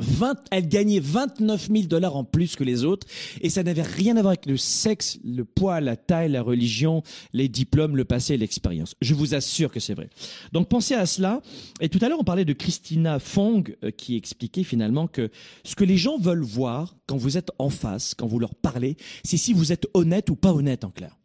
20, 0.02 0.46
elle 0.52 0.70
gagnait 0.70 1.02
29 1.02 1.68
000 1.70 1.84
dollars 1.84 2.16
en 2.16 2.24
plus 2.24 2.56
que 2.56 2.64
les 2.64 2.86
autres 2.86 3.06
et 3.42 3.50
ça 3.50 3.64
n'avait 3.64 3.84
rien 3.84 4.16
à 4.16 4.22
voir 4.22 4.32
avec 4.32 4.46
le 4.46 4.56
sexe, 4.56 5.20
le 5.26 5.44
poids, 5.44 5.82
la 5.82 5.98
taille, 5.98 6.32
la 6.32 6.42
religion, 6.42 7.04
les 7.34 7.50
diplômes, 7.50 7.98
le 7.98 8.06
passé 8.06 8.38
l'expérience. 8.38 8.96
Je 9.02 9.14
vous 9.14 9.36
assure 9.36 9.72
que 9.72 9.82
c'est 9.82 9.94
vrai. 9.94 10.10
Donc 10.54 10.70
pensez 10.70 10.96
à 10.96 11.06
cela. 11.06 11.42
Et 11.82 11.90
tout 11.90 12.00
à 12.02 12.08
l'heure, 12.08 12.20
on 12.20 12.24
parlait 12.24 12.46
de 12.46 12.54
Christina 12.54 13.20
Fong 13.20 13.76
euh, 13.84 13.92
qui 13.92 14.16
expliquait 14.16 14.64
finalement 14.64 15.08
que 15.08 15.30
ce 15.66 15.76
que 15.76 15.84
les 15.84 15.98
gens 15.98 16.18
veulent 16.18 16.42
voir 16.42 16.96
quand 17.06 17.18
vous 17.18 17.38
êtes 17.38 17.52
en 17.60 17.70
face, 17.70 18.16
quand 18.16 18.28
vous 18.28 18.40
leur 18.40 18.56
parlez, 18.56 18.96
c'est 19.24 19.38
si 19.38 19.52
vous 19.52 19.74
êtes 19.74 19.86
honnête 19.94 20.30
ou 20.30 20.36
pas 20.36 20.54
honnête 20.54 20.86
en 20.86 20.92
clair. 20.92 21.20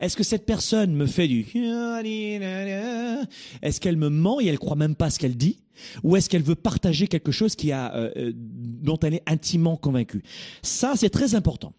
Est-ce 0.00 0.16
que 0.16 0.22
cette 0.24 0.46
personne 0.46 0.94
me 0.94 1.06
fait 1.06 1.28
du... 1.28 1.40
Est-ce 3.62 3.80
qu'elle 3.80 3.96
me 3.96 4.08
ment 4.08 4.40
et 4.40 4.46
elle 4.46 4.58
croit 4.58 4.76
même 4.76 4.94
pas 4.94 5.10
ce 5.10 5.18
qu'elle 5.18 5.36
dit? 5.36 5.58
Ou 6.02 6.16
est-ce 6.16 6.28
qu'elle 6.28 6.42
veut 6.42 6.54
partager 6.54 7.06
quelque 7.06 7.32
chose 7.32 7.54
qui 7.54 7.72
a, 7.72 7.94
euh, 7.94 8.10
euh, 8.16 8.32
dont 8.34 8.98
elle 9.00 9.14
est 9.14 9.22
intimement 9.26 9.76
convaincue? 9.76 10.22
Ça, 10.62 10.94
c'est 10.96 11.10
très 11.10 11.34
important. 11.34 11.72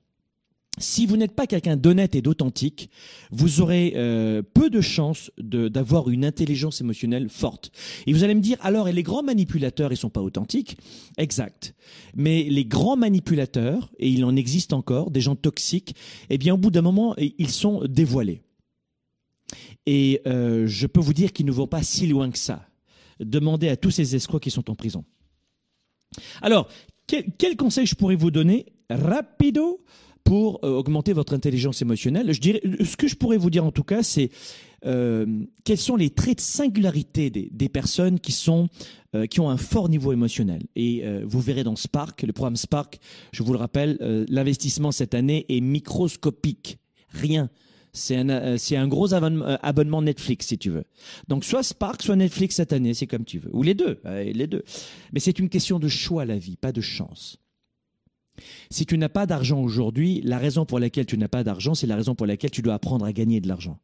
Si 0.79 1.05
vous 1.07 1.17
n'êtes 1.17 1.35
pas 1.35 1.47
quelqu'un 1.47 1.75
d'honnête 1.75 2.15
et 2.15 2.21
d'authentique, 2.21 2.89
vous 3.31 3.61
aurez 3.61 3.93
euh, 3.95 4.43
peu 4.43 4.69
de 4.69 4.81
chances 4.81 5.31
d'avoir 5.37 6.09
une 6.09 6.23
intelligence 6.23 6.81
émotionnelle 6.81 7.29
forte. 7.29 7.71
Et 8.05 8.13
vous 8.13 8.23
allez 8.23 8.35
me 8.35 8.41
dire, 8.41 8.57
alors, 8.61 8.87
et 8.87 8.93
les 8.93 9.03
grands 9.03 9.23
manipulateurs, 9.23 9.91
ils 9.91 9.97
sont 9.97 10.11
pas 10.11 10.21
authentiques? 10.21 10.77
Exact. 11.17 11.73
Mais 12.15 12.43
les 12.43 12.65
grands 12.65 12.95
manipulateurs, 12.95 13.91
et 13.97 14.07
il 14.07 14.23
en 14.23 14.35
existe 14.35 14.71
encore, 14.71 15.09
des 15.09 15.21
gens 15.21 15.35
toxiques, 15.35 15.95
eh 16.29 16.37
bien, 16.37 16.53
au 16.53 16.57
bout 16.57 16.71
d'un 16.71 16.83
moment, 16.83 17.15
ils 17.17 17.49
sont 17.49 17.83
dévoilés. 17.85 18.43
Et 19.85 20.21
euh, 20.27 20.67
je 20.67 20.85
peux 20.85 20.99
vous 20.99 21.13
dire 21.13 21.33
qu'ils 21.33 21.45
ne 21.45 21.51
vont 21.51 21.67
pas 21.67 21.81
si 21.81 22.05
loin 22.07 22.29
que 22.29 22.37
ça. 22.37 22.67
Demandez 23.19 23.69
à 23.69 23.77
tous 23.77 23.89
ces 23.89 24.15
escrocs 24.15 24.43
qui 24.43 24.51
sont 24.51 24.69
en 24.69 24.75
prison. 24.75 25.05
Alors, 26.41 26.67
quel, 27.07 27.25
quel 27.37 27.55
conseil 27.55 27.87
je 27.87 27.95
pourrais 27.95 28.15
vous 28.15 28.31
donner? 28.31 28.67
Rapido 28.89 29.83
pour 30.27 30.59
euh, 30.63 30.71
augmenter 30.71 31.13
votre 31.13 31.33
intelligence 31.33 31.81
émotionnelle. 31.81 32.33
Je 32.33 32.41
dirais, 32.41 32.61
ce 32.83 32.97
que 32.97 33.07
je 33.07 33.15
pourrais 33.15 33.37
vous 33.37 33.49
dire 33.49 33.63
en 33.63 33.71
tout 33.71 33.85
cas, 33.85 34.03
c'est 34.03 34.29
euh, 34.85 35.25
quels 35.63 35.77
sont 35.77 35.95
les 35.95 36.09
traits 36.09 36.39
de 36.39 36.41
singularité 36.41 37.29
des, 37.29 37.69
personnes 37.69 38.19
qui 38.19 38.33
sont 38.33 38.67
euh, 39.15 39.25
qui 39.25 39.39
ont 39.39 39.49
un 39.49 39.55
fort 39.55 39.87
niveau 39.87 40.11
émotionnel. 40.11 40.63
Et 40.75 41.01
vous 41.23 41.39
verrez 41.39 41.63
dans 41.63 41.77
Spark, 41.77 42.23
le 42.23 42.33
programme 42.33 42.57
Spark, 42.57 42.99
je 43.31 43.41
vous 43.41 43.53
le 43.53 43.57
rappelle, 43.57 44.25
l'investissement 44.27 44.91
cette 44.91 45.13
année 45.13 45.45
est 45.47 45.61
microscopique, 45.61 46.77
rien. 47.07 47.49
C'est 47.93 48.17
un, 48.17 48.57
c'est 48.57 48.75
un 48.75 48.87
gros 48.87 49.13
abonnement, 49.13 50.01
Netflix, 50.01 50.47
si 50.47 50.57
tu 50.57 50.69
veux. 50.69 50.83
Donc, 51.29 51.45
soit 51.45 51.63
Spark, 51.63 52.03
soit 52.03 52.17
Netflix 52.17 52.55
cette 52.55 52.73
année, 52.73 52.93
c'est 52.93 53.07
comme 53.07 53.23
tu 53.23 53.39
veux. 53.39 53.49
Ou 53.55 53.63
les 53.63 53.73
deux, 53.73 54.01
les 54.05 54.47
deux. 54.47 54.63
Mais 55.13 55.21
c'est 55.21 55.39
une 55.39 55.49
question 55.49 55.79
de 55.79 55.87
choix, 55.87 56.25
la 56.25 56.37
vie, 56.37 56.57
pas 56.57 56.73
de 56.73 56.81
chance. 56.81 57.39
Si 58.69 58.85
tu 58.85 58.97
n'as 58.97 59.09
pas 59.09 59.25
d'argent 59.25 59.61
aujourd'hui, 59.61 60.21
la 60.23 60.37
raison 60.37 60.65
pour 60.65 60.79
laquelle 60.79 61.05
tu 61.05 61.17
n'as 61.17 61.27
pas 61.27 61.43
d'argent, 61.43 61.73
c'est 61.73 61.87
la 61.87 61.95
raison 61.95 62.15
pour 62.15 62.25
laquelle 62.25 62.51
tu 62.51 62.61
dois 62.61 62.75
apprendre 62.75 63.05
à 63.05 63.13
gagner 63.13 63.41
de 63.41 63.47
l'argent. 63.47 63.79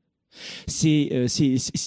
C'est 0.67 1.09
euh, 1.11 1.27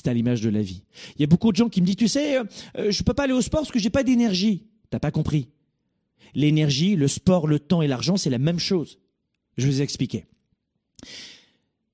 à 0.04 0.14
l'image 0.14 0.40
de 0.40 0.48
la 0.48 0.62
vie. 0.62 0.82
Il 1.16 1.20
y 1.20 1.24
a 1.24 1.26
beaucoup 1.26 1.50
de 1.50 1.56
gens 1.56 1.68
qui 1.68 1.80
me 1.80 1.86
disent, 1.86 1.96
tu 1.96 2.08
sais, 2.08 2.38
euh, 2.38 2.44
euh, 2.78 2.90
je 2.90 3.02
peux 3.02 3.14
pas 3.14 3.24
aller 3.24 3.32
au 3.32 3.42
sport 3.42 3.60
parce 3.60 3.72
que 3.72 3.78
j'ai 3.78 3.90
pas 3.90 4.04
d'énergie. 4.04 4.66
T'as 4.90 5.00
pas 5.00 5.10
compris. 5.10 5.48
L'énergie, 6.34 6.96
le 6.96 7.08
sport, 7.08 7.46
le 7.46 7.58
temps 7.58 7.82
et 7.82 7.88
l'argent, 7.88 8.16
c'est 8.16 8.30
la 8.30 8.38
même 8.38 8.58
chose. 8.58 8.98
Je 9.56 9.66
vous 9.66 9.82
expliquer. 9.82 10.26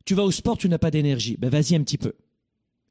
Tu 0.05 0.15
vas 0.15 0.25
au 0.25 0.31
sport, 0.31 0.59
tu 0.59 0.69
n'as 0.69 0.79
pas 0.79 0.91
d'énergie. 0.91 1.37
Ben 1.39 1.49
vas-y 1.49 1.75
un 1.75 1.83
petit 1.83 1.99
peu. 1.99 2.13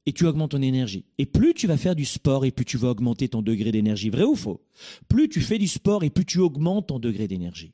Et 0.05 0.13
tu 0.13 0.25
augmentes 0.25 0.51
ton 0.51 0.61
énergie. 0.61 1.05
Et 1.17 1.25
plus 1.25 1.53
tu 1.53 1.67
vas 1.67 1.77
faire 1.77 1.95
du 1.95 2.05
sport 2.05 2.45
et 2.45 2.51
plus 2.51 2.65
tu 2.65 2.77
vas 2.77 2.89
augmenter 2.89 3.29
ton 3.29 3.41
degré 3.41 3.71
d'énergie. 3.71 4.09
Vrai 4.09 4.23
ou 4.23 4.35
faux? 4.35 4.61
Plus 5.07 5.29
tu 5.29 5.41
fais 5.41 5.59
du 5.59 5.67
sport 5.67 6.03
et 6.03 6.09
plus 6.09 6.25
tu 6.25 6.39
augmentes 6.39 6.87
ton 6.87 6.99
degré 6.99 7.27
d'énergie. 7.27 7.73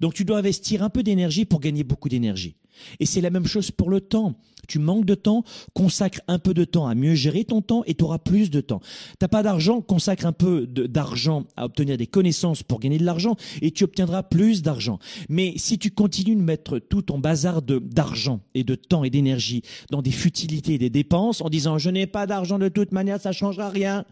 Donc 0.00 0.14
tu 0.14 0.24
dois 0.24 0.38
investir 0.38 0.82
un 0.82 0.90
peu 0.90 1.02
d'énergie 1.02 1.44
pour 1.44 1.60
gagner 1.60 1.84
beaucoup 1.84 2.08
d'énergie. 2.08 2.56
Et 2.98 3.06
c'est 3.06 3.20
la 3.20 3.30
même 3.30 3.46
chose 3.46 3.70
pour 3.70 3.90
le 3.90 4.00
temps. 4.00 4.34
Tu 4.68 4.78
manques 4.78 5.04
de 5.04 5.14
temps, 5.14 5.42
consacre 5.74 6.20
un 6.28 6.38
peu 6.38 6.54
de 6.54 6.64
temps 6.64 6.86
à 6.86 6.94
mieux 6.94 7.14
gérer 7.14 7.44
ton 7.44 7.60
temps 7.60 7.82
et 7.86 7.94
tu 7.94 8.04
auras 8.04 8.18
plus 8.18 8.50
de 8.50 8.60
temps. 8.60 8.80
T'as 9.18 9.26
pas 9.26 9.42
d'argent, 9.42 9.80
consacre 9.80 10.26
un 10.26 10.32
peu 10.32 10.66
d'argent 10.66 11.44
à 11.56 11.64
obtenir 11.64 11.96
des 11.96 12.06
connaissances 12.06 12.62
pour 12.62 12.78
gagner 12.78 12.98
de 12.98 13.04
l'argent 13.04 13.36
et 13.62 13.72
tu 13.72 13.84
obtiendras 13.84 14.22
plus 14.22 14.62
d'argent. 14.62 14.98
Mais 15.28 15.54
si 15.56 15.78
tu 15.78 15.90
continues 15.90 16.36
de 16.36 16.42
mettre 16.42 16.78
tout 16.78 17.02
ton 17.02 17.18
bazar 17.18 17.62
d'argent 17.62 18.40
et 18.54 18.62
de 18.62 18.74
temps 18.76 19.02
et 19.02 19.10
d'énergie 19.10 19.62
dans 19.90 20.02
des 20.02 20.12
futilités 20.12 20.74
et 20.74 20.78
des 20.78 20.90
dépenses 20.90 21.40
en 21.40 21.48
disant 21.48 21.78
je 21.78 21.90
n'ai 21.90 22.06
pas 22.06 22.26
d'argent 22.26 22.58
de 22.58 22.68
toute 22.68 22.92
manière, 22.92 23.20
ça 23.20 23.32
changera 23.32 23.70
rien. 23.70 24.04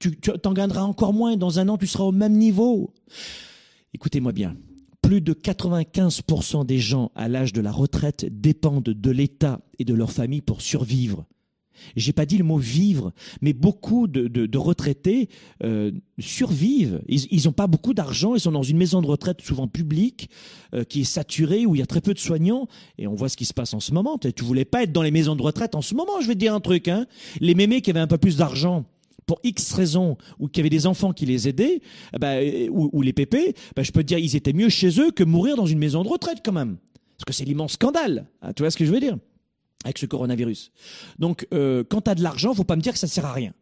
Tu 0.00 0.16
t'en 0.16 0.52
gagneras 0.52 0.82
encore 0.82 1.12
moins. 1.12 1.36
Dans 1.36 1.58
un 1.58 1.68
an, 1.68 1.78
tu 1.78 1.86
seras 1.86 2.04
au 2.04 2.12
même 2.12 2.36
niveau. 2.36 2.92
Écoutez-moi 3.94 4.32
bien. 4.32 4.56
Plus 5.02 5.20
de 5.20 5.32
95% 5.32 6.64
des 6.64 6.78
gens 6.78 7.10
à 7.14 7.28
l'âge 7.28 7.52
de 7.52 7.60
la 7.60 7.72
retraite 7.72 8.26
dépendent 8.30 8.84
de 8.84 9.10
l'État 9.10 9.60
et 9.78 9.84
de 9.84 9.94
leur 9.94 10.12
famille 10.12 10.42
pour 10.42 10.62
survivre. 10.62 11.26
J'ai 11.96 12.12
pas 12.12 12.26
dit 12.26 12.38
le 12.38 12.44
mot 12.44 12.58
vivre, 12.58 13.12
mais 13.40 13.52
beaucoup 13.52 14.06
de, 14.06 14.58
retraités 14.58 15.28
euh, 15.64 15.90
survivent. 16.18 17.02
Ils 17.08 17.44
n'ont 17.44 17.52
pas 17.52 17.66
beaucoup 17.66 17.94
d'argent, 17.94 18.34
ils 18.34 18.40
sont 18.40 18.52
dans 18.52 18.62
une 18.62 18.76
maison 18.76 19.02
de 19.02 19.06
retraite 19.06 19.40
souvent 19.40 19.68
publique, 19.68 20.30
euh, 20.74 20.84
qui 20.84 21.00
est 21.02 21.04
saturée, 21.04 21.66
où 21.66 21.74
il 21.74 21.78
y 21.78 21.82
a 21.82 21.86
très 21.86 22.00
peu 22.00 22.14
de 22.14 22.18
soignants, 22.18 22.68
et 22.98 23.06
on 23.06 23.14
voit 23.14 23.28
ce 23.28 23.36
qui 23.36 23.44
se 23.44 23.54
passe 23.54 23.74
en 23.74 23.80
ce 23.80 23.92
moment. 23.92 24.18
Tu 24.18 24.44
voulais 24.44 24.64
pas 24.64 24.82
être 24.84 24.92
dans 24.92 25.02
les 25.02 25.10
maisons 25.10 25.36
de 25.36 25.42
retraite 25.42 25.74
en 25.74 25.82
ce 25.82 25.94
moment, 25.94 26.20
je 26.20 26.28
vais 26.28 26.34
dire 26.34 26.54
un 26.54 26.60
truc. 26.60 26.88
Hein. 26.88 27.06
Les 27.40 27.54
mémés 27.54 27.80
qui 27.80 27.90
avaient 27.90 28.00
un 28.00 28.06
peu 28.06 28.18
plus 28.18 28.36
d'argent, 28.36 28.84
pour 29.32 29.40
X 29.44 29.72
raisons, 29.72 30.18
ou 30.38 30.46
qui 30.48 30.60
avaient 30.60 30.68
des 30.68 30.86
enfants 30.86 31.14
qui 31.14 31.24
les 31.24 31.48
aidaient, 31.48 31.80
eh 32.14 32.18
ben, 32.18 32.34
euh, 32.42 32.68
ou, 32.70 33.00
les 33.00 33.14
pépés, 33.14 33.54
ben, 33.74 33.82
je 33.82 33.90
peux 33.90 34.02
te 34.02 34.08
dire, 34.08 34.18
ils 34.18 34.36
étaient 34.36 34.52
mieux 34.52 34.68
chez 34.68 35.00
eux 35.00 35.10
que 35.10 35.24
mourir 35.24 35.56
dans 35.56 35.64
une 35.64 35.78
maison 35.78 36.02
de 36.02 36.08
retraite 36.08 36.40
quand 36.44 36.52
même. 36.52 36.76
Parce 37.16 37.24
que 37.26 37.32
c'est 37.32 37.46
l'immense 37.46 37.72
scandale. 37.72 38.26
hein, 38.42 38.52
tu 38.52 38.62
vois 38.62 38.70
ce 38.70 38.76
que 38.76 38.84
je 38.84 38.92
veux 38.92 39.00
dire 39.00 39.16
Avec 39.84 39.96
ce 39.96 40.04
coronavirus. 40.04 40.70
Donc, 41.18 41.46
euh, 41.54 41.82
quand 41.88 42.02
tu 42.02 42.10
as 42.10 42.14
de 42.14 42.22
l'argent, 42.22 42.52
faut 42.52 42.64
pas 42.64 42.76
me 42.76 42.82
dire 42.82 42.92
que 42.92 42.98
ça 42.98 43.06
sert 43.06 43.24
à 43.24 43.32
rien. 43.32 43.54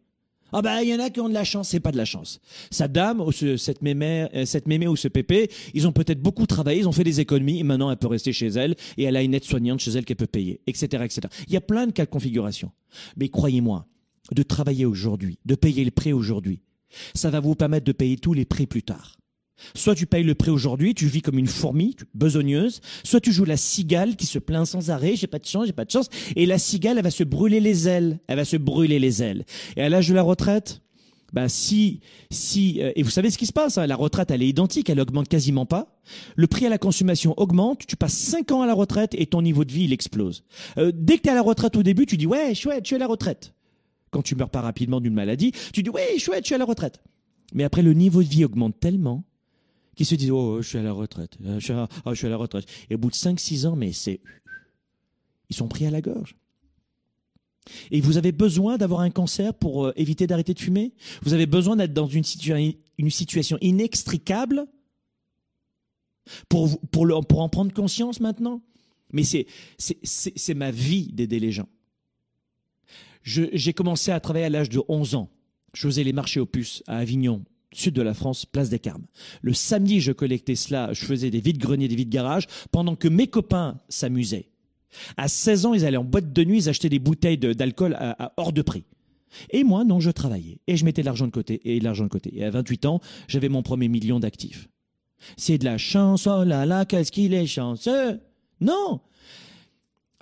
Ah 0.51 0.61
ben, 0.61 0.81
il 0.81 0.89
y 0.89 0.93
en 0.93 0.99
a 0.99 1.09
qui 1.09 1.21
ont 1.21 1.29
de 1.29 1.33
la 1.33 1.45
chance, 1.45 1.69
c'est 1.69 1.79
pas 1.79 1.93
de 1.93 1.97
la 1.97 2.03
chance. 2.03 2.41
Sa 2.69 2.89
dame, 2.89 3.21
ou 3.21 3.31
ce- 3.31 3.55
cette 3.55 3.81
mémé, 3.81 4.27
euh, 4.35 4.43
cette 4.45 4.67
mémé 4.67 4.89
ou 4.89 4.97
ce 4.97 5.07
pépé, 5.07 5.49
ils 5.73 5.87
ont 5.87 5.93
peut-être 5.93 6.21
beaucoup 6.21 6.45
travaillé, 6.45 6.81
ils 6.81 6.87
ont 6.89 6.91
fait 6.91 7.05
des 7.05 7.21
économies, 7.21 7.59
et 7.59 7.63
maintenant 7.63 7.89
elle 7.89 7.95
peut 7.95 8.07
rester 8.07 8.33
chez 8.33 8.47
elle, 8.47 8.75
et 8.97 9.03
elle 9.03 9.15
a 9.15 9.21
une 9.21 9.33
aide-soignante 9.33 9.79
chez 9.79 9.91
elle 9.91 10.03
qu'elle 10.03 10.17
peut 10.17 10.27
payer, 10.27 10.59
etc., 10.67 11.03
etc. 11.05 11.21
Il 11.47 11.53
y 11.53 11.57
a 11.57 11.61
plein 11.61 11.87
de 11.87 11.93
cas 11.93 12.03
de 12.03 12.09
configuration. 12.09 12.69
Mais 13.15 13.29
croyez-moi, 13.29 13.85
de 14.31 14.43
travailler 14.43 14.85
aujourd'hui, 14.85 15.39
de 15.45 15.55
payer 15.55 15.83
le 15.83 15.91
prêt 15.91 16.11
aujourd'hui, 16.11 16.61
ça 17.15 17.29
va 17.29 17.39
vous 17.39 17.55
permettre 17.55 17.85
de 17.85 17.91
payer 17.91 18.17
tous 18.17 18.33
les 18.33 18.45
prêts 18.45 18.65
plus 18.65 18.83
tard. 18.83 19.17
Soit 19.75 19.93
tu 19.93 20.07
payes 20.07 20.23
le 20.23 20.33
prêt 20.33 20.49
aujourd'hui, 20.49 20.95
tu 20.95 21.05
vis 21.05 21.21
comme 21.21 21.37
une 21.37 21.47
fourmi 21.47 21.93
tu- 21.95 22.05
besogneuse, 22.15 22.81
soit 23.03 23.19
tu 23.21 23.31
joues 23.31 23.45
la 23.45 23.57
cigale 23.57 24.15
qui 24.15 24.25
se 24.25 24.39
plaint 24.39 24.65
sans 24.65 24.89
arrêt, 24.89 25.15
j'ai 25.15 25.27
pas 25.27 25.37
de 25.39 25.45
chance, 25.45 25.67
j'ai 25.67 25.73
pas 25.73 25.85
de 25.85 25.91
chance, 25.91 26.09
et 26.35 26.45
la 26.47 26.57
cigale, 26.57 26.97
elle 26.97 27.03
va 27.03 27.11
se 27.11 27.23
brûler 27.23 27.59
les 27.59 27.87
ailes, 27.87 28.19
elle 28.27 28.37
va 28.37 28.45
se 28.45 28.57
brûler 28.57 28.97
les 28.97 29.21
ailes. 29.21 29.45
Et 29.77 29.81
à 29.83 29.89
l'âge 29.89 30.07
de 30.09 30.15
la 30.15 30.23
retraite, 30.23 30.81
bah 31.31 31.47
si, 31.47 32.01
si, 32.31 32.81
euh, 32.81 32.91
et 32.95 33.03
vous 33.03 33.09
savez 33.11 33.29
ce 33.29 33.37
qui 33.37 33.45
se 33.45 33.53
passe, 33.53 33.77
hein, 33.77 33.85
la 33.87 33.95
retraite 33.95 34.31
elle 34.31 34.41
est 34.41 34.47
identique, 34.47 34.89
elle 34.89 34.99
augmente 34.99 35.29
quasiment 35.29 35.65
pas. 35.67 35.95
Le 36.35 36.47
prix 36.47 36.65
à 36.65 36.69
la 36.69 36.77
consommation 36.79 37.33
augmente, 37.37 37.85
tu 37.87 37.95
passes 37.95 38.17
5 38.17 38.51
ans 38.51 38.63
à 38.63 38.65
la 38.67 38.73
retraite 38.73 39.13
et 39.17 39.27
ton 39.27 39.41
niveau 39.41 39.63
de 39.63 39.71
vie 39.71 39.83
il 39.85 39.93
explose. 39.93 40.43
Euh, 40.77 40.91
dès 40.93 41.17
que 41.17 41.21
tu 41.21 41.27
es 41.29 41.31
à 41.31 41.35
la 41.35 41.41
retraite 41.41 41.75
au 41.77 41.83
début, 41.83 42.05
tu 42.05 42.17
dis 42.17 42.25
ouais 42.27 42.53
chouette, 42.55 42.83
je 42.83 42.87
suis 42.87 42.95
à 42.95 42.99
la 42.99 43.07
retraite. 43.07 43.53
Quand 44.11 44.21
tu 44.21 44.35
meurs 44.35 44.49
pas 44.49 44.61
rapidement 44.61 44.99
d'une 45.01 45.13
maladie, 45.13 45.51
tu 45.73 45.81
dis 45.83 45.89
ouais 45.89 46.19
chouette, 46.19 46.43
je 46.43 46.47
suis 46.47 46.55
à 46.55 46.59
la 46.59 46.65
retraite. 46.65 47.01
Mais 47.53 47.63
après 47.63 47.81
le 47.81 47.93
niveau 47.93 48.21
de 48.21 48.27
vie 48.27 48.45
augmente 48.45 48.79
tellement 48.79 49.23
qu'ils 49.95 50.05
se 50.05 50.15
disent 50.15 50.31
oh 50.31 50.61
je 50.61 50.67
suis 50.67 50.77
à 50.77 50.83
la 50.83 50.91
retraite, 50.93 51.37
Euh, 51.45 51.59
je 51.59 51.63
suis 51.65 51.73
à, 51.73 51.87
oh, 52.05 52.11
je 52.11 52.15
suis 52.15 52.27
à 52.27 52.29
la 52.29 52.37
retraite. 52.37 52.65
Et 52.89 52.95
au 52.95 52.97
bout 52.97 53.09
de 53.09 53.15
5-6 53.15 53.65
ans, 53.67 53.75
mais 53.75 53.91
c'est 53.93 54.19
ils 55.49 55.55
sont 55.55 55.67
pris 55.67 55.85
à 55.85 55.91
la 55.91 56.01
gorge. 56.01 56.35
Et 57.91 58.01
vous 58.01 58.17
avez 58.17 58.31
besoin 58.31 58.77
d'avoir 58.77 59.01
un 59.01 59.11
cancer 59.11 59.53
pour 59.53 59.85
euh, 59.87 59.93
éviter 59.95 60.27
d'arrêter 60.27 60.53
de 60.53 60.59
fumer? 60.59 60.93
Vous 61.23 61.33
avez 61.33 61.45
besoin 61.45 61.75
d'être 61.75 61.93
dans 61.93 62.07
une, 62.07 62.23
situa- 62.23 62.77
une 62.97 63.09
situation 63.11 63.57
inextricable 63.61 64.65
pour, 66.49 66.79
pour, 66.89 67.07
pour 67.27 67.39
en 67.41 67.49
prendre 67.49 67.73
conscience 67.73 68.19
maintenant? 68.19 68.61
Mais 69.13 69.23
c'est 69.23 70.53
ma 70.55 70.71
vie 70.71 71.11
d'aider 71.11 71.39
les 71.39 71.51
gens. 71.51 71.67
J'ai 73.23 73.73
commencé 73.73 74.11
à 74.11 74.19
travailler 74.19 74.45
à 74.45 74.49
l'âge 74.49 74.69
de 74.69 74.81
11 74.87 75.15
ans. 75.15 75.29
Je 75.73 75.87
faisais 75.87 76.03
les 76.03 76.13
marchés 76.13 76.39
aux 76.39 76.45
puces 76.45 76.83
à 76.87 76.97
Avignon, 76.97 77.43
sud 77.71 77.93
de 77.93 78.01
la 78.01 78.13
France, 78.13 78.45
place 78.45 78.69
des 78.69 78.79
Carmes. 78.79 79.05
Le 79.41 79.53
samedi, 79.53 80.01
je 80.01 80.11
collectais 80.11 80.55
cela, 80.55 80.91
je 80.93 81.05
faisais 81.05 81.29
des 81.29 81.39
vides-greniers, 81.39 81.87
des 81.87 81.95
vides-garages, 81.95 82.47
pendant 82.71 82.95
que 82.95 83.07
mes 83.07 83.27
copains 83.27 83.79
s'amusaient. 83.87 84.49
À 85.15 85.27
16 85.27 85.65
ans, 85.67 85.73
ils 85.73 85.85
allaient 85.85 85.97
en 85.97 86.03
boîte 86.03 86.33
de 86.33 86.43
nuit, 86.43 86.57
ils 86.57 86.69
achetaient 86.69 86.89
des 86.89 86.99
bouteilles 86.99 87.37
d'alcool 87.37 87.95
à, 87.97 88.25
à 88.25 88.33
hors 88.37 88.51
de 88.51 88.61
prix. 88.61 88.83
Et 89.51 89.63
moi, 89.63 89.85
non, 89.85 90.01
je 90.01 90.11
travaillais. 90.11 90.59
Et 90.67 90.75
je 90.75 90.83
mettais 90.83 91.01
de 91.01 91.05
l'argent 91.05 91.25
de 91.25 91.31
côté, 91.31 91.61
et 91.63 91.79
de 91.79 91.83
l'argent 91.85 92.03
de 92.03 92.09
côté. 92.09 92.31
Et 92.35 92.43
à 92.43 92.49
28 92.49 92.85
ans, 92.85 92.99
j'avais 93.27 93.47
mon 93.47 93.63
premier 93.63 93.87
million 93.87 94.19
d'actifs. 94.19 94.67
C'est 95.37 95.57
de 95.57 95.65
la 95.65 95.77
chance, 95.77 96.27
oh 96.27 96.43
là 96.43 96.65
là, 96.65 96.83
qu'est-ce 96.85 97.11
qu'il 97.11 97.33
est 97.33 97.45
chanceux? 97.45 98.19
Non 98.59 99.01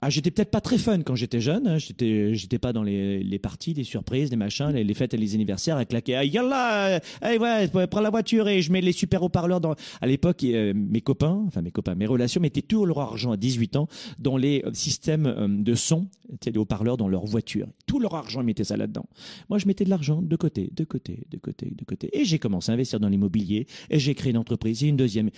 ah, 0.02 0.10
j'étais 0.10 0.32
peut-être 0.32 0.52
pas 0.52 0.62
très 0.62 0.78
fun 0.78 1.02
quand 1.02 1.16
j'étais 1.16 1.42
jeune. 1.42 1.68
Hein. 1.68 1.78
J'étais, 1.78 2.34
j'étais 2.34 2.58
pas 2.58 2.72
dans 2.72 2.84
les, 2.84 3.22
les 3.22 3.40
parties, 3.40 3.74
les 3.74 3.84
surprises, 3.84 4.30
les 4.32 4.38
machins, 4.38 4.70
les, 4.70 4.94
fêtes 4.94 5.14
et 5.14 5.18
les 5.18 5.36
anniversaires 5.36 5.76
à 5.76 5.84
claquer. 5.84 6.16
Ah, 6.16 6.24
yallah, 6.24 7.02
allez, 7.22 7.38
ouais, 7.38 7.88
prends 7.88 8.00
la 8.00 8.10
voiture 8.10 8.48
et 8.48 8.62
je 8.62 8.72
mets 8.72 8.80
les 8.80 8.94
super 8.94 9.24
haut-parleurs 9.24 9.60
dans. 9.60 9.76
À 10.00 10.08
l'époque, 10.08 10.44
euh, 10.46 10.74
mes 10.74 11.02
copains, 11.02 11.44
enfin 11.48 11.62
mes 11.62 11.72
copains, 11.72 11.96
mes 11.96 12.06
relations 12.06 12.40
mettaient 12.40 12.62
tout 12.62 12.86
leur 12.86 13.00
argent 13.00 13.32
à 13.32 13.38
18 13.38 13.76
ans 13.76 13.88
dans 14.20 14.38
les 14.38 14.64
euh, 14.66 14.72
systèmes 14.74 15.26
euh, 15.26 15.48
de 15.50 15.76
son, 15.76 16.08
les 16.46 16.58
haut-parleurs 16.58 16.96
dans 16.96 17.10
leur 17.10 17.26
voiture. 17.26 17.68
Tout 17.86 18.00
leur 18.00 18.16
argent, 18.16 18.42
ils 18.42 18.46
mettaient 18.46 18.64
ça 18.64 18.78
là-dedans. 18.78 19.06
Moi, 19.50 19.60
je 19.60 19.68
mettais 19.68 19.84
de 19.84 19.90
l'argent 19.90 20.22
de 20.22 20.36
côté, 20.38 20.70
de 20.74 20.86
côté, 20.86 21.26
de 21.30 21.38
côté, 21.38 21.74
de 21.76 21.84
côté. 21.84 22.10
Et 22.18 22.24
j'ai 22.24 22.40
commencé 22.40 22.72
à 22.72 22.76
investir 22.76 23.02
dans 23.02 23.10
l'immobilier 23.10 23.68
et 23.90 24.00
j'ai 24.00 24.16
créé 24.16 24.32
une 24.32 24.38
entreprise 24.38 24.82
et 24.84 24.88
une 24.88 24.98
deuxième. 24.98 25.30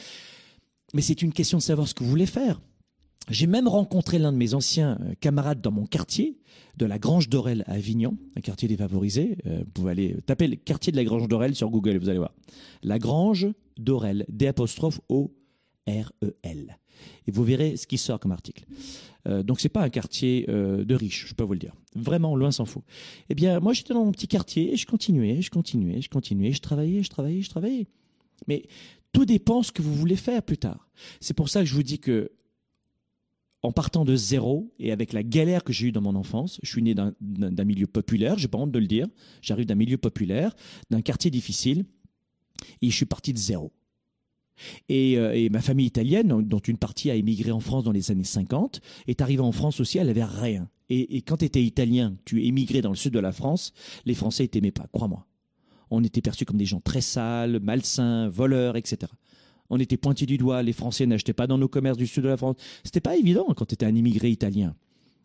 Mais 0.94 1.02
c'est 1.02 1.24
une 1.24 1.34
question 1.34 1.58
de 1.58 1.64
savoir 1.64 1.88
ce 1.88 1.96
que 1.96 2.04
vous 2.04 2.10
voulez 2.10 2.26
faire. 2.26 2.62
J'ai 3.30 3.48
même 3.48 3.68
rencontré 3.68 4.20
l'un 4.20 4.32
de 4.32 4.38
mes 4.38 4.54
anciens 4.54 4.98
euh, 5.02 5.14
camarades 5.20 5.62
dans 5.62 5.72
mon 5.72 5.86
quartier, 5.86 6.40
de 6.78 6.86
la 6.86 7.00
Grange 7.00 7.30
d'Orel 7.30 7.64
à 7.68 7.74
Avignon, 7.74 8.18
un 8.36 8.42
quartier 8.42 8.68
défavorisé. 8.68 9.38
Euh, 9.46 9.60
vous 9.60 9.72
pouvez 9.72 9.92
aller 9.92 10.18
taper 10.26 10.48
le 10.48 10.56
quartier 10.56 10.92
de 10.92 10.98
la 10.98 11.04
Grange 11.04 11.28
d'Orel 11.28 11.56
sur 11.56 11.70
Google, 11.70 11.98
vous 11.98 12.10
allez 12.10 12.18
voir. 12.18 12.34
La 12.82 12.98
Grange 12.98 13.48
d'Orel, 13.78 14.26
D 14.30 14.48
apostrophe 14.48 15.00
O 15.10 15.34
R 15.88 16.12
E 16.24 16.36
L. 16.44 16.78
Et 17.28 17.32
vous 17.32 17.44
verrez 17.44 17.78
ce 17.78 17.88
qui 17.88 17.98
sort 17.98 18.20
comme 18.20 18.32
article. 18.32 18.66
Euh, 19.28 19.44
donc 19.44 19.60
c'est 19.60 19.70
pas 19.70 19.84
un 19.84 19.90
quartier 19.90 20.46
euh, 20.50 20.84
de 20.84 20.96
riches, 20.96 21.28
je 21.28 21.34
peux 21.36 21.44
vous 21.44 21.54
le 21.54 21.60
dire. 21.60 21.74
Vraiment, 21.96 22.36
loin 22.36 22.52
s'en 22.52 22.66
faut. 22.66 22.84
Eh 23.30 23.36
bien, 23.36 23.60
moi 23.60 23.74
j'étais 23.74 23.94
dans 23.94 24.06
mon 24.06 24.12
petit 24.12 24.28
quartier 24.28 24.74
et 24.74 24.78
je 24.78 24.86
continuais, 24.86 25.42
je 25.42 25.50
continuais, 25.50 26.02
je 26.02 26.10
continuais, 26.10 26.54
je 26.54 26.62
travaillais, 26.62 27.04
je 27.04 27.10
travaillais, 27.10 27.42
je 27.42 27.50
travaillais. 27.50 27.88
Mais 28.48 28.64
tout 29.14 29.26
dépend 29.26 29.62
ce 29.62 29.72
que 29.72 29.82
vous 29.82 29.94
voulez 29.94 30.16
faire 30.16 30.42
plus 30.42 30.58
tard. 30.58 30.88
C'est 31.20 31.34
pour 31.34 31.50
ça 31.50 31.60
que 31.60 31.66
je 31.66 31.76
vous 31.76 31.84
dis 31.84 32.00
que 32.00 32.32
en 33.64 33.72
partant 33.72 34.06
de 34.06 34.16
zéro 34.16 34.74
et 34.80 34.92
avec 34.92 35.14
la 35.14 35.22
galère 35.24 35.64
que 35.64 35.72
j'ai 35.74 35.88
eue 35.88 35.92
dans 35.92 36.02
mon 36.02 36.16
enfance, 36.16 36.60
je 36.64 36.70
suis 36.72 36.82
né 36.82 36.96
d'un- 36.96 37.14
milieu 37.66 37.88
populaire, 37.88 38.38
j'ai 38.38 38.48
pas 38.48 38.58
honte 38.58 38.72
de 38.72 38.80
le 38.80 38.88
dire, 38.88 39.08
j'arrive 39.42 39.66
d'un 39.68 39.76
milieu 39.76 39.98
populaire, 39.98 40.56
d'un 40.90 41.02
quartier 41.02 41.30
difficile, 41.30 41.86
et 42.82 42.90
je 42.90 42.96
suis 42.96 43.06
parti 43.06 43.34
de 43.34 43.38
zéro. 43.38 43.72
Et, 44.90 45.18
euh, 45.18 45.48
ma 45.52 45.62
famille 45.62 45.86
italienne, 45.88 46.42
dont 46.44 46.60
une 46.60 46.78
partie 46.78 47.10
a 47.10 47.16
émigré 47.16 47.52
en 47.52 47.60
France 47.60 47.84
dans 47.84 47.92
les 47.92 48.12
années 48.12 48.24
50, 48.24 48.82
est 49.08 49.22
arrivée 49.22 49.42
en 49.42 49.52
France 49.52 49.80
aussi, 49.80 49.98
elle 49.98 50.10
avait 50.10 50.24
rien. 50.24 50.70
Et, 50.90 51.18
et 51.18 51.22
quand 51.22 51.38
tu 51.38 51.46
étais 51.46 51.64
italien, 51.64 52.16
tu 52.26 52.46
émigrais 52.46 52.82
dans 52.82 52.90
le 52.90 52.96
sud 52.96 53.14
de 53.14 53.20
la 53.20 53.32
France, 53.32 53.74
les 54.06 54.14
Français 54.14 54.48
t'aimaient 54.48 54.72
pas, 54.72 54.88
crois-moi. 54.92 55.26
On 55.90 56.04
était 56.04 56.22
perçus 56.22 56.46
comme 56.46 56.58
des 56.58 56.66
gens 56.66 56.80
très 56.80 57.02
sales, 57.02 57.60
malsains, 57.62 58.28
voleurs, 58.30 58.78
etc. 58.78 59.12
On 59.72 59.80
était 59.80 59.98
pointés 59.98 60.26
du 60.26 60.38
doigt, 60.38 60.62
les 60.62 60.74
Français 60.74 61.06
n'achetaient 61.08 61.34
pas 61.34 61.48
dans 61.48 61.58
nos 61.58 61.70
commerces 61.70 61.98
du 61.98 62.06
sud 62.06 62.24
de 62.24 62.30
la 62.30 62.38
France. 62.38 62.58
C'était 62.84 63.00
pas 63.00 63.16
évident 63.16 63.48
quand 63.56 63.66
tu 63.66 63.74
étais 63.74 63.86
un 63.86 63.96
immigré 63.96 64.30
italien. 64.30 64.76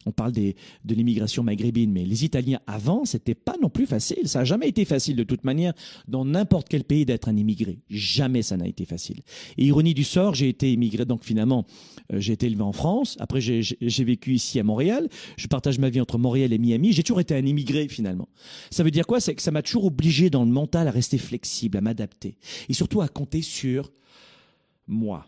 On 0.07 0.13
parle 0.13 0.31
de 0.31 0.55
l'immigration 0.89 1.43
maghrébine, 1.43 1.91
mais 1.91 2.05
les 2.05 2.25
Italiens 2.25 2.61
avant, 2.69 3.05
c'était 3.05 3.35
pas 3.35 3.57
non 3.61 3.69
plus 3.69 3.87
facile. 3.87 4.29
Ça 4.29 4.41
a 4.41 4.45
jamais 4.45 4.69
été 4.69 4.85
facile 4.85 5.17
de 5.17 5.25
toute 5.25 5.43
manière 5.43 5.73
dans 6.07 6.25
n'importe 6.25 6.69
quel 6.69 6.85
pays 6.85 7.05
d'être 7.05 7.29
un 7.29 7.37
immigré. 7.37 7.81
Jamais 7.91 8.43
ça 8.43 8.57
n'a 8.57 8.69
été 8.69 8.85
facile. 8.85 9.23
Et 9.59 9.65
ironie 9.65 9.95
du 9.95 10.05
sort, 10.05 10.35
j'ai 10.35 10.49
été 10.49 10.73
immigré, 10.73 11.05
donc 11.05 11.25
finalement, 11.25 11.67
euh, 12.13 12.21
j'ai 12.21 12.35
été 12.35 12.47
élevé 12.47 12.63
en 12.63 12.73
France. 12.73 13.17
Après, 13.19 13.41
j'ai 13.41 14.05
vécu 14.05 14.33
ici 14.33 14.61
à 14.61 14.63
Montréal. 14.63 15.09
Je 15.37 15.49
partage 15.49 15.81
ma 15.81 15.91
vie 15.91 16.01
entre 16.01 16.19
Montréal 16.19 16.53
et 16.53 16.59
Miami. 16.59 16.93
J'ai 16.93 17.03
toujours 17.03 17.21
été 17.21 17.35
un 17.35 17.45
immigré 17.45 17.89
finalement. 17.89 18.29
Ça 18.71 18.85
veut 18.85 18.93
dire 18.93 19.09
quoi? 19.09 19.19
C'est 19.19 19.35
que 19.35 19.43
ça 19.43 19.51
m'a 19.51 19.63
toujours 19.63 19.87
obligé 19.87 20.31
dans 20.31 20.45
le 20.45 20.53
mental 20.53 20.87
à 20.87 20.93
rester 20.93 21.19
flexible, 21.19 21.79
à 21.79 21.81
m'adapter, 21.81 22.39
et 22.69 22.75
surtout 22.75 23.01
à 23.01 23.09
compter 23.09 23.43
sur 23.43 23.91
moi. 24.87 25.27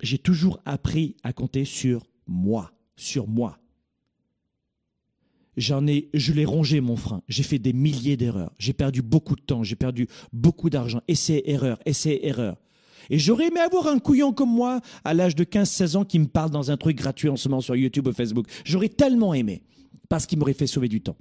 J'ai 0.00 0.18
toujours 0.18 0.60
appris 0.64 1.16
à 1.22 1.32
compter 1.32 1.64
sur 1.64 2.06
moi, 2.26 2.72
sur 2.96 3.26
moi 3.26 3.58
j'en 5.58 5.86
ai, 5.86 6.08
je 6.14 6.32
l'ai 6.32 6.44
rongé 6.44 6.80
mon 6.80 6.96
frein. 6.96 7.22
J'ai 7.28 7.42
fait 7.42 7.58
des 7.58 7.74
milliers 7.74 8.16
d'erreurs. 8.16 8.52
J'ai 8.58 8.72
perdu 8.72 9.02
beaucoup 9.02 9.34
de 9.34 9.42
temps. 9.42 9.62
J'ai 9.62 9.76
perdu 9.76 10.08
beaucoup 10.32 10.70
d'argent. 10.70 11.02
Essai, 11.08 11.42
erreur, 11.44 11.78
essai, 11.84 12.20
erreur. 12.22 12.56
Et 13.10 13.18
j'aurais 13.18 13.48
aimé 13.48 13.60
avoir 13.60 13.88
un 13.88 13.98
couillon 13.98 14.32
comme 14.32 14.50
moi 14.50 14.80
à 15.04 15.14
l'âge 15.14 15.34
de 15.34 15.44
15-16 15.44 15.96
ans 15.96 16.04
qui 16.04 16.18
me 16.18 16.26
parle 16.26 16.50
dans 16.50 16.70
un 16.70 16.76
truc 16.76 16.96
gratuit 16.96 17.28
en 17.28 17.36
ce 17.36 17.48
moment 17.48 17.60
sur 17.60 17.76
YouTube 17.76 18.06
ou 18.06 18.12
Facebook. 18.12 18.46
J'aurais 18.64 18.88
tellement 18.88 19.34
aimé 19.34 19.62
parce 20.08 20.26
qu'il 20.26 20.38
m'aurait 20.38 20.54
fait 20.54 20.66
sauver 20.66 20.88
du 20.88 21.00
temps. 21.00 21.16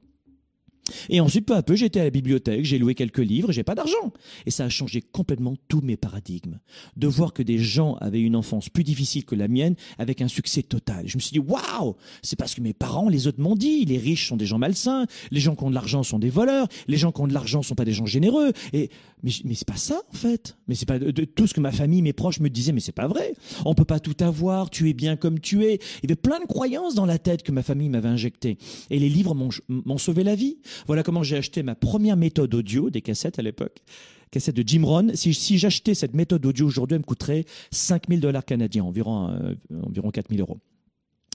Et 1.09 1.19
ensuite, 1.19 1.45
peu 1.45 1.55
à 1.55 1.63
peu, 1.63 1.75
j'étais 1.75 1.99
à 1.99 2.03
la 2.03 2.09
bibliothèque, 2.09 2.65
j'ai 2.65 2.77
loué 2.77 2.95
quelques 2.95 3.17
livres, 3.19 3.51
j'ai 3.51 3.63
pas 3.63 3.75
d'argent. 3.75 4.13
Et 4.45 4.51
ça 4.51 4.65
a 4.65 4.69
changé 4.69 5.01
complètement 5.01 5.55
tous 5.67 5.81
mes 5.81 5.97
paradigmes. 5.97 6.59
De 6.95 7.07
voir 7.07 7.33
que 7.33 7.43
des 7.43 7.57
gens 7.57 7.95
avaient 7.95 8.21
une 8.21 8.35
enfance 8.35 8.69
plus 8.69 8.83
difficile 8.83 9.25
que 9.25 9.35
la 9.35 9.47
mienne, 9.47 9.75
avec 9.97 10.21
un 10.21 10.27
succès 10.27 10.63
total. 10.63 11.07
Je 11.07 11.17
me 11.17 11.21
suis 11.21 11.33
dit, 11.33 11.39
waouh, 11.39 11.95
c'est 12.21 12.37
parce 12.37 12.55
que 12.55 12.61
mes 12.61 12.73
parents, 12.73 13.09
les 13.09 13.27
autres 13.27 13.41
m'ont 13.41 13.55
dit, 13.55 13.85
les 13.85 13.97
riches 13.97 14.27
sont 14.27 14.37
des 14.37 14.45
gens 14.45 14.57
malsains, 14.57 15.05
les 15.31 15.39
gens 15.39 15.55
qui 15.55 15.63
ont 15.63 15.69
de 15.69 15.75
l'argent 15.75 16.03
sont 16.03 16.19
des 16.19 16.29
voleurs, 16.29 16.67
les 16.87 16.97
gens 16.97 17.11
qui 17.11 17.21
ont 17.21 17.27
de 17.27 17.33
l'argent 17.33 17.61
sont 17.61 17.75
pas 17.75 17.85
des 17.85 17.93
gens 17.93 18.05
généreux. 18.05 18.51
Et, 18.73 18.89
mais, 19.23 19.31
mais 19.45 19.53
c'est 19.55 19.67
pas 19.67 19.77
ça, 19.77 20.01
en 20.11 20.15
fait. 20.15 20.57
Mais 20.67 20.75
c'est 20.75 20.85
pas 20.85 20.99
tout 20.99 21.47
ce 21.47 21.53
que 21.53 21.61
ma 21.61 21.71
famille, 21.71 22.01
mes 22.01 22.13
proches 22.13 22.39
me 22.39 22.49
disaient, 22.49 22.71
mais 22.71 22.79
c'est 22.79 22.91
pas 22.91 23.07
vrai. 23.07 23.33
On 23.65 23.73
peut 23.73 23.85
pas 23.85 23.99
tout 23.99 24.15
avoir, 24.19 24.69
tu 24.69 24.89
es 24.89 24.93
bien 24.93 25.15
comme 25.15 25.39
tu 25.39 25.65
es. 25.65 25.79
Il 26.03 26.09
y 26.09 26.11
avait 26.11 26.15
plein 26.15 26.39
de 26.39 26.45
croyances 26.45 26.95
dans 26.95 27.05
la 27.05 27.17
tête 27.17 27.43
que 27.43 27.51
ma 27.51 27.63
famille 27.63 27.89
m'avait 27.89 28.09
injectées. 28.09 28.57
Et 28.89 28.99
les 28.99 29.09
livres 29.09 29.35
m'ont 29.35 29.97
sauvé 29.97 30.23
la 30.23 30.35
vie. 30.35 30.57
Voilà 30.85 31.03
comment 31.03 31.23
j'ai 31.23 31.37
acheté 31.37 31.63
ma 31.63 31.75
première 31.75 32.17
méthode 32.17 32.53
audio, 32.53 32.89
des 32.89 33.01
cassettes 33.01 33.39
à 33.39 33.41
l'époque, 33.41 33.83
cassette 34.31 34.55
de 34.55 34.63
Jim 34.67 34.83
Rohn. 34.85 35.15
Si, 35.15 35.57
j'achetais 35.57 35.93
cette 35.93 36.13
méthode 36.13 36.45
audio 36.45 36.67
aujourd'hui, 36.67 36.95
elle 36.95 37.01
me 37.01 37.05
coûterait 37.05 37.45
5000 37.71 38.19
dollars 38.19 38.45
canadiens, 38.45 38.83
environ, 38.83 39.29
euh, 39.29 39.55
environ 39.83 40.11
4000 40.11 40.41
euros. 40.41 40.57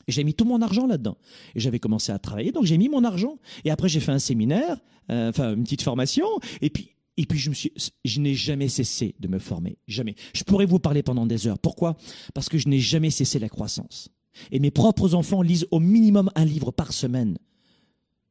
Et 0.08 0.12
j'ai 0.12 0.24
mis 0.24 0.34
tout 0.34 0.44
mon 0.44 0.60
argent 0.62 0.86
là-dedans. 0.86 1.16
Et 1.54 1.60
j'avais 1.60 1.78
commencé 1.78 2.12
à 2.12 2.18
travailler, 2.18 2.52
donc 2.52 2.64
j'ai 2.64 2.78
mis 2.78 2.88
mon 2.88 3.04
argent. 3.04 3.38
Et 3.64 3.70
après, 3.70 3.88
j'ai 3.88 4.00
fait 4.00 4.12
un 4.12 4.18
séminaire, 4.18 4.78
euh, 5.10 5.28
enfin 5.28 5.54
une 5.54 5.64
petite 5.64 5.82
formation. 5.82 6.26
Et 6.60 6.70
puis, 6.70 6.92
et 7.16 7.26
puis 7.26 7.38
je 7.38 7.50
me 7.50 7.54
suis, 7.54 7.72
je 8.04 8.20
n'ai 8.20 8.34
jamais 8.34 8.68
cessé 8.68 9.14
de 9.20 9.28
me 9.28 9.38
former, 9.38 9.76
jamais. 9.86 10.14
Je 10.34 10.44
pourrais 10.44 10.66
vous 10.66 10.78
parler 10.78 11.02
pendant 11.02 11.26
des 11.26 11.46
heures. 11.46 11.58
Pourquoi? 11.58 11.96
Parce 12.34 12.48
que 12.48 12.58
je 12.58 12.68
n'ai 12.68 12.78
jamais 12.78 13.10
cessé 13.10 13.38
la 13.38 13.48
croissance. 13.48 14.08
Et 14.50 14.60
mes 14.60 14.70
propres 14.70 15.14
enfants 15.14 15.42
lisent 15.42 15.66
au 15.70 15.78
minimum 15.78 16.30
un 16.34 16.44
livre 16.44 16.70
par 16.70 16.92
semaine. 16.92 17.36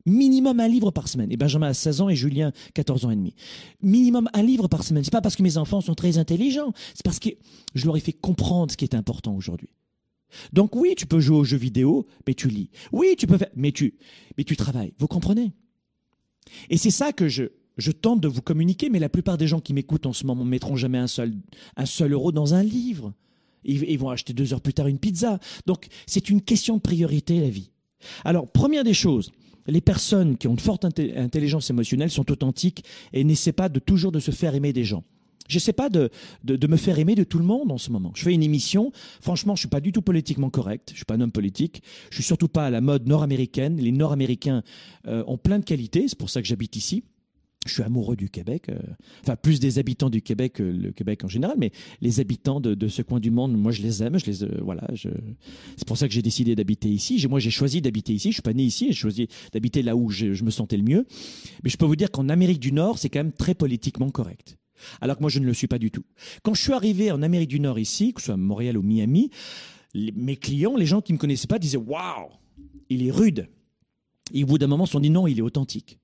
Minimum 0.05 0.59
un 0.59 0.67
livre 0.67 0.91
par 0.91 1.07
semaine. 1.07 1.31
Et 1.31 1.37
Benjamin 1.37 1.67
a 1.67 1.73
16 1.73 2.01
ans 2.01 2.09
et 2.09 2.15
Julien 2.15 2.51
14 2.73 3.05
ans 3.05 3.11
et 3.11 3.15
demi. 3.15 3.35
Minimum 3.81 4.29
un 4.33 4.43
livre 4.43 4.67
par 4.67 4.83
semaine. 4.83 5.03
C'est 5.03 5.11
pas 5.11 5.21
parce 5.21 5.35
que 5.35 5.43
mes 5.43 5.57
enfants 5.57 5.81
sont 5.81 5.95
très 5.95 6.17
intelligents, 6.17 6.73
c'est 6.93 7.03
parce 7.03 7.19
que 7.19 7.29
je 7.75 7.85
leur 7.85 7.97
ai 7.97 7.99
fait 7.99 8.13
comprendre 8.13 8.71
ce 8.71 8.77
qui 8.77 8.85
est 8.85 8.95
important 8.95 9.35
aujourd'hui. 9.35 9.69
Donc 10.53 10.75
oui, 10.75 10.93
tu 10.95 11.05
peux 11.05 11.19
jouer 11.19 11.37
aux 11.37 11.43
jeux 11.43 11.57
vidéo, 11.57 12.07
mais 12.25 12.33
tu 12.33 12.47
lis. 12.47 12.69
Oui, 12.91 13.15
tu 13.17 13.27
peux 13.27 13.37
faire, 13.37 13.49
mais 13.55 13.71
tu, 13.71 13.95
mais 14.37 14.43
tu 14.43 14.55
travailles. 14.55 14.93
Vous 14.97 15.07
comprenez? 15.07 15.51
Et 16.69 16.77
c'est 16.77 16.91
ça 16.91 17.11
que 17.11 17.27
je, 17.27 17.43
je 17.77 17.91
tente 17.91 18.21
de 18.21 18.27
vous 18.27 18.41
communiquer, 18.41 18.89
mais 18.89 18.99
la 18.99 19.09
plupart 19.09 19.37
des 19.37 19.47
gens 19.47 19.59
qui 19.59 19.73
m'écoutent 19.73 20.05
en 20.05 20.13
ce 20.13 20.25
moment 20.25 20.45
ne 20.45 20.49
mettront 20.49 20.75
jamais 20.75 20.97
un 20.97 21.07
seul, 21.07 21.33
un 21.75 21.85
seul 21.85 22.13
euro 22.13 22.31
dans 22.31 22.53
un 22.53 22.63
livre. 22.63 23.13
Ils, 23.63 23.83
ils 23.83 23.99
vont 23.99 24.09
acheter 24.09 24.33
deux 24.33 24.53
heures 24.53 24.61
plus 24.61 24.73
tard 24.73 24.87
une 24.87 24.99
pizza. 24.99 25.39
Donc 25.65 25.87
c'est 26.07 26.29
une 26.29 26.41
question 26.41 26.77
de 26.77 26.81
priorité, 26.81 27.39
la 27.39 27.49
vie. 27.49 27.71
Alors, 28.25 28.51
première 28.51 28.83
des 28.83 28.95
choses, 28.95 29.31
les 29.68 29.82
personnes 29.82 30.38
qui 30.38 30.47
ont 30.47 30.51
une 30.51 30.59
forte 30.59 30.86
intelligence 30.86 31.70
émotionnelle 31.70 32.12
sont 32.12 32.32
authentiques 32.32 32.84
et 33.14 33.24
n'essaient 33.24 33.51
pas 33.51 33.70
de 33.70 33.80
toujours 33.80 34.12
de 34.12 34.20
se 34.20 34.32
faire 34.32 34.55
aimer 34.55 34.74
des 34.74 34.84
gens. 34.84 35.03
Je 35.47 35.59
sais 35.59 35.74
pas 35.74 35.89
de, 35.89 36.09
de, 36.45 36.68
me 36.68 36.78
faire 36.78 36.97
aimer 36.97 37.14
de 37.14 37.26
tout 37.26 37.38
le 37.38 37.43
monde 37.43 37.72
en 37.72 37.78
ce 37.78 37.91
moment. 37.91 38.14
Je 38.16 38.24
fais 38.24 38.34
une 38.34 38.43
émission. 38.43 38.93
Franchement, 39.20 39.55
je 39.55 39.62
suis 39.62 39.70
pas 39.70 39.82
du 39.82 39.91
tout 39.91 40.01
politiquement 40.01 40.49
correct. 40.49 40.91
Je 40.91 40.95
suis 40.95 41.05
pas 41.05 41.16
un 41.16 41.22
homme 41.22 41.32
politique. 41.32 41.84
Je 42.09 42.16
suis 42.16 42.24
surtout 42.24 42.47
pas 42.47 42.68
à 42.68 42.70
la 42.70 42.80
mode 42.80 43.05
nord-américaine. 43.05 43.76
Les 43.76 43.91
Nord-Américains 43.91 44.64
euh, 45.07 45.26
ont 45.28 45.38
plein 45.38 45.59
de 45.59 45.66
qualités. 45.66 46.07
C'est 46.07 46.18
pour 46.18 46.30
ça 46.30 46.41
que 46.41 46.47
j'habite 46.47 46.78
ici 46.78 47.03
je 47.66 47.74
suis 47.74 47.84
amoureux 47.84 48.16
du 48.16 48.30
Québec, 48.30 48.70
euh, 48.70 48.80
enfin 49.22 49.36
plus 49.36 49.59
des 49.59 49.78
habitants 49.78 50.09
du 50.09 50.22
Québec 50.22 50.53
que 50.53 50.64
le 50.64 50.91
Québec 50.91 51.24
en 51.24 51.28
général, 51.28 51.57
mais 51.59 51.72
les 52.01 52.20
habitants 52.20 52.59
de, 52.59 52.88
ce 52.88 53.03
coin 53.03 53.20
du 53.20 53.30
monde, 53.30 53.55
moi 53.55 53.72
je 53.72 53.84
les 53.84 54.01
aime, 54.01 54.18
je 54.18 54.26
les 54.26 54.43
euh, 54.43 54.59
voilà, 54.62 54.88
c'est 54.95 55.88
pour 55.88 55.97
ça 55.97 56.07
que 56.07 56.14
j'ai 56.14 56.24
décidé 56.24 56.55
d'habiter 56.55 56.89
ici. 56.89 57.24
Moi 57.30 57.39
j'ai 57.39 57.51
choisi 57.51 57.82
d'habiter 57.82 58.14
ici, 58.14 58.30
je 58.30 58.36
suis 58.36 58.41
pas 58.41 58.53
né 58.53 58.64
ici, 58.64 58.88
j'ai 58.88 58.93
choisi 58.93 59.28
d'habiter 59.53 59.84
là 59.84 59.95
où 59.95 60.09
je, 60.09 60.43
me 60.43 60.49
sentais 60.49 60.78
le 60.78 60.84
mieux. 60.84 61.05
Mais 61.64 61.70
je 61.70 61.78
peux 61.78 61.86
vous 61.86 61.95
dire 61.95 62.09
qu'en 62.09 62.30
Amérique 62.30 62.59
du 62.59 62.72
Nord, 62.72 62.97
c'est 62.97 63.09
quand 63.09 63.20
même 63.20 63.34
très 63.34 63.53
politiquement 63.53 64.09
correct. 64.09 64.57
Alors 64.99 65.18
que 65.18 65.22
moi 65.22 65.30
je 65.30 65.38
ne 65.38 65.45
le 65.45 65.53
suis 65.53 65.68
pas 65.68 65.78
du 65.78 65.91
tout. 65.91 66.03
Quand 66.41 66.55
je 66.55 66.62
suis 66.62 66.74
arrivé 66.74 67.12
en 67.12 67.22
Amérique 67.22 67.49
du 67.49 67.59
Nord 67.59 67.78
ici, 67.78 68.14
que 68.14 68.22
ce 68.22 68.26
soit 68.28 68.34
à 68.34 68.38
Montréal 68.38 68.76
ou 68.76 68.82
Miami, 68.82 69.30
mes 69.93 70.36
clients, 70.36 70.76
les 70.76 70.88
gens 70.88 71.01
qui 71.01 71.14
me 71.14 71.20
connaissaient 71.20 71.47
pas 71.47 71.59
disaient 71.59 71.78
waouh, 71.78 72.30
il 72.89 73.05
est 73.05 73.12
rude. 73.12 73.47
Et 74.34 74.43
au 74.43 74.47
bout 74.47 74.57
d'un 74.57 74.68
moment, 74.68 74.86
ils 74.86 74.88
se 74.88 74.93
sont 74.93 74.99
dit 74.99 75.12
non, 75.12 75.28
il 75.28 75.38
est 75.38 75.43
authentique 75.43 75.99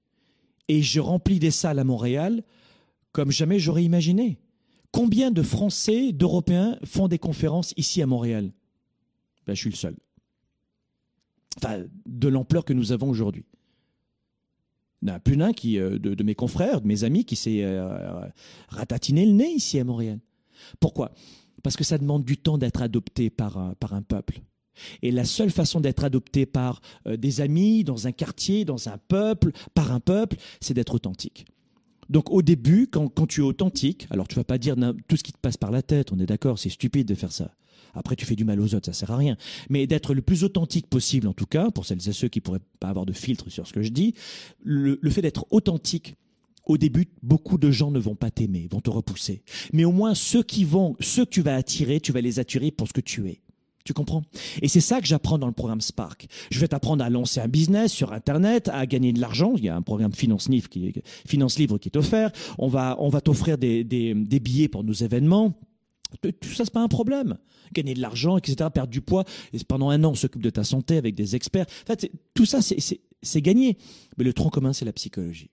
et 0.68 0.82
je 0.82 1.00
remplis 1.00 1.40
des 1.40 1.52
salles 1.52 1.80
à 1.80 1.84
Montréal 1.84 2.44
comme 3.12 3.32
jamais 3.32 3.60
j'aurais 3.60 3.84
imaginé. 3.84 4.38
Combien 4.92 5.32
de 5.32 5.42
Français, 5.42 6.12
d'Européens 6.12 6.78
font 6.84 7.08
des 7.08 7.20
conférences 7.20 7.74
ici 7.78 8.02
à 8.02 8.08
Montréal? 8.08 8.52
Ben, 9.46 9.54
Je 9.54 9.60
suis 9.60 9.70
le 9.70 9.76
seul. 9.76 9.96
Enfin, 11.58 11.84
de 12.06 12.28
l'ampleur 12.28 12.64
que 12.64 12.74
nous 12.74 12.92
avons 12.92 13.10
aujourd'hui. 13.10 13.46
Il 15.02 15.06
n'y 15.06 15.12
en 15.12 15.16
a 15.16 15.20
plus 15.20 15.38
d'un 15.38 15.54
qui, 15.54 15.80
euh, 15.80 15.98
de, 16.00 16.24
mes 16.24 16.36
confrères, 16.36 16.82
de 16.82 16.88
mes 16.88 17.04
amis, 17.04 17.26
qui 17.26 17.36
s'est 17.36 17.64
euh, 17.64 18.28
ratatiné 18.70 19.26
le 19.26 19.32
nez 19.32 19.50
ici 19.50 19.80
à 19.80 19.84
Montréal. 19.84 20.20
Pourquoi? 20.80 21.12
Parce 21.64 21.76
que 21.76 21.84
ça 21.84 21.98
demande 21.98 22.24
du 22.24 22.38
temps 22.38 22.58
d'être 22.58 22.82
adopté 22.82 23.30
par 23.30 23.58
un 23.58 24.02
peuple. 24.02 24.42
Et 25.02 25.12
la 25.12 25.26
seule 25.26 25.52
façon 25.52 25.80
d'être 25.80 26.04
adopté 26.04 26.46
par 26.46 26.82
euh, 27.08 27.18
des 27.18 27.42
amis, 27.42 27.84
dans 27.84 28.08
un 28.08 28.12
quartier, 28.12 28.66
dans 28.66 28.90
un 28.90 28.98
peuple, 28.98 29.52
par 29.74 29.92
un 29.92 30.00
peuple, 30.00 30.38
c'est 30.62 30.74
d'être 30.74 30.96
authentique. 30.96 31.46
Donc 32.10 32.32
au 32.32 32.42
début, 32.42 32.88
quand, 32.88 33.28
tu 33.28 33.42
es 33.42 33.44
authentique, 33.44 34.08
alors 34.10 34.28
tu 34.28 34.36
vas 34.36 34.44
pas 34.44 34.58
dire 34.58 34.76
tout 35.08 35.18
ce 35.18 35.24
qui 35.24 35.34
te 35.34 35.40
passe 35.40 35.58
par 35.58 35.72
la 35.72 35.82
tête, 35.82 36.12
on 36.12 36.20
est 36.20 36.26
d'accord, 36.26 36.58
c'est 36.58 36.70
stupide 36.70 37.08
de 37.08 37.16
faire 37.16 37.32
ça. 37.32 37.54
Après, 37.94 38.16
tu 38.16 38.26
fais 38.26 38.36
du 38.36 38.46
mal 38.46 38.62
aux 38.62 38.76
autres, 38.76 38.86
ça 38.86 38.94
sert 38.94 39.12
à 39.12 39.18
rien. 39.18 39.38
Mais 39.70 39.88
d'être 39.88 40.14
le 40.14 40.22
plus 40.22 40.44
authentique 40.44 40.88
possible, 40.88 41.28
en 41.28 41.34
tout 41.34 41.46
cas, 41.46 41.72
pour 41.72 41.86
celles 41.86 42.08
et 42.08 42.14
ceux 42.14 42.28
qui 42.28 42.42
pourraient 42.42 42.62
pas 42.80 42.90
avoir 42.90 43.06
de 43.06 43.14
filtre 43.14 43.50
sur 43.50 43.66
ce 43.66 43.74
que 43.74 43.82
je 43.82 43.90
dis, 43.90 44.14
le, 44.64 45.00
le 45.02 45.10
fait 45.10 45.22
d'être 45.22 45.46
authentique, 45.50 46.16
au 46.66 46.78
début, 46.78 47.08
beaucoup 47.24 47.58
de 47.58 47.72
gens 47.72 47.92
ne 47.92 48.00
vont 48.00 48.16
pas 48.16 48.30
t'aimer, 48.30 48.68
vont 48.70 48.82
te 48.82 48.90
repousser. 48.90 49.42
Mais 49.74 49.86
au 49.86 49.92
moins, 49.92 50.14
ceux 50.14 50.44
qui 50.44 50.64
vont, 50.66 50.96
ceux 51.00 51.26
que 51.26 51.30
tu 51.30 51.42
vas 51.42 51.56
attirer, 51.56 52.00
tu 52.00 52.12
vas 52.12 52.22
les 52.22 52.40
attirer 52.40 52.72
pour 52.72 52.88
ce 52.88 52.94
que 52.94 53.02
tu 53.02 53.28
es. 53.30 53.42
Tu 53.88 53.94
comprends? 53.94 54.22
Et 54.62 54.68
c'est 54.68 54.82
ça 54.82 55.00
que 55.00 55.08
j'apprends 55.08 55.38
dans 55.38 55.48
le 55.48 55.54
programme 55.54 55.80
Spark. 55.80 56.28
Je 56.52 56.60
vais 56.60 56.68
t'apprendre 56.68 57.06
à 57.06 57.10
lancer 57.10 57.40
un 57.40 57.48
business 57.48 57.94
sur 57.94 58.12
Internet, 58.12 58.68
à 58.68 58.86
gagner 58.86 59.14
de 59.14 59.22
l'argent. 59.22 59.54
Il 59.56 59.64
y 59.64 59.70
a 59.70 59.78
un 59.78 59.82
programme 59.82 60.12
Finance 60.12 60.50
Livre 60.50 60.68
qui, 60.68 60.94
Finance 61.26 61.58
Livre 61.58 61.78
qui 61.78 61.88
est 61.88 61.96
offert. 61.96 62.34
On 62.58 62.68
va, 62.68 62.98
on 63.00 63.08
va 63.08 63.22
t'offrir 63.22 63.58
des, 63.58 63.86
des, 63.86 64.14
des 64.14 64.42
billets 64.42 64.68
pour 64.68 64.84
nos 64.84 64.92
événements. 64.92 65.58
Tout 66.22 66.50
ça, 66.50 66.66
c'est 66.66 66.74
pas 66.74 66.82
un 66.82 66.90
problème. 66.90 67.38
Gagner 67.72 67.94
de 67.94 68.02
l'argent, 68.02 68.38
etc., 68.38 68.70
perdre 68.74 68.92
du 68.92 69.00
poids. 69.00 69.24
Et 69.54 69.58
pendant 69.66 69.90
un 69.90 70.04
an, 70.04 70.12
on 70.12 70.16
s'occupe 70.16 70.44
de 70.44 70.50
ta 70.50 70.66
santé 70.66 70.98
avec 70.98 71.16
des 71.16 71.38
experts. 71.38 71.66
En 71.84 71.96
fait, 71.96 72.12
tout 72.34 72.46
ça, 72.46 72.60
c'est 72.62 73.42
gagné. 73.42 73.78
Mais 74.18 74.26
le 74.26 74.34
tronc 74.34 74.50
commun, 74.50 74.74
c'est 74.74 74.84
la 74.84 74.92
psychologie. 74.92 75.52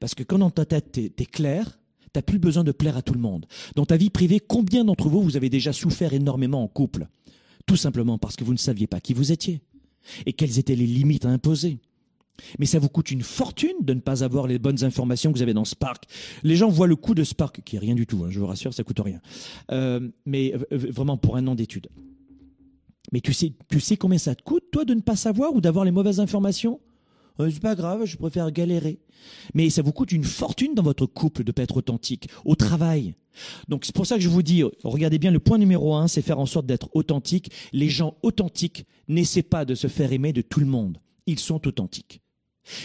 Parce 0.00 0.16
que 0.16 0.24
quand 0.24 0.40
dans 0.40 0.50
ta 0.50 0.64
tête, 0.64 0.90
t'es 0.90 1.12
es 1.16 1.26
clair, 1.26 1.78
t'as 2.12 2.22
plus 2.22 2.40
besoin 2.40 2.64
de 2.64 2.72
plaire 2.72 2.96
à 2.96 3.02
tout 3.02 3.14
le 3.14 3.20
monde. 3.20 3.46
Dans 3.76 3.86
ta 3.86 3.96
vie 3.96 4.10
privée, 4.10 4.40
combien 4.40 4.84
d'entre 4.84 5.08
vous, 5.08 5.22
vous 5.22 5.36
avez 5.36 5.48
déjà 5.48 5.72
souffert 5.72 6.12
énormément 6.12 6.64
en 6.64 6.66
couple? 6.66 7.06
Tout 7.68 7.76
simplement 7.76 8.18
parce 8.18 8.34
que 8.34 8.42
vous 8.42 8.54
ne 8.54 8.58
saviez 8.58 8.88
pas 8.88 8.98
qui 8.98 9.12
vous 9.12 9.30
étiez 9.30 9.60
et 10.26 10.32
quelles 10.32 10.58
étaient 10.58 10.74
les 10.74 10.86
limites 10.86 11.26
à 11.26 11.28
imposer. 11.28 11.78
Mais 12.58 12.66
ça 12.66 12.78
vous 12.78 12.88
coûte 12.88 13.10
une 13.10 13.22
fortune 13.22 13.76
de 13.82 13.94
ne 13.94 14.00
pas 14.00 14.24
avoir 14.24 14.46
les 14.46 14.58
bonnes 14.58 14.84
informations 14.84 15.30
que 15.32 15.38
vous 15.38 15.42
avez 15.42 15.54
dans 15.54 15.64
Spark. 15.64 16.04
Les 16.44 16.56
gens 16.56 16.68
voient 16.68 16.86
le 16.86 16.96
coût 16.96 17.14
de 17.14 17.24
Spark, 17.24 17.60
qui 17.64 17.76
est 17.76 17.78
rien 17.78 17.94
du 17.94 18.06
tout, 18.06 18.24
hein, 18.24 18.28
je 18.30 18.40
vous 18.40 18.46
rassure, 18.46 18.72
ça 18.72 18.84
coûte 18.84 19.00
rien. 19.00 19.20
Euh, 19.70 20.08
mais 20.24 20.54
vraiment 20.70 21.18
pour 21.18 21.36
un 21.36 21.46
an 21.46 21.54
d'études. 21.54 21.88
Mais 23.12 23.20
tu 23.20 23.32
sais, 23.32 23.52
tu 23.68 23.80
sais 23.80 23.96
combien 23.96 24.18
ça 24.18 24.34
te 24.34 24.42
coûte, 24.42 24.64
toi, 24.70 24.84
de 24.84 24.94
ne 24.94 25.00
pas 25.00 25.16
savoir 25.16 25.54
ou 25.54 25.60
d'avoir 25.60 25.84
les 25.84 25.90
mauvaises 25.90 26.20
informations? 26.20 26.80
Euh, 27.40 27.50
C'est 27.50 27.62
pas 27.62 27.74
grave, 27.74 28.04
je 28.04 28.16
préfère 28.16 28.50
galérer. 28.50 28.98
Mais 29.54 29.70
ça 29.70 29.82
vous 29.82 29.92
coûte 29.92 30.12
une 30.12 30.24
fortune 30.24 30.74
dans 30.74 30.82
votre 30.82 31.06
couple 31.06 31.44
de 31.44 31.52
pas 31.52 31.62
être 31.62 31.76
authentique, 31.76 32.28
au 32.44 32.54
travail. 32.54 33.14
Donc 33.68 33.84
c'est 33.84 33.94
pour 33.94 34.06
ça 34.06 34.16
que 34.16 34.22
je 34.22 34.28
vous 34.28 34.42
dis, 34.42 34.62
regardez 34.84 35.18
bien, 35.18 35.30
le 35.30 35.38
point 35.38 35.58
numéro 35.58 35.94
un, 35.94 36.08
c'est 36.08 36.22
faire 36.22 36.38
en 36.38 36.46
sorte 36.46 36.66
d'être 36.66 36.88
authentique. 36.94 37.50
Les 37.72 37.88
gens 37.88 38.16
authentiques 38.22 38.86
n'essaient 39.06 39.42
pas 39.42 39.64
de 39.64 39.74
se 39.74 39.86
faire 39.86 40.12
aimer 40.12 40.32
de 40.32 40.42
tout 40.42 40.60
le 40.60 40.66
monde. 40.66 40.98
Ils 41.26 41.38
sont 41.38 41.66
authentiques. 41.66 42.20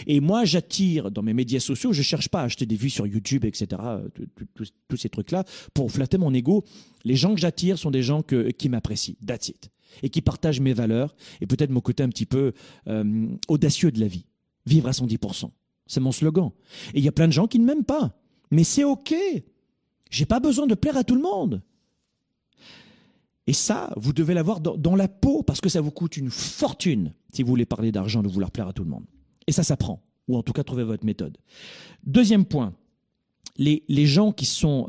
Et 0.07 0.21
moi, 0.21 0.45
j'attire 0.45 1.11
dans 1.11 1.23
mes 1.23 1.33
médias 1.33 1.59
sociaux, 1.59 1.91
je 1.91 2.01
cherche 2.01 2.29
pas 2.29 2.41
à 2.41 2.43
acheter 2.45 2.65
des 2.65 2.77
vues 2.77 2.89
sur 2.89 3.05
YouTube, 3.05 3.43
etc., 3.43 3.81
tous 4.87 4.97
ces 4.97 5.09
trucs-là, 5.09 5.43
pour 5.73 5.91
flatter 5.91 6.17
mon 6.17 6.33
ego. 6.33 6.63
Les 7.03 7.15
gens 7.15 7.33
que 7.33 7.41
j'attire 7.41 7.77
sont 7.77 7.91
des 7.91 8.03
gens 8.03 8.21
qui 8.21 8.69
m'apprécient. 8.69 9.15
That's 9.25 9.49
it 9.49 9.69
et 10.01 10.09
qui 10.09 10.21
partagent 10.21 10.59
mes 10.59 10.73
valeurs 10.73 11.15
et 11.41 11.45
peut-être 11.45 11.69
mon 11.69 11.81
côté 11.81 12.03
un 12.03 12.09
petit 12.09 12.25
peu 12.25 12.53
euh, 12.87 13.27
audacieux 13.47 13.91
de 13.91 13.99
la 13.99 14.07
vie. 14.07 14.25
Vivre 14.66 14.88
à 14.88 14.91
110%. 14.91 15.49
C'est 15.88 15.99
mon 15.99 16.11
slogan. 16.11 16.51
Et 16.93 16.99
il 16.99 17.03
y 17.03 17.07
a 17.07 17.11
plein 17.11 17.28
de 17.28 17.34
gens 17.34 17.47
qui 17.47 17.59
ne 17.59 17.66
m'aiment 17.66 17.84
pas. 17.84 18.18
Mais 18.51 18.64
c'est 18.64 18.84
OK. 18.84 19.14
J'ai 20.09 20.26
pas 20.26 20.39
besoin 20.39 20.68
de 20.68 20.76
plaire 20.76 20.97
à 20.97 21.03
tout 21.03 21.16
le 21.16 21.22
monde. 21.22 21.61
Et 23.47 23.53
ça, 23.53 23.91
vous 23.97 24.14
devez 24.14 24.34
l'avoir 24.34 24.61
dans, 24.61 24.95
la 24.95 25.07
peau 25.07 25.43
parce 25.43 25.59
que 25.59 25.70
ça 25.70 25.82
vous 25.82 25.91
coûte 25.91 26.16
une 26.16 26.30
fortune 26.30 27.14
si 27.34 27.43
vous 27.43 27.49
voulez 27.49 27.66
parler 27.66 27.91
d'argent, 27.91 28.24
de 28.24 28.30
vouloir 28.30 28.51
plaire 28.51 28.68
à 28.68 28.74
tout 28.74 28.84
le 28.84 28.89
monde. 28.89 29.05
Et 29.47 29.51
ça 29.51 29.64
s'apprend. 29.64 30.01
Ou 30.28 30.38
en 30.38 30.43
tout 30.43 30.53
cas, 30.53 30.64
trouver 30.64 30.84
votre 30.84 31.05
méthode. 31.05 31.38
Deuxième 32.05 32.45
point. 32.45 32.74
Les, 33.57 33.84
gens 34.05 34.34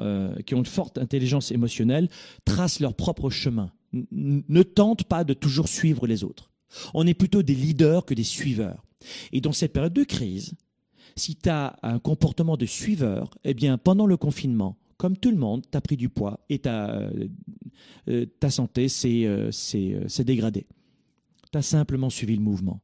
euh, 0.00 0.36
qui 0.42 0.54
ont 0.54 0.58
une 0.58 0.66
forte 0.66 0.98
intelligence 0.98 1.50
émotionnelle 1.50 2.08
tracent 2.44 2.80
leur 2.80 2.94
propre 2.94 3.28
chemin 3.28 3.72
ne 3.92 4.62
tente 4.62 5.04
pas 5.04 5.24
de 5.24 5.34
toujours 5.34 5.68
suivre 5.68 6.06
les 6.06 6.24
autres. 6.24 6.50
On 6.94 7.06
est 7.06 7.14
plutôt 7.14 7.42
des 7.42 7.54
leaders 7.54 8.04
que 8.04 8.14
des 8.14 8.24
suiveurs. 8.24 8.84
Et 9.32 9.40
dans 9.40 9.52
cette 9.52 9.72
période 9.72 9.92
de 9.92 10.04
crise, 10.04 10.54
si 11.16 11.36
tu 11.36 11.48
as 11.48 11.76
un 11.82 11.98
comportement 11.98 12.56
de 12.56 12.66
suiveur, 12.66 13.30
eh 13.44 13.54
bien, 13.54 13.78
pendant 13.78 14.06
le 14.06 14.16
confinement, 14.16 14.76
comme 14.96 15.16
tout 15.16 15.30
le 15.30 15.36
monde, 15.36 15.64
tu 15.70 15.76
as 15.76 15.80
pris 15.80 15.96
du 15.96 16.08
poids 16.08 16.40
et 16.48 16.60
ta, 16.60 16.90
euh, 16.90 17.28
euh, 18.08 18.26
ta 18.40 18.50
santé 18.50 18.88
s'est 18.88 19.24
euh, 19.24 19.50
dégradée. 20.20 20.66
Tu 21.52 21.58
as 21.58 21.62
simplement 21.62 22.10
suivi 22.10 22.34
le 22.34 22.42
mouvement. 22.42 22.80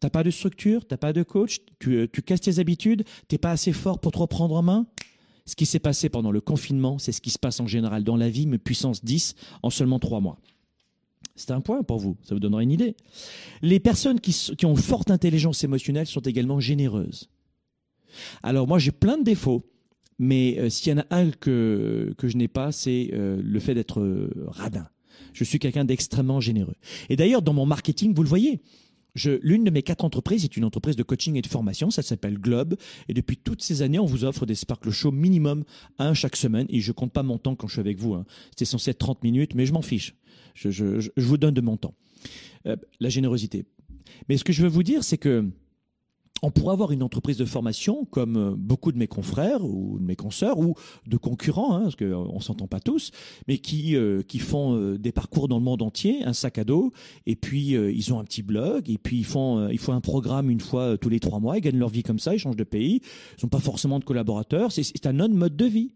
Tu 0.00 0.08
pas 0.10 0.22
de 0.22 0.30
structure, 0.30 0.86
tu 0.86 0.96
pas 0.96 1.12
de 1.12 1.22
coach, 1.22 1.60
tu, 1.78 2.08
tu 2.12 2.22
casses 2.22 2.42
tes 2.42 2.58
habitudes, 2.58 3.04
tu 3.28 3.38
pas 3.38 3.50
assez 3.50 3.72
fort 3.72 4.00
pour 4.00 4.12
te 4.12 4.18
reprendre 4.18 4.54
en 4.54 4.62
main. 4.62 4.86
Ce 5.44 5.56
qui 5.56 5.66
s'est 5.66 5.80
passé 5.80 6.08
pendant 6.08 6.30
le 6.30 6.40
confinement, 6.40 6.98
c'est 6.98 7.10
ce 7.10 7.20
qui 7.20 7.30
se 7.30 7.38
passe 7.38 7.58
en 7.58 7.66
général 7.66 8.04
dans 8.04 8.16
la 8.16 8.28
vie, 8.28 8.46
mais 8.46 8.58
puissance 8.58 9.04
10 9.04 9.34
en 9.64 9.70
seulement 9.70 9.98
trois 9.98 10.20
mois. 10.20 10.38
C'est 11.34 11.50
un 11.50 11.60
point 11.60 11.82
pour 11.82 11.98
vous, 11.98 12.16
ça 12.22 12.34
vous 12.34 12.40
donnera 12.40 12.62
une 12.62 12.70
idée. 12.70 12.94
Les 13.62 13.80
personnes 13.80 14.20
qui, 14.20 14.34
ont 14.64 14.76
forte 14.76 15.10
intelligence 15.10 15.64
émotionnelle 15.64 16.06
sont 16.06 16.20
également 16.20 16.60
généreuses. 16.60 17.30
Alors 18.42 18.68
moi 18.68 18.78
j'ai 18.78 18.92
plein 18.92 19.16
de 19.16 19.24
défauts, 19.24 19.62
mais 20.18 20.58
euh, 20.58 20.68
s'il 20.68 20.92
y 20.92 20.94
en 20.94 20.98
a 20.98 21.06
un 21.10 21.30
que, 21.30 22.14
que 22.18 22.28
je 22.28 22.36
n'ai 22.36 22.48
pas, 22.48 22.70
c'est 22.72 23.10
euh, 23.14 23.40
le 23.42 23.60
fait 23.60 23.74
d'être 23.74 24.00
euh, 24.00 24.30
radin. 24.48 24.86
Je 25.32 25.44
suis 25.44 25.58
quelqu'un 25.58 25.86
d'extrêmement 25.86 26.40
généreux. 26.40 26.76
Et 27.08 27.16
d'ailleurs 27.16 27.40
dans 27.40 27.54
mon 27.54 27.64
marketing, 27.64 28.14
vous 28.14 28.22
le 28.22 28.28
voyez, 28.28 28.60
l'une 29.14 29.64
de 29.64 29.70
mes 29.70 29.82
quatre 29.82 30.04
entreprises 30.04 30.44
est 30.44 30.56
une 30.56 30.64
entreprise 30.64 30.96
de 30.96 31.02
coaching 31.02 31.36
et 31.36 31.42
de 31.42 31.46
formation, 31.46 31.90
ça 31.90 32.02
s'appelle 32.02 32.38
Globe. 32.38 32.76
Et 33.08 33.14
depuis 33.14 33.36
toutes 33.36 33.62
ces 33.62 33.82
années, 33.82 33.98
on 33.98 34.06
vous 34.06 34.24
offre 34.24 34.46
des 34.46 34.54
Sparkle 34.54 34.90
Show 34.90 35.10
minimum 35.10 35.64
un 35.98 36.14
chaque 36.14 36.36
semaine. 36.36 36.66
Et 36.70 36.80
je 36.80 36.92
compte 36.92 37.12
pas 37.12 37.22
mon 37.22 37.38
temps 37.38 37.54
quand 37.54 37.66
je 37.66 37.74
suis 37.74 37.80
avec 37.80 37.98
vous. 37.98 38.14
Hein. 38.14 38.24
C'était 38.50 38.64
censé 38.64 38.90
être 38.90 38.98
30 38.98 39.22
minutes, 39.22 39.54
mais 39.54 39.66
je 39.66 39.72
m'en 39.72 39.82
fiche. 39.82 40.14
Je, 40.54 41.10
vous 41.16 41.36
donne 41.38 41.54
de 41.54 41.60
mon 41.60 41.76
temps. 41.76 41.94
Euh, 42.66 42.76
la 43.00 43.08
générosité. 43.08 43.64
Mais 44.28 44.36
ce 44.36 44.44
que 44.44 44.52
je 44.52 44.62
veux 44.62 44.68
vous 44.68 44.82
dire, 44.82 45.04
c'est 45.04 45.18
que 45.18 45.48
on 46.42 46.50
pourrait 46.50 46.72
avoir 46.72 46.90
une 46.90 47.02
entreprise 47.02 47.36
de 47.36 47.44
formation 47.44 48.04
comme 48.04 48.36
euh, 48.36 48.54
beaucoup 48.56 48.90
de 48.92 48.98
mes 48.98 49.06
confrères 49.06 49.64
ou 49.64 49.98
de 49.98 50.04
mes 50.04 50.16
consoeurs 50.16 50.58
ou 50.58 50.74
de 51.06 51.16
concurrents, 51.16 51.76
hein, 51.76 51.82
parce 51.84 51.96
qu'on 51.96 52.36
euh, 52.36 52.40
s'entend 52.40 52.66
pas 52.66 52.80
tous, 52.80 53.12
mais 53.46 53.58
qui, 53.58 53.96
euh, 53.96 54.22
qui 54.22 54.40
font 54.40 54.96
des 54.96 55.12
parcours 55.12 55.46
dans 55.48 55.58
le 55.58 55.64
monde 55.64 55.82
entier, 55.82 56.24
un 56.24 56.32
sac 56.32 56.58
à 56.58 56.64
dos, 56.64 56.92
et 57.26 57.36
puis 57.36 57.70
ils 57.70 58.12
ont 58.12 58.18
un 58.18 58.24
petit 58.24 58.42
blog, 58.42 58.90
et 58.90 58.98
puis 58.98 59.18
ils 59.18 59.24
font, 59.24 59.68
ils 59.68 59.78
font 59.78 59.92
un 59.92 60.00
programme 60.00 60.50
une 60.50 60.60
fois 60.60 60.98
tous 60.98 61.08
les 61.08 61.20
trois 61.20 61.38
mois, 61.38 61.58
ils 61.58 61.60
gagnent 61.60 61.78
leur 61.78 61.88
vie 61.88 62.02
comme 62.02 62.18
ça, 62.18 62.34
ils 62.34 62.38
changent 62.38 62.56
de 62.56 62.64
pays, 62.64 63.00
ils 63.38 63.44
n'ont 63.44 63.48
pas 63.48 63.60
forcément 63.60 63.98
de 63.98 64.04
collaborateurs, 64.04 64.72
c'est 64.72 65.06
un 65.06 65.20
autre 65.20 65.34
mode 65.34 65.56
de 65.56 65.66
vie. 65.66 65.92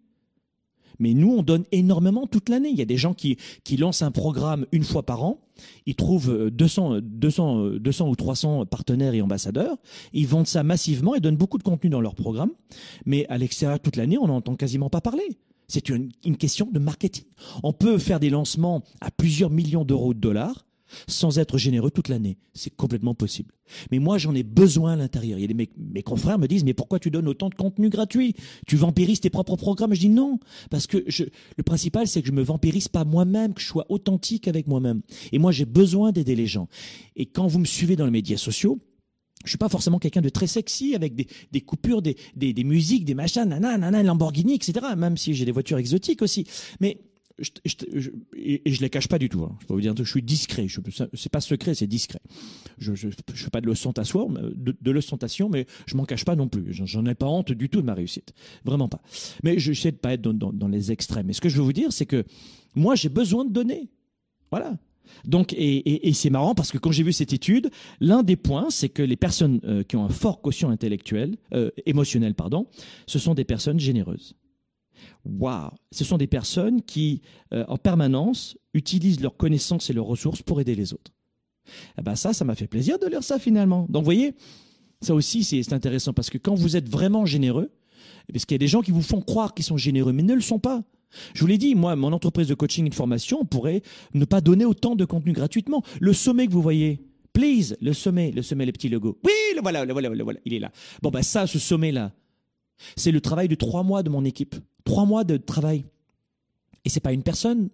Mais 0.98 1.14
nous, 1.14 1.32
on 1.32 1.42
donne 1.42 1.64
énormément 1.72 2.26
toute 2.26 2.48
l'année. 2.48 2.70
Il 2.70 2.78
y 2.78 2.82
a 2.82 2.86
des 2.86 2.96
gens 2.96 3.14
qui, 3.14 3.36
lancent 3.78 4.02
un 4.02 4.10
programme 4.10 4.66
une 4.72 4.84
fois 4.84 5.04
par 5.04 5.22
an. 5.24 5.40
Ils 5.86 5.94
trouvent 5.94 6.50
200, 6.50 7.00
200, 7.02 7.70
200 7.78 8.08
ou 8.08 8.16
300 8.16 8.66
partenaires 8.66 9.14
et 9.14 9.22
ambassadeurs. 9.22 9.76
Ils 10.12 10.26
vendent 10.26 10.46
ça 10.46 10.62
massivement 10.62 11.14
et 11.14 11.20
donnent 11.20 11.36
beaucoup 11.36 11.58
de 11.58 11.62
contenu 11.62 11.90
dans 11.90 12.00
leur 12.00 12.14
programme. 12.14 12.50
Mais 13.04 13.26
à 13.28 13.38
l'extérieur, 13.38 13.80
toute 13.80 13.96
l'année, 13.96 14.18
on 14.18 14.26
n'entend 14.26 14.56
quasiment 14.56 14.90
pas 14.90 15.00
parler. 15.00 15.38
C'est 15.68 15.88
une, 15.88 16.10
une 16.24 16.36
question 16.36 16.68
de 16.70 16.78
marketing. 16.78 17.24
On 17.62 17.72
peut 17.72 17.98
faire 17.98 18.20
des 18.20 18.30
lancements 18.30 18.82
à 19.00 19.10
plusieurs 19.10 19.50
millions 19.50 19.84
d'euros 19.84 20.14
de 20.14 20.20
dollars 20.20 20.65
sans 21.08 21.38
être 21.38 21.58
généreux 21.58 21.90
toute 21.90 22.08
l'année. 22.08 22.38
C'est 22.54 22.74
complètement 22.74 23.14
possible. 23.14 23.52
Mais 23.90 23.98
moi, 23.98 24.18
j'en 24.18 24.34
ai 24.34 24.42
besoin 24.42 24.92
à 24.92 24.96
l'intérieur. 24.96 25.38
Mes, 25.38 26.02
confrères 26.02 26.38
me 26.38 26.46
disent, 26.46 26.64
mais 26.64 26.74
pourquoi 26.74 26.98
tu 26.98 27.10
donnes 27.10 27.28
autant 27.28 27.48
de 27.48 27.54
contenu 27.54 27.88
gratuit? 27.88 28.34
Tu 28.66 28.76
vampirises 28.76 29.20
tes 29.20 29.30
propres 29.30 29.56
programmes? 29.56 29.94
Je 29.94 30.00
dis 30.00 30.08
non, 30.08 30.38
parce 30.70 30.86
que 30.86 30.98
le 30.98 31.62
principal, 31.62 32.06
c'est 32.06 32.22
que 32.22 32.28
je 32.28 32.32
me 32.32 32.42
vampirise 32.42 32.88
pas 32.88 33.04
moi-même, 33.04 33.54
que 33.54 33.60
je 33.60 33.66
sois 33.66 33.86
authentique 33.88 34.48
avec 34.48 34.66
moi-même. 34.66 35.02
Et 35.32 35.38
moi, 35.38 35.52
j'ai 35.52 35.64
besoin 35.64 36.12
d'aider 36.12 36.36
les 36.36 36.46
gens. 36.46 36.68
Et 37.16 37.26
quand 37.26 37.46
vous 37.46 37.58
me 37.58 37.64
suivez 37.64 37.96
dans 37.96 38.04
les 38.04 38.10
médias 38.10 38.36
sociaux, 38.36 38.78
je 39.44 39.50
suis 39.50 39.58
pas 39.58 39.68
forcément 39.68 39.98
quelqu'un 39.98 40.22
de 40.22 40.28
très 40.28 40.48
sexy 40.48 40.94
avec 40.94 41.14
des, 41.14 41.60
coupures, 41.60 42.02
des, 42.02 42.16
musiques, 42.64 43.04
des 43.04 43.14
machins, 43.14 43.44
nanana, 43.44 44.02
Lamborghini, 44.02 44.54
etc. 44.54 44.86
Même 44.96 45.16
si 45.16 45.34
j'ai 45.34 45.44
des 45.44 45.52
voitures 45.52 45.78
exotiques 45.78 46.22
aussi. 46.22 46.46
Mais 46.80 46.98
je, 47.38 47.50
je, 47.94 48.10
et 48.34 48.62
je 48.64 48.80
les 48.80 48.90
cache 48.90 49.08
pas 49.08 49.18
du 49.18 49.28
tout. 49.28 49.42
Hein. 49.42 49.56
Je 49.60 49.66
peux 49.66 49.74
vous 49.74 49.80
dire, 49.80 49.94
je 49.96 50.04
suis 50.04 50.22
discret. 50.22 50.68
Je, 50.68 50.80
c'est 51.14 51.30
pas 51.30 51.40
secret, 51.40 51.74
c'est 51.74 51.86
discret. 51.86 52.20
Je, 52.78 52.94
je, 52.94 53.08
je 53.32 53.44
fais 53.44 53.50
pas 53.50 53.60
de 53.60 53.66
l'ostentation, 53.66 54.28
de, 54.30 54.76
de 54.80 55.48
mais 55.50 55.66
je 55.86 55.96
m'en 55.96 56.04
cache 56.04 56.24
pas 56.24 56.36
non 56.36 56.48
plus. 56.48 56.66
J'en 56.70 57.04
ai 57.06 57.14
pas 57.14 57.26
honte 57.26 57.52
du 57.52 57.68
tout 57.68 57.80
de 57.80 57.86
ma 57.86 57.94
réussite, 57.94 58.32
vraiment 58.64 58.88
pas. 58.88 59.02
Mais 59.42 59.58
je 59.58 59.72
sais 59.72 59.92
de 59.92 59.96
pas 59.96 60.14
être 60.14 60.22
dans, 60.22 60.68
les 60.68 60.92
extrêmes. 60.92 61.30
Et 61.30 61.32
ce 61.32 61.40
que 61.40 61.48
je 61.48 61.56
veux 61.56 61.62
vous 61.62 61.72
dire, 61.72 61.92
c'est 61.92 62.06
que 62.06 62.24
moi, 62.74 62.94
j'ai 62.94 63.08
besoin 63.08 63.44
de 63.44 63.52
donner. 63.52 63.90
Voilà. 64.50 64.78
Donc, 65.24 65.54
et 65.56 66.12
c'est 66.14 66.30
marrant 66.30 66.54
parce 66.54 66.72
que 66.72 66.78
quand 66.78 66.90
j'ai 66.90 67.02
vu 67.02 67.12
cette 67.12 67.32
étude, 67.32 67.70
l'un 68.00 68.22
des 68.22 68.36
points, 68.36 68.70
c'est 68.70 68.88
que 68.88 69.02
les 69.02 69.16
personnes 69.16 69.60
euh, 69.64 69.84
qui 69.84 69.96
ont 69.96 70.04
un 70.04 70.08
fort 70.08 70.40
quotient 70.40 70.70
intellectuel, 70.70 71.36
euh, 71.54 71.70
émotionnel, 71.84 72.34
pardon, 72.34 72.66
ce 73.06 73.18
sont 73.18 73.34
des 73.34 73.44
personnes 73.44 73.78
généreuses. 73.78 74.34
Waouh 75.24 75.70
Ce 75.90 76.04
sont 76.04 76.18
des 76.18 76.26
personnes 76.26 76.82
qui, 76.82 77.22
euh, 77.52 77.64
en 77.68 77.76
permanence, 77.76 78.56
utilisent 78.74 79.20
leurs 79.20 79.36
connaissances 79.36 79.90
et 79.90 79.92
leurs 79.92 80.06
ressources 80.06 80.42
pour 80.42 80.60
aider 80.60 80.74
les 80.74 80.92
autres. 80.92 81.12
Eh 81.98 82.02
ben 82.02 82.14
ça, 82.14 82.32
ça 82.32 82.44
m'a 82.44 82.54
fait 82.54 82.68
plaisir 82.68 82.98
de 82.98 83.06
lire 83.06 83.24
ça 83.24 83.38
finalement. 83.38 83.86
Donc, 83.88 84.02
vous 84.02 84.06
voyez, 84.06 84.34
ça 85.00 85.14
aussi, 85.14 85.44
c'est 85.44 85.72
intéressant 85.72 86.12
parce 86.12 86.30
que 86.30 86.38
quand 86.38 86.54
vous 86.54 86.76
êtes 86.76 86.88
vraiment 86.88 87.26
généreux, 87.26 87.70
parce 88.32 88.44
qu'il 88.44 88.54
y 88.54 88.56
a 88.56 88.58
des 88.58 88.68
gens 88.68 88.82
qui 88.82 88.90
vous 88.90 89.02
font 89.02 89.20
croire 89.20 89.54
qu'ils 89.54 89.64
sont 89.64 89.76
généreux, 89.76 90.12
mais 90.12 90.22
ne 90.22 90.34
le 90.34 90.40
sont 90.40 90.58
pas. 90.58 90.82
Je 91.34 91.40
vous 91.40 91.46
l'ai 91.46 91.58
dit, 91.58 91.74
moi, 91.74 91.96
mon 91.96 92.12
entreprise 92.12 92.48
de 92.48 92.54
coaching 92.54 92.86
et 92.86 92.90
de 92.90 92.94
formation 92.94 93.44
pourrait 93.44 93.82
ne 94.14 94.24
pas 94.24 94.40
donner 94.40 94.64
autant 94.64 94.96
de 94.96 95.04
contenu 95.04 95.32
gratuitement. 95.32 95.82
Le 96.00 96.12
sommet 96.12 96.46
que 96.46 96.52
vous 96.52 96.62
voyez, 96.62 97.00
please, 97.32 97.76
le 97.80 97.92
sommet, 97.92 98.32
le 98.32 98.42
sommet, 98.42 98.66
le 98.66 98.72
petit 98.72 98.88
logo. 98.88 99.18
Oui, 99.24 99.32
le 99.54 99.62
voilà, 99.62 99.84
le 99.84 99.92
voilà, 99.92 100.08
le 100.08 100.24
voilà, 100.24 100.40
il 100.44 100.54
est 100.54 100.58
là. 100.58 100.72
Bon, 101.02 101.10
ben 101.10 101.22
ça, 101.22 101.46
ce 101.46 101.58
sommet-là, 101.58 102.12
c'est 102.96 103.12
le 103.12 103.20
travail 103.20 103.48
de 103.48 103.54
trois 103.54 103.82
mois 103.82 104.02
de 104.02 104.10
mon 104.10 104.24
équipe. 104.24 104.56
Trois 104.84 105.04
mois 105.04 105.24
de 105.24 105.36
travail. 105.36 105.84
Et 106.84 106.88
c'est 106.88 107.00
pas 107.00 107.12
une 107.12 107.22
personne. 107.22 107.68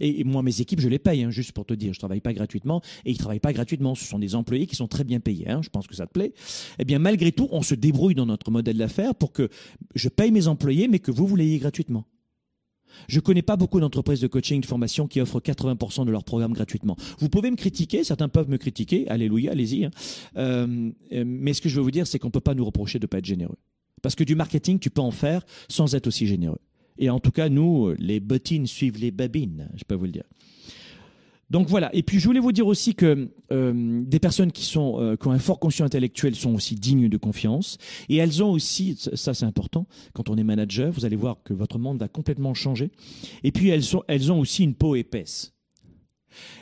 Et 0.00 0.24
moi, 0.24 0.42
mes 0.42 0.60
équipes, 0.60 0.80
je 0.80 0.88
les 0.88 0.98
paye, 0.98 1.22
hein, 1.22 1.30
juste 1.30 1.52
pour 1.52 1.64
te 1.64 1.72
dire. 1.72 1.92
Je 1.94 1.98
travaille 1.98 2.20
pas 2.20 2.34
gratuitement 2.34 2.82
et 3.04 3.10
ils 3.10 3.18
travaillent 3.18 3.40
pas 3.40 3.52
gratuitement. 3.52 3.94
Ce 3.94 4.04
sont 4.04 4.18
des 4.18 4.34
employés 4.34 4.66
qui 4.66 4.76
sont 4.76 4.88
très 4.88 5.04
bien 5.04 5.20
payés. 5.20 5.48
Hein, 5.48 5.60
je 5.62 5.70
pense 5.70 5.86
que 5.86 5.94
ça 5.94 6.06
te 6.06 6.12
plaît. 6.12 6.34
Eh 6.78 6.84
bien, 6.84 6.98
malgré 6.98 7.32
tout, 7.32 7.48
on 7.50 7.62
se 7.62 7.74
débrouille 7.74 8.14
dans 8.14 8.26
notre 8.26 8.50
modèle 8.50 8.76
d'affaires 8.76 9.14
pour 9.14 9.32
que 9.32 9.48
je 9.94 10.08
paye 10.08 10.30
mes 10.30 10.48
employés, 10.48 10.88
mais 10.88 10.98
que 10.98 11.10
vous, 11.10 11.26
vous 11.26 11.36
l'ayez 11.36 11.58
gratuitement. 11.58 12.04
Je 13.08 13.20
connais 13.20 13.42
pas 13.42 13.56
beaucoup 13.56 13.80
d'entreprises 13.80 14.20
de 14.20 14.26
coaching, 14.26 14.60
de 14.60 14.66
formation 14.66 15.06
qui 15.06 15.20
offrent 15.20 15.40
80% 15.40 16.06
de 16.06 16.10
leur 16.10 16.24
programme 16.24 16.52
gratuitement. 16.52 16.96
Vous 17.18 17.28
pouvez 17.28 17.50
me 17.50 17.56
critiquer, 17.56 18.04
certains 18.04 18.28
peuvent 18.28 18.48
me 18.48 18.56
critiquer, 18.56 19.08
alléluia, 19.08 19.52
allez-y. 19.52 19.84
Hein. 19.84 19.90
Euh, 20.36 20.90
mais 21.12 21.52
ce 21.52 21.60
que 21.60 21.68
je 21.68 21.76
veux 21.76 21.82
vous 21.82 21.90
dire, 21.90 22.06
c'est 22.06 22.18
qu'on 22.18 22.30
peut 22.30 22.40
pas 22.40 22.54
nous 22.54 22.64
reprocher 22.64 22.98
de 22.98 23.06
pas 23.06 23.18
être 23.18 23.26
généreux. 23.26 23.58
Parce 24.06 24.14
que 24.14 24.22
du 24.22 24.36
marketing, 24.36 24.78
tu 24.78 24.88
peux 24.88 25.00
en 25.00 25.10
faire 25.10 25.44
sans 25.68 25.96
être 25.96 26.06
aussi 26.06 26.28
généreux. 26.28 26.60
Et 26.96 27.10
en 27.10 27.18
tout 27.18 27.32
cas, 27.32 27.48
nous, 27.48 27.92
les 27.98 28.20
bottines 28.20 28.68
suivent 28.68 29.00
les 29.00 29.10
babines, 29.10 29.68
je 29.74 29.82
peux 29.82 29.96
vous 29.96 30.04
le 30.04 30.12
dire. 30.12 30.22
Donc 31.50 31.66
voilà. 31.68 31.92
Et 31.92 32.04
puis 32.04 32.20
je 32.20 32.24
voulais 32.26 32.38
vous 32.38 32.52
dire 32.52 32.68
aussi 32.68 32.94
que 32.94 33.32
euh, 33.50 34.02
des 34.06 34.20
personnes 34.20 34.52
qui 34.52 34.64
sont 34.64 35.00
euh, 35.00 35.16
qui 35.16 35.26
ont 35.26 35.32
un 35.32 35.40
fort 35.40 35.58
conscient 35.58 35.84
intellectuel 35.84 36.36
sont 36.36 36.54
aussi 36.54 36.76
dignes 36.76 37.08
de 37.08 37.16
confiance 37.16 37.78
et 38.08 38.18
elles 38.18 38.44
ont 38.44 38.52
aussi 38.52 38.96
ça 38.96 39.34
c'est 39.34 39.44
important 39.44 39.88
quand 40.12 40.30
on 40.30 40.36
est 40.36 40.44
manager 40.44 40.92
vous 40.92 41.04
allez 41.04 41.16
voir 41.16 41.38
que 41.44 41.52
votre 41.52 41.80
monde 41.80 41.98
va 41.98 42.06
complètement 42.06 42.54
changer 42.54 42.92
et 43.42 43.50
puis 43.50 43.70
elles 43.70 43.82
sont 43.82 44.04
elles 44.06 44.30
ont 44.30 44.38
aussi 44.38 44.62
une 44.62 44.74
peau 44.74 44.94
épaisse. 44.94 45.55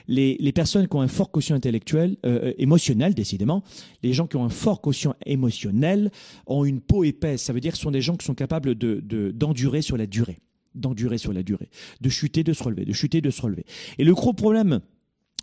Les, 0.09 0.53
personnes 0.53 0.89
qui 0.89 0.97
ont 0.97 1.01
un 1.01 1.09
fort 1.09 1.31
quotient 1.31 1.57
intellectuel, 1.57 2.17
euh, 2.25 2.53
émotionnel 2.59 3.15
décidément, 3.15 3.63
les 4.03 4.13
gens 4.13 4.27
qui 4.27 4.37
ont 4.37 4.45
un 4.45 4.51
fort 4.51 4.81
quotient 4.81 5.15
émotionnel 5.27 6.11
ont 6.47 6.65
une 6.65 6.81
peau 6.81 7.05
épaisse. 7.05 7.43
Ça 7.43 7.53
veut 7.53 7.61
dire 7.61 7.73
que 7.73 7.79
ce 7.79 7.85
sont 7.85 7.91
des 7.91 8.01
gens 8.03 8.17
qui 8.17 8.25
sont 8.25 8.35
capables 8.35 8.75
de 8.75 9.31
d'endurer 9.33 9.83
sur 9.83 9.97
la 9.97 10.07
durée 10.07 10.39
d'endurer 10.75 11.19
sur 11.19 11.33
la 11.33 11.43
durée, 11.43 11.69
de 12.01 12.09
chuter, 12.09 12.43
de 12.43 12.53
se 12.53 12.63
relever, 12.63 12.85
de 12.85 12.93
chuter, 12.93 13.21
de 13.21 13.31
se 13.31 13.41
relever. 13.41 13.65
Et 13.99 14.05
le 14.05 14.13
gros 14.13 14.33
problème 14.33 14.81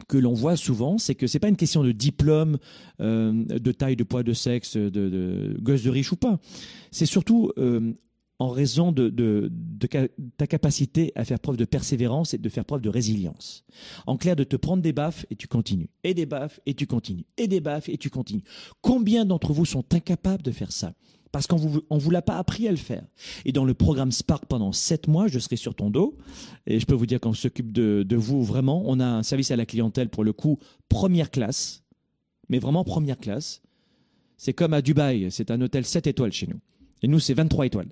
que 0.08 0.18
l'on 0.18 0.34
voit 0.34 0.56
souvent, 0.56 0.98
c'est 0.98 1.16
que 1.16 1.28
c'est 1.28 1.40
pas 1.40 1.48
une 1.48 1.56
question 1.56 1.84
de 1.84 1.92
diplôme, 1.92 2.58
euh, 3.00 3.32
de 3.34 3.72
taille, 3.72 3.96
de 3.96 4.04
poids, 4.04 4.24
de 4.24 4.34
sexe, 4.34 4.76
de, 4.76 4.90
de 4.90 5.58
gosse 5.62 5.84
de 5.84 5.90
riche 5.90 6.12
ou 6.12 6.16
pas. 6.16 6.40
C'est 6.92 7.06
surtout 7.06 7.52
euh, 7.58 7.94
en 8.42 8.50
raison 8.50 8.92
de, 8.92 9.52
ta 10.36 10.48
capacité 10.48 11.12
à 11.14 11.26
faire 11.26 11.40
preuve 11.40 11.58
de 11.58 11.66
persévérance 11.66 12.34
et 12.34 12.40
de 12.40 12.50
faire 12.50 12.66
preuve 12.66 12.82
de 12.82 12.90
résilience. 12.90 13.64
En 14.08 14.18
clair, 14.18 14.36
de 14.36 14.44
te 14.44 14.56
prendre 14.56 14.82
des 14.82 14.94
baffes 14.94 15.28
et 15.30 15.36
tu 15.36 15.48
continues, 15.48 15.90
et 16.04 16.16
des 16.16 16.26
baffes 16.26 16.60
et 16.66 16.74
tu 16.74 16.88
continues, 16.88 17.26
et 17.38 17.48
des 17.48 17.60
baffes 17.62 17.88
et 17.88 18.00
tu 18.00 18.10
continues. 18.10 18.42
Combien 18.82 19.26
d'entre 19.26 19.54
vous 19.54 19.66
sont 19.66 19.86
incapables 19.94 20.42
de 20.42 20.50
faire 20.50 20.72
ça? 20.72 20.94
Parce 21.32 21.46
qu'on 21.46 21.56
vous, 21.56 21.82
vous 21.88 22.10
l'a 22.10 22.24
pas 22.24 22.40
appris 22.40 22.68
à 22.68 22.72
le 22.72 22.78
faire. 22.78 23.06
Et 23.46 23.52
dans 23.52 23.64
le 23.64 23.76
programme 23.76 24.12
Spark 24.12 24.48
pendant 24.48 24.72
sept 24.72 25.08
mois, 25.08 25.28
je 25.28 25.38
serai 25.38 25.56
sur 25.56 25.76
ton 25.76 25.92
dos. 25.92 26.18
Et 26.66 26.80
je 26.80 26.86
peux 26.88 26.96
vous 26.96 27.06
dire 27.06 27.20
qu'on 27.20 27.34
s'occupe 27.34 27.72
de, 27.72 28.04
de 28.04 28.16
vous 28.16 28.44
vraiment. 28.44 28.82
On 28.88 29.00
a 29.00 29.06
un 29.06 29.24
service 29.24 29.52
à 29.52 29.56
la 29.56 29.68
clientèle 29.68 30.10
pour 30.10 30.24
le 30.24 30.34
coup 30.34 30.58
première 30.90 31.30
classe, 31.30 31.84
mais 32.50 32.58
vraiment 32.58 32.84
première 32.84 33.20
classe. 33.20 33.62
C'est 34.36 34.54
comme 34.54 34.74
à 34.74 34.82
Dubaï, 34.82 35.30
c'est 35.30 35.52
un 35.52 35.62
hôtel 35.62 35.86
7 35.86 36.08
étoiles 36.08 36.34
chez 36.34 36.48
nous. 36.48 36.60
Et 37.04 37.08
nous, 37.08 37.20
c'est 37.20 37.34
23 37.34 37.66
étoiles. 37.66 37.90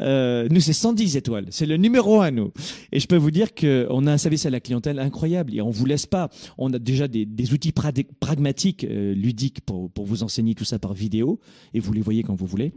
Euh, 0.00 0.48
nous, 0.50 0.60
c'est 0.60 0.72
110 0.72 1.16
étoiles. 1.16 1.46
C'est 1.50 1.66
le 1.66 1.76
numéro 1.76 2.20
un, 2.20 2.30
nous. 2.30 2.52
Et 2.92 3.00
je 3.00 3.06
peux 3.06 3.16
vous 3.16 3.30
dire 3.30 3.54
qu'on 3.54 4.06
a 4.06 4.12
un 4.12 4.18
service 4.18 4.46
à 4.46 4.50
la 4.50 4.60
clientèle 4.60 4.98
incroyable. 4.98 5.54
Et 5.54 5.60
on 5.60 5.70
vous 5.70 5.84
laisse 5.84 6.06
pas. 6.06 6.30
On 6.56 6.72
a 6.72 6.78
déjà 6.78 7.08
des, 7.08 7.26
outils 7.52 7.72
pragmatiques, 7.72 8.84
euh, 8.84 9.12
ludiques, 9.14 9.60
pour, 9.60 9.90
vous 9.98 10.22
enseigner 10.22 10.54
tout 10.54 10.64
ça 10.64 10.78
par 10.78 10.94
vidéo. 10.94 11.40
Et 11.74 11.80
vous 11.80 11.92
les 11.92 12.00
voyez 12.00 12.22
quand 12.22 12.34
vous 12.34 12.46
voulez. 12.46 12.72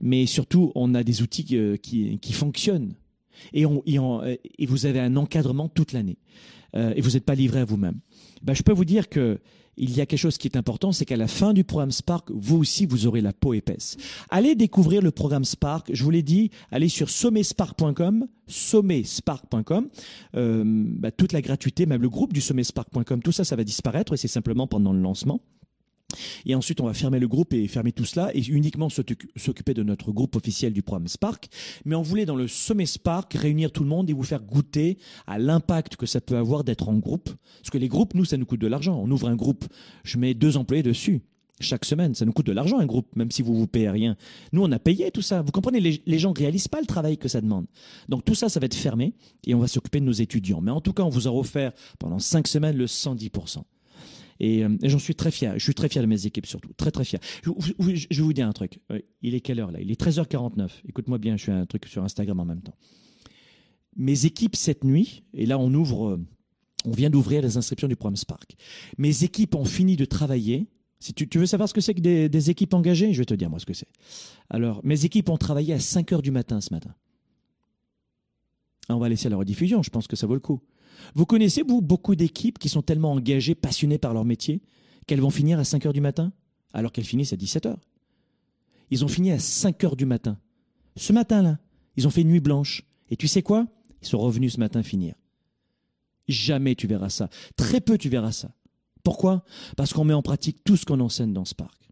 Mais 0.00 0.26
surtout, 0.26 0.72
on 0.74 0.94
a 0.94 1.04
des 1.04 1.22
outils 1.22 1.46
euh, 1.52 1.76
qui, 1.76 2.32
fonctionnent. 2.32 2.94
Et, 3.52 3.62
et, 3.62 4.66
vous 4.66 4.86
avez 4.86 4.98
un 4.98 5.16
encadrement 5.16 5.68
toute 5.68 5.92
l'année. 5.92 6.18
Et 6.74 7.00
vous 7.00 7.12
n'êtes 7.12 7.24
pas 7.24 7.34
livré 7.34 7.60
à 7.60 7.64
vous-même. 7.64 7.98
Ben, 8.42 8.54
je 8.54 8.62
peux 8.62 8.72
vous 8.72 8.84
dire 8.84 9.08
que 9.08 9.40
il 9.78 9.96
y 9.96 10.00
a 10.00 10.06
quelque 10.06 10.18
chose 10.18 10.38
qui 10.38 10.48
est 10.48 10.56
important, 10.56 10.92
c'est 10.92 11.04
qu'à 11.04 11.16
la 11.16 11.28
fin 11.28 11.52
du 11.52 11.64
programme 11.64 11.92
Spark, 11.92 12.30
vous 12.30 12.56
aussi, 12.56 12.86
vous 12.86 13.06
aurez 13.06 13.20
la 13.20 13.32
peau 13.32 13.54
épaisse. 13.54 13.96
Allez 14.28 14.54
découvrir 14.54 15.02
le 15.02 15.10
programme 15.10 15.44
Spark. 15.44 15.90
Je 15.92 16.02
vous 16.04 16.10
l'ai 16.10 16.22
dit, 16.22 16.50
allez 16.70 16.88
sur 16.88 17.08
sommetspark.com, 17.08 18.26
sommetspark.com. 18.46 19.88
Euh, 20.36 20.62
bah, 20.66 21.10
toute 21.10 21.32
la 21.32 21.40
gratuité, 21.40 21.86
même 21.86 22.02
le 22.02 22.08
groupe 22.08 22.32
du 22.32 22.40
sommetspark.com, 22.40 23.22
tout 23.22 23.32
ça, 23.32 23.44
ça 23.44 23.56
va 23.56 23.64
disparaître 23.64 24.12
et 24.14 24.16
c'est 24.16 24.28
simplement 24.28 24.66
pendant 24.66 24.92
le 24.92 25.00
lancement. 25.00 25.40
Et 26.46 26.54
ensuite, 26.54 26.80
on 26.80 26.86
va 26.86 26.94
fermer 26.94 27.18
le 27.18 27.28
groupe 27.28 27.52
et 27.52 27.68
fermer 27.68 27.92
tout 27.92 28.04
cela 28.04 28.34
et 28.34 28.42
uniquement 28.46 28.88
s'occuper 28.88 29.74
de 29.74 29.82
notre 29.82 30.10
groupe 30.12 30.36
officiel 30.36 30.72
du 30.72 30.82
programme 30.82 31.08
Spark. 31.08 31.48
Mais 31.84 31.94
on 31.94 32.02
voulait, 32.02 32.26
dans 32.26 32.36
le 32.36 32.48
sommet 32.48 32.86
Spark, 32.86 33.34
réunir 33.34 33.72
tout 33.72 33.82
le 33.82 33.88
monde 33.88 34.08
et 34.08 34.12
vous 34.12 34.22
faire 34.22 34.42
goûter 34.42 34.98
à 35.26 35.38
l'impact 35.38 35.96
que 35.96 36.06
ça 36.06 36.20
peut 36.20 36.36
avoir 36.36 36.64
d'être 36.64 36.88
en 36.88 36.94
groupe. 36.94 37.30
Parce 37.60 37.70
que 37.70 37.78
les 37.78 37.88
groupes, 37.88 38.14
nous, 38.14 38.24
ça 38.24 38.36
nous 38.36 38.46
coûte 38.46 38.60
de 38.60 38.66
l'argent. 38.66 38.98
On 38.98 39.10
ouvre 39.10 39.28
un 39.28 39.36
groupe, 39.36 39.66
je 40.04 40.18
mets 40.18 40.34
deux 40.34 40.56
employés 40.56 40.82
dessus. 40.82 41.20
Chaque 41.60 41.84
semaine, 41.84 42.14
ça 42.14 42.24
nous 42.24 42.32
coûte 42.32 42.46
de 42.46 42.52
l'argent 42.52 42.78
un 42.78 42.86
groupe, 42.86 43.16
même 43.16 43.32
si 43.32 43.42
vous 43.42 43.54
vous 43.54 43.66
payez 43.66 43.90
rien. 43.90 44.16
Nous, 44.52 44.62
on 44.62 44.70
a 44.70 44.78
payé 44.78 45.10
tout 45.10 45.22
ça. 45.22 45.42
Vous 45.42 45.50
comprenez, 45.50 45.80
les, 45.80 46.18
gens 46.18 46.32
réalisent 46.32 46.68
pas 46.68 46.80
le 46.80 46.86
travail 46.86 47.18
que 47.18 47.26
ça 47.26 47.40
demande. 47.40 47.66
Donc 48.08 48.24
tout 48.24 48.36
ça, 48.36 48.48
ça 48.48 48.60
va 48.60 48.66
être 48.66 48.76
fermé 48.76 49.12
et 49.44 49.54
on 49.54 49.58
va 49.58 49.66
s'occuper 49.66 49.98
de 49.98 50.04
nos 50.04 50.12
étudiants. 50.12 50.60
Mais 50.60 50.70
en 50.70 50.80
tout 50.80 50.92
cas, 50.92 51.02
on 51.02 51.08
vous 51.08 51.26
a 51.26 51.32
offert 51.32 51.72
pendant 51.98 52.20
cinq 52.20 52.46
semaines 52.46 52.76
le 52.76 52.86
110%. 52.86 53.64
Et, 54.40 54.64
euh, 54.64 54.76
et 54.82 54.88
j'en 54.88 54.98
suis 54.98 55.14
très 55.14 55.30
fier. 55.30 55.54
Je 55.56 55.62
suis 55.62 55.74
très 55.74 55.88
fier 55.88 56.02
de 56.02 56.08
mes 56.08 56.26
équipes 56.26 56.46
surtout. 56.46 56.70
Très, 56.76 56.90
très 56.90 57.04
fier. 57.04 57.20
Je, 57.42 58.22
vous 58.22 58.32
dire 58.32 58.46
un 58.46 58.52
truc. 58.52 58.80
Il 59.22 59.34
est 59.34 59.40
quelle 59.40 59.60
heure 59.60 59.70
là? 59.70 59.80
Il 59.80 59.90
est 59.90 60.00
13h49. 60.00 60.68
Écoute-moi 60.88 61.18
bien, 61.18 61.36
je 61.36 61.44
fais 61.44 61.52
un 61.52 61.66
truc 61.66 61.86
sur 61.86 62.04
Instagram 62.04 62.38
en 62.40 62.44
même 62.44 62.62
temps. 62.62 62.74
Mes 63.96 64.26
équipes 64.26 64.54
cette 64.54 64.84
nuit, 64.84 65.24
et 65.34 65.44
là 65.44 65.58
on 65.58 65.74
ouvre, 65.74 66.10
euh, 66.10 66.26
on 66.84 66.92
vient 66.92 67.10
d'ouvrir 67.10 67.42
les 67.42 67.56
inscriptions 67.56 67.88
du 67.88 67.96
programme 67.96 68.16
Spark. 68.16 68.54
Mes 68.96 69.24
équipes 69.24 69.56
ont 69.56 69.64
fini 69.64 69.96
de 69.96 70.04
travailler. 70.04 70.68
Si 71.00 71.14
tu, 71.14 71.26
veux 71.38 71.46
savoir 71.46 71.68
ce 71.68 71.74
que 71.74 71.80
c'est 71.80 71.94
que 71.94 72.00
des, 72.00 72.50
équipes 72.50 72.74
engagées, 72.74 73.12
je 73.12 73.18
vais 73.18 73.24
te 73.24 73.34
dire 73.34 73.50
moi 73.50 73.58
ce 73.58 73.66
que 73.66 73.74
c'est. 73.74 73.88
Alors, 74.50 74.80
mes 74.84 75.04
équipes 75.04 75.28
ont 75.28 75.36
travaillé 75.36 75.74
à 75.74 75.80
5 75.80 76.12
heures 76.12 76.22
du 76.22 76.32
matin 76.32 76.60
ce 76.60 76.72
matin. 76.72 76.92
On 78.88 78.98
va 78.98 79.08
laisser 79.08 79.28
la 79.28 79.36
rediffusion, 79.36 79.82
je 79.82 79.90
pense 79.90 80.08
que 80.08 80.16
ça 80.16 80.26
vaut 80.26 80.34
le 80.34 80.40
coup. 80.40 80.60
Vous 81.14 81.26
connaissez, 81.26 81.62
vous, 81.62 81.80
beaucoup 81.80 82.14
d'équipes 82.14 82.58
qui 82.58 82.68
sont 82.68 82.82
tellement 82.82 83.12
engagées, 83.12 83.54
passionnées 83.54 83.98
par 83.98 84.14
leur 84.14 84.24
métier, 84.24 84.62
qu'elles 85.06 85.20
vont 85.20 85.30
finir 85.30 85.58
à 85.58 85.64
5 85.64 85.86
heures 85.86 85.92
du 85.92 86.00
matin, 86.00 86.32
alors 86.72 86.92
qu'elles 86.92 87.04
finissent 87.04 87.32
à 87.32 87.36
17 87.36 87.66
heures. 87.66 87.80
Ils 88.90 89.04
ont 89.04 89.08
fini 89.08 89.32
à 89.32 89.38
5 89.38 89.82
heures 89.84 89.96
du 89.96 90.06
matin. 90.06 90.38
Ce 90.96 91.12
matin-là, 91.12 91.58
ils 91.96 92.06
ont 92.06 92.10
fait 92.10 92.24
nuit 92.24 92.40
blanche. 92.40 92.84
Et 93.10 93.16
tu 93.16 93.28
sais 93.28 93.42
quoi? 93.42 93.66
Ils 94.02 94.08
sont 94.08 94.18
revenus 94.18 94.54
ce 94.54 94.60
matin 94.60 94.82
finir. 94.82 95.14
Jamais 96.28 96.74
tu 96.74 96.86
verras 96.86 97.08
ça. 97.08 97.30
Très 97.56 97.80
peu 97.80 97.98
tu 97.98 98.08
verras 98.08 98.32
ça. 98.32 98.54
Pourquoi? 99.02 99.44
Parce 99.76 99.92
qu'on 99.92 100.04
met 100.04 100.14
en 100.14 100.22
pratique 100.22 100.62
tout 100.64 100.76
ce 100.76 100.84
qu'on 100.84 101.00
enseigne 101.00 101.32
dans 101.32 101.44
ce 101.44 101.54
parc. 101.54 101.87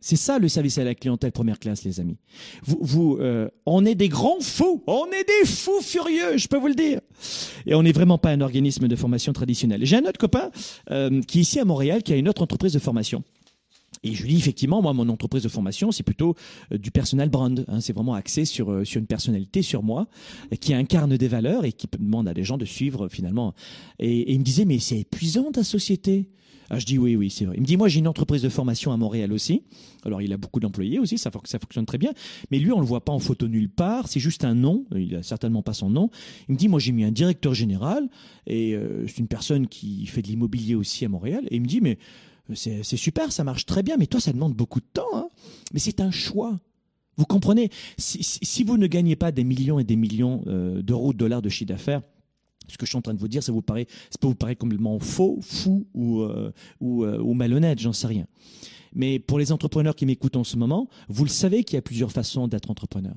C'est 0.00 0.16
ça 0.16 0.38
le 0.38 0.48
service 0.48 0.78
à 0.78 0.84
la 0.84 0.94
clientèle 0.94 1.32
première 1.32 1.58
classe, 1.58 1.84
les 1.84 2.00
amis. 2.00 2.16
Vous, 2.64 3.16
euh, 3.20 3.48
on 3.66 3.84
est 3.84 3.94
des 3.94 4.08
grands 4.08 4.40
fous, 4.40 4.82
on 4.86 5.06
est 5.06 5.24
des 5.24 5.48
fous 5.48 5.80
furieux, 5.80 6.36
je 6.36 6.48
peux 6.48 6.58
vous 6.58 6.68
le 6.68 6.74
dire. 6.74 7.00
Et 7.66 7.74
on 7.74 7.82
n'est 7.82 7.92
vraiment 7.92 8.18
pas 8.18 8.30
un 8.30 8.40
organisme 8.40 8.88
de 8.88 8.96
formation 8.96 9.32
traditionnel. 9.32 9.84
J'ai 9.84 9.96
un 9.96 10.04
autre 10.04 10.18
copain 10.18 10.50
euh, 10.90 11.22
qui 11.22 11.38
est 11.38 11.42
ici 11.42 11.60
à 11.60 11.64
Montréal, 11.64 12.02
qui 12.02 12.12
a 12.12 12.16
une 12.16 12.28
autre 12.28 12.42
entreprise 12.42 12.72
de 12.72 12.78
formation. 12.78 13.22
Et 14.02 14.12
je 14.12 14.22
lui 14.22 14.34
dis 14.34 14.38
effectivement, 14.38 14.82
moi, 14.82 14.92
mon 14.92 15.08
entreprise 15.08 15.44
de 15.44 15.48
formation, 15.48 15.90
c'est 15.90 16.02
plutôt 16.02 16.34
euh, 16.72 16.76
du 16.76 16.90
personal 16.90 17.30
brand. 17.30 17.64
Hein, 17.68 17.80
c'est 17.80 17.94
vraiment 17.94 18.14
axé 18.14 18.44
sur 18.44 18.86
sur 18.86 18.98
une 18.98 19.06
personnalité, 19.06 19.62
sur 19.62 19.82
moi, 19.82 20.08
qui 20.60 20.74
incarne 20.74 21.16
des 21.16 21.28
valeurs 21.28 21.64
et 21.64 21.72
qui 21.72 21.88
demande 21.98 22.28
à 22.28 22.34
des 22.34 22.44
gens 22.44 22.58
de 22.58 22.66
suivre 22.66 23.08
finalement. 23.08 23.54
Et, 23.98 24.20
et 24.20 24.32
il 24.32 24.40
me 24.40 24.44
disait, 24.44 24.66
mais 24.66 24.78
c'est 24.78 24.98
épuisant 24.98 25.52
ta 25.52 25.64
société. 25.64 26.28
Ah, 26.70 26.78
je 26.78 26.86
dis 26.86 26.98
oui, 26.98 27.16
oui, 27.16 27.30
c'est 27.30 27.44
vrai. 27.44 27.56
Il 27.56 27.60
me 27.60 27.66
dit, 27.66 27.76
moi, 27.76 27.88
j'ai 27.88 27.98
une 27.98 28.08
entreprise 28.08 28.42
de 28.42 28.48
formation 28.48 28.92
à 28.92 28.96
Montréal 28.96 29.32
aussi. 29.32 29.62
Alors, 30.04 30.22
il 30.22 30.32
a 30.32 30.36
beaucoup 30.36 30.60
d'employés 30.60 30.98
aussi, 30.98 31.18
ça, 31.18 31.30
fonctionne 31.30 31.86
très 31.86 31.98
bien. 31.98 32.12
Mais 32.50 32.58
lui, 32.58 32.72
on 32.72 32.80
le 32.80 32.86
voit 32.86 33.04
pas 33.04 33.12
en 33.12 33.18
photo 33.18 33.48
nulle 33.48 33.68
part. 33.68 34.08
C'est 34.08 34.20
juste 34.20 34.44
un 34.44 34.54
nom. 34.54 34.84
Il 34.94 35.14
a 35.16 35.22
certainement 35.22 35.62
pas 35.62 35.74
son 35.74 35.90
nom. 35.90 36.10
Il 36.48 36.52
me 36.52 36.58
dit, 36.58 36.68
moi, 36.68 36.80
j'ai 36.80 36.92
mis 36.92 37.04
un 37.04 37.12
directeur 37.12 37.54
général 37.54 38.08
et 38.46 38.74
euh, 38.74 39.06
c'est 39.06 39.18
une 39.18 39.28
personne 39.28 39.66
qui 39.66 40.06
fait 40.06 40.22
de 40.22 40.28
l'immobilier 40.28 40.74
aussi 40.74 41.04
à 41.04 41.08
Montréal. 41.08 41.44
Et 41.50 41.56
il 41.56 41.62
me 41.62 41.66
dit, 41.66 41.80
mais 41.80 41.98
c'est 42.54 42.82
super, 42.96 43.32
ça 43.32 43.44
marche 43.44 43.66
très 43.66 43.82
bien. 43.82 43.96
Mais 43.98 44.06
toi, 44.06 44.20
ça 44.20 44.32
demande 44.32 44.54
beaucoup 44.54 44.80
de 44.80 44.86
temps. 44.92 45.06
Hein. 45.14 45.28
Mais 45.72 45.80
c'est 45.80 46.00
un 46.00 46.10
choix. 46.10 46.58
Vous 47.16 47.26
comprenez 47.26 47.70
si, 47.96 48.64
vous 48.64 48.76
ne 48.76 48.86
gagnez 48.86 49.16
pas 49.16 49.30
des 49.30 49.44
millions 49.44 49.78
et 49.78 49.84
des 49.84 49.96
millions 49.96 50.42
euh, 50.46 50.82
d'euros, 50.82 51.12
de 51.12 51.18
dollars 51.18 51.42
de 51.42 51.48
chiffre 51.48 51.68
d'affaires, 51.68 52.02
ce 52.68 52.78
que 52.78 52.86
je 52.86 52.90
suis 52.90 52.98
en 52.98 53.02
train 53.02 53.14
de 53.14 53.18
vous 53.18 53.28
dire, 53.28 53.42
ça 53.42 53.52
vous 53.52 53.62
paraît, 53.62 53.86
ça 54.10 54.18
peut 54.20 54.26
vous 54.26 54.34
paraître 54.34 54.60
complètement 54.60 54.98
faux, 54.98 55.38
fou 55.42 55.86
ou, 55.94 56.22
euh, 56.22 56.52
euh, 56.82 57.18
ou 57.18 57.34
malhonnête, 57.34 57.78
j'en 57.78 57.92
sais 57.92 58.06
rien. 58.06 58.26
Mais 58.94 59.18
pour 59.18 59.38
les 59.38 59.52
entrepreneurs 59.52 59.96
qui 59.96 60.06
m'écoutent 60.06 60.36
en 60.36 60.44
ce 60.44 60.56
moment, 60.56 60.88
vous 61.08 61.24
le 61.24 61.30
savez 61.30 61.64
qu'il 61.64 61.76
y 61.76 61.78
a 61.78 61.82
plusieurs 61.82 62.12
façons 62.12 62.48
d'être 62.48 62.70
entrepreneur 62.70 63.14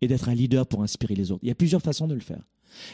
et 0.00 0.08
d'être 0.08 0.28
un 0.28 0.34
leader 0.34 0.66
pour 0.66 0.82
inspirer 0.82 1.14
les 1.14 1.30
autres. 1.30 1.40
Il 1.42 1.48
y 1.48 1.52
a 1.52 1.54
plusieurs 1.54 1.82
façons 1.82 2.06
de 2.06 2.14
le 2.14 2.20
faire. 2.20 2.42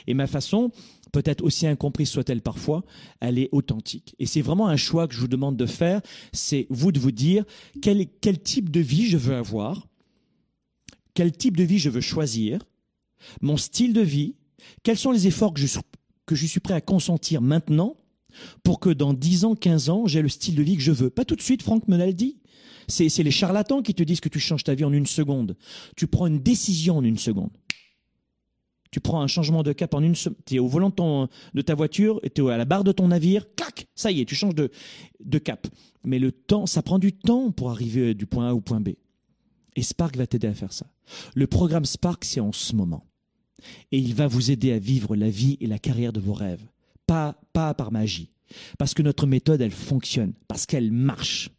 Et 0.07 0.14
ma 0.14 0.27
façon, 0.27 0.71
peut-être 1.12 1.43
aussi 1.43 1.66
incomprise 1.66 2.09
soit-elle 2.09 2.43
parfois, 2.43 2.85
elle 3.21 3.39
est 3.39 3.49
authentique. 3.53 4.14
Et 4.19 4.27
c'est 4.27 4.43
vraiment 4.43 4.69
un 4.69 4.77
choix 4.77 5.07
que 5.07 5.14
je 5.14 5.21
vous 5.21 5.29
demande 5.29 5.57
de 5.57 5.66
faire, 5.66 6.01
c'est 6.33 6.66
vous 6.71 6.93
de 6.93 6.99
vous 6.99 7.12
dire 7.12 7.45
quel 7.81 8.09
type 8.43 8.71
de 8.71 8.81
vie 8.81 9.07
je 9.07 9.16
veux 9.16 9.37
avoir, 9.37 9.87
quel 11.14 11.33
type 11.33 11.57
de 11.57 11.64
vie 11.64 11.79
je 11.79 11.91
veux 11.91 12.01
choisir, 12.01 12.61
mon 13.41 13.57
style 13.57 13.93
de 13.93 14.01
vie, 14.01 14.35
quels 14.83 14.99
sont 14.99 15.11
les 15.11 15.27
efforts 15.27 15.55
que 15.55 15.61
je, 16.35 16.47
suis, 16.47 16.61
prêt 16.61 16.75
à 16.75 16.81
consentir 16.81 17.41
maintenant 17.41 17.97
pour 18.63 18.81
que 18.81 18.91
dans 18.91 19.15
10 19.15 19.45
ans, 19.45 19.55
15 19.55 19.89
ans, 19.91 20.07
j'ai 20.07 20.23
le 20.23 20.29
style 20.29 20.55
de 20.55 20.63
vie 20.63 20.77
que 20.77 20.83
je 20.83 20.93
veux? 20.93 21.11
Pas 21.11 21.25
tout 21.25 21.37
de 21.37 21.43
suite, 21.43 21.63
Franck 21.63 21.89
me 21.89 21.97
l'a 21.97 22.13
dit. 22.13 22.39
C'est 22.89 23.23
les 23.23 23.31
charlatans 23.31 23.83
qui 23.83 23.95
te 23.95 24.03
disent 24.03 24.21
que 24.21 24.31
tu 24.31 24.41
changes 24.41 24.65
ta 24.65 24.75
vie 24.75 24.85
en 24.85 24.93
une 24.93 25.07
seconde. 25.07 25.57
Tu 25.97 26.07
prends 26.07 26.27
une 26.27 26.39
décision 26.39 26.97
en 26.97 27.05
une 27.05 27.19
seconde. 27.19 27.51
Tu 28.91 29.01
prends 29.01 29.21
un 29.21 29.27
changement 29.27 29.63
de 29.63 29.75
cap 29.75 29.93
en 29.93 30.03
une 30.03 30.15
seconde. 30.15 30.39
Tu 30.47 30.55
es 30.55 30.59
au 30.59 30.69
volant 30.69 30.89
de, 30.89 31.61
ta 31.61 31.75
voiture, 31.75 32.21
tu 32.35 32.47
es 32.47 32.51
à 32.51 32.57
la 32.57 32.65
barre 32.65 32.85
de 32.85 32.93
ton 32.93 33.09
navire, 33.09 33.45
clac, 33.55 33.87
ça 33.95 34.11
y 34.11 34.23
est, 34.23 34.25
tu 34.25 34.35
changes 34.35 34.55
de 34.55 35.39
cap. 35.39 35.67
Mais 36.05 36.19
le 36.19 36.33
temps, 36.33 36.65
ça 36.65 36.83
prend 36.83 36.99
du 36.99 37.13
temps 37.13 37.51
pour 37.51 37.71
arriver 37.71 38.15
du 38.15 38.25
point 38.25 38.49
A 38.49 38.55
au 38.55 38.61
point 38.61 38.81
B. 38.81 38.91
Et 39.77 39.83
Spark 39.83 40.17
va 40.17 40.27
t'aider 40.27 40.49
à 40.49 40.55
faire 40.55 40.73
ça. 40.73 40.87
Le 41.35 41.47
programme 41.47 41.85
Spark, 41.85 42.25
c'est 42.25 42.41
en 42.41 42.53
ce 42.53 42.75
moment. 42.75 43.05
Et 43.93 43.99
il 43.99 44.15
va 44.15 44.27
vous 44.27 44.51
aider 44.51 44.73
à 44.73 44.79
vivre 44.79 45.17
la 45.17 45.31
vie 45.31 45.57
et 45.61 45.67
la 45.67 45.79
carrière 45.79 46.13
de 46.13 46.21
vos 46.21 46.33
rêves. 46.33 46.63
Pas, 47.07 47.41
pas 47.53 47.75
par 47.75 47.93
magie. 47.93 48.31
Parce 48.79 48.95
que 48.95 49.03
notre 49.03 49.27
méthode, 49.27 49.61
elle 49.61 49.71
fonctionne. 49.71 50.33
Parce 50.47 50.67
qu'elle 50.67 50.93
marche. 50.93 51.51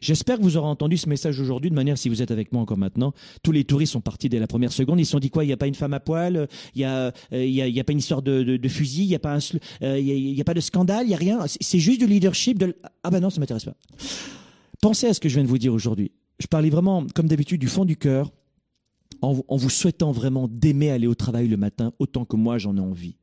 J'espère 0.00 0.38
que 0.38 0.42
vous 0.42 0.56
aurez 0.56 0.68
entendu 0.68 0.96
ce 0.96 1.08
message 1.08 1.40
aujourd'hui 1.40 1.70
de 1.70 1.74
manière, 1.74 1.96
si 1.96 2.08
vous 2.08 2.22
êtes 2.22 2.30
avec 2.30 2.52
moi 2.52 2.62
encore 2.62 2.76
maintenant, 2.76 3.14
tous 3.42 3.52
les 3.52 3.64
touristes 3.64 3.92
sont 3.92 4.00
partis 4.00 4.28
dès 4.28 4.38
la 4.38 4.46
première 4.46 4.72
seconde. 4.72 5.00
Ils 5.00 5.06
se 5.06 5.12
sont 5.12 5.18
dit 5.18 5.30
quoi? 5.30 5.44
Il 5.44 5.48
n'y 5.48 5.52
a 5.52 5.56
pas 5.56 5.66
une 5.66 5.74
femme 5.74 5.94
à 5.94 6.00
poil? 6.00 6.48
Il 6.74 6.78
n'y 6.78 6.84
a, 6.84 7.12
euh, 7.32 7.44
y 7.44 7.62
a, 7.62 7.80
a, 7.80 7.84
pas 7.84 7.92
une 7.92 7.98
histoire 7.98 8.22
de, 8.22 8.68
fusil? 8.68 9.04
Il 9.04 9.08
n'y 9.08 9.14
a, 9.14 9.18
pas 9.18 9.38
euh, 9.82 9.98
y 9.98 10.40
a, 10.40 10.44
pas 10.44 10.54
de 10.54 10.60
scandale? 10.60 11.06
Il 11.06 11.08
n'y 11.08 11.14
a 11.14 11.18
rien? 11.18 11.40
C'est 11.46 11.78
juste 11.78 12.00
du 12.00 12.06
leadership. 12.06 12.58
De... 12.58 12.76
Ah 13.02 13.10
ben 13.10 13.20
non, 13.20 13.30
ça 13.30 13.40
m'intéresse 13.40 13.64
pas. 13.64 13.76
Pensez 14.80 15.06
à 15.06 15.14
ce 15.14 15.20
que 15.20 15.28
je 15.28 15.34
viens 15.34 15.44
de 15.44 15.48
vous 15.48 15.58
dire 15.58 15.72
aujourd'hui. 15.72 16.12
Je 16.38 16.46
parlais 16.46 16.70
vraiment, 16.70 17.06
comme 17.14 17.28
d'habitude, 17.28 17.60
du 17.60 17.68
fond 17.68 17.84
du 17.84 17.96
cœur, 17.96 18.32
en, 19.22 19.32
vous 19.32 19.70
souhaitant 19.70 20.12
vraiment 20.12 20.48
d'aimer 20.48 20.90
aller 20.90 21.06
au 21.06 21.14
travail 21.14 21.48
le 21.48 21.56
matin 21.56 21.92
autant 21.98 22.24
que 22.24 22.36
moi 22.36 22.58
j'en 22.58 22.76
ai 22.76 22.80
envie. 22.80 23.16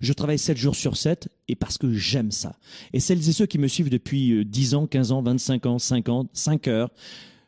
Je 0.00 0.12
travaille 0.12 0.38
7 0.38 0.56
jours 0.56 0.76
sur 0.76 0.96
7 0.96 1.28
et 1.48 1.54
parce 1.54 1.78
que 1.78 1.92
j'aime 1.92 2.30
ça. 2.30 2.56
Et 2.92 3.00
celles 3.00 3.26
et 3.28 3.32
ceux 3.32 3.46
qui 3.46 3.58
me 3.58 3.68
suivent 3.68 3.90
depuis 3.90 4.44
10 4.44 4.74
ans, 4.74 4.86
15 4.86 5.12
ans, 5.12 5.22
25 5.22 5.66
ans, 5.66 5.78
50, 5.78 6.30
5 6.32 6.68
heures, 6.68 6.90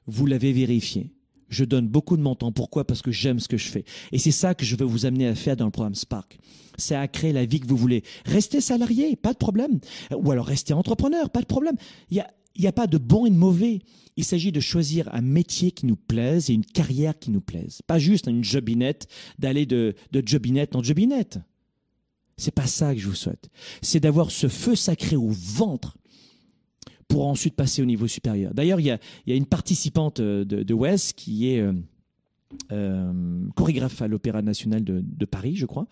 vous 0.06 0.26
l'avez 0.26 0.52
vérifié. 0.52 1.10
Je 1.48 1.64
donne 1.64 1.86
beaucoup 1.86 2.16
de 2.16 2.22
mon 2.22 2.34
temps. 2.34 2.52
Pourquoi? 2.52 2.86
Parce 2.86 3.02
que 3.02 3.12
j'aime 3.12 3.38
ce 3.38 3.48
que 3.48 3.58
je 3.58 3.68
fais. 3.68 3.84
Et 4.10 4.18
c'est 4.18 4.30
ça 4.30 4.54
que 4.54 4.64
je 4.64 4.76
veux 4.76 4.86
vous 4.86 5.06
amener 5.06 5.28
à 5.28 5.34
faire 5.34 5.56
dans 5.56 5.66
le 5.66 5.70
programme 5.70 5.94
Spark. 5.94 6.38
C'est 6.76 6.96
à 6.96 7.06
créer 7.06 7.32
la 7.32 7.44
vie 7.44 7.60
que 7.60 7.68
vous 7.68 7.76
voulez. 7.76 8.02
Restez 8.24 8.60
salarié, 8.60 9.16
pas 9.16 9.32
de 9.32 9.38
problème. 9.38 9.78
Ou 10.16 10.30
alors 10.32 10.46
restez 10.46 10.72
entrepreneur, 10.72 11.30
pas 11.30 11.40
de 11.40 11.46
problème. 11.46 11.76
Il 12.10 12.16
y 12.16 12.20
a, 12.20 12.28
il 12.54 12.62
n'y 12.62 12.66
a 12.66 12.72
pas 12.72 12.86
de 12.86 12.98
bon 12.98 13.26
et 13.26 13.30
de 13.30 13.36
mauvais. 13.36 13.80
Il 14.16 14.24
s'agit 14.24 14.52
de 14.52 14.60
choisir 14.60 15.12
un 15.12 15.22
métier 15.22 15.72
qui 15.72 15.86
nous 15.86 15.96
plaise 15.96 16.50
et 16.50 16.54
une 16.54 16.64
carrière 16.64 17.18
qui 17.18 17.30
nous 17.30 17.40
plaise. 17.40 17.82
Pas 17.86 17.98
juste 17.98 18.26
une 18.26 18.44
jobinette, 18.44 19.08
d'aller 19.38 19.66
de, 19.66 19.94
jobinette 20.24 20.76
en 20.76 20.82
jobinette. 20.82 21.38
C'est 22.36 22.54
pas 22.54 22.66
ça 22.66 22.94
que 22.94 23.00
je 23.00 23.08
vous 23.08 23.14
souhaite. 23.14 23.48
C'est 23.82 24.00
d'avoir 24.00 24.30
ce 24.30 24.48
feu 24.48 24.76
sacré 24.76 25.16
au 25.16 25.28
ventre 25.28 25.96
pour 27.08 27.26
ensuite 27.26 27.54
passer 27.54 27.82
au 27.82 27.84
niveau 27.84 28.06
supérieur. 28.06 28.54
D'ailleurs, 28.54 28.80
il 28.80 28.86
y 28.86 28.90
a, 28.90 28.98
une 29.26 29.46
participante 29.46 30.20
de, 30.20 30.44
de 30.44 30.74
West 30.74 31.14
qui 31.14 31.48
est 31.48 31.62
euh, 32.72 33.12
chorégraphe 33.54 34.02
à 34.02 34.08
l'Opéra 34.08 34.42
National 34.42 34.82
de, 34.84 35.24
Paris, 35.24 35.56
je 35.56 35.66
crois. 35.66 35.86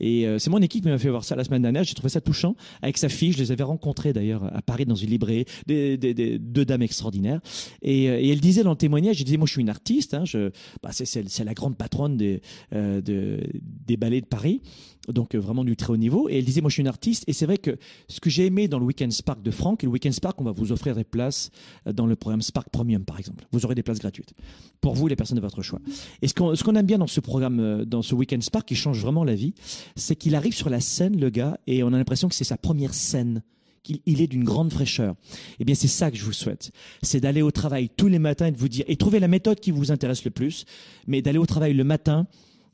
Et 0.00 0.26
euh, 0.26 0.38
c'est 0.38 0.50
mon 0.50 0.60
équipe 0.60 0.84
qui 0.84 0.90
m'a 0.90 0.98
fait 0.98 1.08
voir 1.08 1.24
ça 1.24 1.36
la 1.36 1.44
semaine 1.44 1.62
dernière. 1.62 1.84
J'ai 1.84 1.94
trouvé 1.94 2.10
ça 2.10 2.20
touchant 2.20 2.54
avec 2.82 2.98
sa 2.98 3.08
fille. 3.08 3.32
Je 3.32 3.38
les 3.38 3.52
avais 3.52 3.62
rencontrés 3.62 4.12
d'ailleurs 4.12 4.44
à 4.54 4.62
Paris 4.62 4.84
dans 4.84 4.94
une 4.94 5.10
librairie, 5.10 5.44
des, 5.66 5.96
deux 6.38 6.64
dames 6.64 6.82
extraordinaires. 6.82 7.40
Et, 7.82 8.10
euh, 8.10 8.18
et, 8.20 8.28
elle 8.28 8.40
disait 8.40 8.62
dans 8.62 8.70
le 8.70 8.76
témoignage, 8.76 9.20
elle 9.20 9.24
disait 9.24 9.36
moi 9.36 9.46
je 9.46 9.52
suis 9.52 9.62
une 9.62 9.70
artiste. 9.70 10.14
Hein, 10.14 10.24
bah, 10.82 10.90
c'est 10.92 11.44
la 11.44 11.54
grande 11.54 11.76
patronne 11.76 12.16
des, 12.16 12.40
de, 12.72 13.40
des 13.86 13.96
ballets 13.96 14.20
de 14.20 14.26
Paris 14.26 14.60
donc 15.08 15.34
vraiment 15.34 15.64
du 15.64 15.76
très 15.76 15.92
haut 15.92 15.96
niveau. 15.96 16.28
Et 16.28 16.38
elle 16.38 16.44
disait, 16.44 16.60
moi 16.60 16.70
je 16.70 16.74
suis 16.74 16.82
une 16.82 16.88
artiste, 16.88 17.24
et 17.26 17.32
c'est 17.32 17.46
vrai 17.46 17.58
que 17.58 17.76
ce 18.08 18.20
que 18.20 18.30
j'ai 18.30 18.46
aimé 18.46 18.68
dans 18.68 18.78
le 18.78 18.84
Weekend 18.84 19.12
Spark 19.12 19.42
de 19.42 19.50
Franck, 19.50 19.82
le 19.82 19.88
Weekend 19.88 20.14
Spark, 20.14 20.40
on 20.40 20.44
va 20.44 20.52
vous 20.52 20.72
offrir 20.72 20.94
des 20.94 21.04
places 21.04 21.50
dans 21.92 22.06
le 22.06 22.16
programme 22.16 22.42
Spark 22.42 22.68
Premium, 22.70 23.04
par 23.04 23.18
exemple. 23.18 23.46
Vous 23.52 23.64
aurez 23.64 23.74
des 23.74 23.82
places 23.82 23.98
gratuites 23.98 24.34
pour 24.80 24.94
vous, 24.94 25.06
les 25.06 25.16
personnes 25.16 25.36
de 25.36 25.42
votre 25.42 25.62
choix. 25.62 25.80
Et 26.22 26.28
ce 26.28 26.34
qu'on 26.34 26.54
ce 26.54 26.64
qu'on 26.64 26.74
aime 26.74 26.86
bien 26.86 26.98
dans 26.98 27.06
ce 27.06 27.20
programme, 27.20 27.84
dans 27.84 28.02
ce 28.02 28.14
Weekend 28.14 28.42
Spark, 28.42 28.66
qui 28.66 28.74
change 28.74 29.00
vraiment 29.00 29.24
la 29.24 29.34
vie, 29.34 29.54
c'est 29.96 30.16
qu'il 30.16 30.34
arrive 30.34 30.54
sur 30.54 30.70
la 30.70 30.80
scène, 30.80 31.18
le 31.18 31.30
gars, 31.30 31.58
et 31.66 31.82
on 31.82 31.88
a 31.88 31.98
l'impression 31.98 32.28
que 32.28 32.34
c'est 32.34 32.44
sa 32.44 32.56
première 32.56 32.94
scène 32.94 33.42
qu'il 33.82 34.00
il 34.06 34.20
est 34.20 34.26
d'une 34.26 34.44
grande 34.44 34.72
fraîcheur. 34.72 35.14
Eh 35.60 35.64
bien, 35.64 35.74
c'est 35.74 35.88
ça 35.88 36.10
que 36.10 36.16
je 36.16 36.24
vous 36.24 36.32
souhaite. 36.32 36.72
C'est 37.02 37.20
d'aller 37.20 37.42
au 37.42 37.50
travail 37.50 37.90
tous 37.94 38.08
les 38.08 38.18
matins 38.18 38.46
et 38.46 38.52
de 38.52 38.56
vous 38.56 38.68
dire, 38.68 38.84
et 38.88 38.96
trouver 38.96 39.20
la 39.20 39.28
méthode 39.28 39.60
qui 39.60 39.70
vous 39.70 39.92
intéresse 39.92 40.24
le 40.24 40.30
plus, 40.30 40.64
mais 41.06 41.22
d'aller 41.22 41.38
au 41.38 41.46
travail 41.46 41.74
le 41.74 41.84
matin 41.84 42.26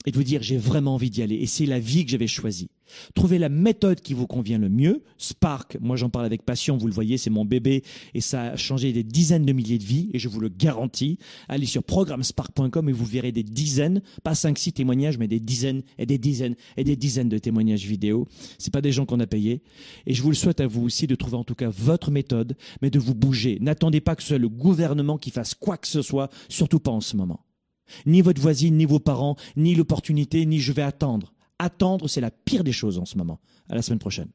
et 0.06 0.10
de 0.10 0.16
vous 0.16 0.24
dire 0.24 0.42
j'ai 0.42 0.56
vraiment 0.56 0.94
envie 0.94 1.10
d'y 1.10 1.22
aller 1.22 1.36
et 1.36 1.46
c'est 1.46 1.66
la 1.66 1.78
vie 1.78 2.04
que 2.04 2.10
j'avais 2.10 2.26
choisie. 2.26 2.70
Trouvez 3.14 3.38
la 3.38 3.48
méthode 3.48 4.00
qui 4.00 4.14
vous 4.14 4.26
convient 4.26 4.58
le 4.58 4.68
mieux. 4.68 5.04
Spark, 5.18 5.78
moi 5.80 5.96
j'en 5.96 6.10
parle 6.10 6.26
avec 6.26 6.44
passion, 6.44 6.76
vous 6.76 6.86
le 6.86 6.92
voyez, 6.92 7.18
c'est 7.18 7.30
mon 7.30 7.44
bébé 7.44 7.82
et 8.14 8.20
ça 8.20 8.42
a 8.42 8.56
changé 8.56 8.92
des 8.92 9.04
dizaines 9.04 9.44
de 9.44 9.52
milliers 9.52 9.78
de 9.78 9.84
vies 9.84 10.10
et 10.12 10.18
je 10.18 10.28
vous 10.28 10.40
le 10.40 10.48
garantis. 10.48 11.18
Allez 11.48 11.66
sur 11.66 11.84
programmespark.com 11.84 12.88
et 12.88 12.92
vous 12.92 13.04
verrez 13.04 13.32
des 13.32 13.42
dizaines, 13.42 14.02
pas 14.22 14.34
5 14.34 14.58
6 14.58 14.72
témoignages 14.72 15.18
mais 15.18 15.28
des 15.28 15.40
dizaines 15.40 15.82
et 15.98 16.06
des 16.06 16.18
dizaines 16.18 16.56
et 16.76 16.84
des 16.84 16.96
dizaines 16.96 17.28
de 17.28 17.38
témoignages 17.38 17.84
vidéo. 17.84 18.26
C'est 18.58 18.72
pas 18.72 18.82
des 18.82 18.92
gens 18.92 19.06
qu'on 19.06 19.20
a 19.20 19.26
payés 19.26 19.62
et 20.06 20.14
je 20.14 20.22
vous 20.22 20.30
le 20.30 20.36
souhaite 20.36 20.60
à 20.60 20.66
vous 20.66 20.82
aussi 20.82 21.06
de 21.06 21.14
trouver 21.14 21.36
en 21.36 21.44
tout 21.44 21.54
cas 21.54 21.68
votre 21.68 22.10
méthode 22.10 22.56
mais 22.82 22.90
de 22.90 22.98
vous 22.98 23.14
bouger. 23.14 23.58
N'attendez 23.60 24.00
pas 24.00 24.16
que 24.16 24.22
ce 24.22 24.28
soit 24.28 24.38
le 24.38 24.48
gouvernement 24.48 25.18
qui 25.18 25.30
fasse 25.30 25.54
quoi 25.54 25.76
que 25.76 25.88
ce 25.88 26.02
soit, 26.02 26.30
surtout 26.48 26.80
pas 26.80 26.90
en 26.90 27.00
ce 27.00 27.16
moment. 27.16 27.40
Ni 28.06 28.22
votre 28.22 28.40
voisine, 28.40 28.76
ni 28.76 28.84
vos 28.84 29.00
parents, 29.00 29.36
ni 29.56 29.74
l'opportunité, 29.74 30.46
ni 30.46 30.58
je 30.60 30.72
vais 30.72 30.82
attendre. 30.82 31.32
Attendre, 31.58 32.08
c'est 32.08 32.20
la 32.20 32.30
pire 32.30 32.64
des 32.64 32.72
choses 32.72 32.98
en 32.98 33.04
ce 33.04 33.18
moment. 33.18 33.40
À 33.68 33.74
la 33.74 33.82
semaine 33.82 33.98
prochaine. 33.98 34.28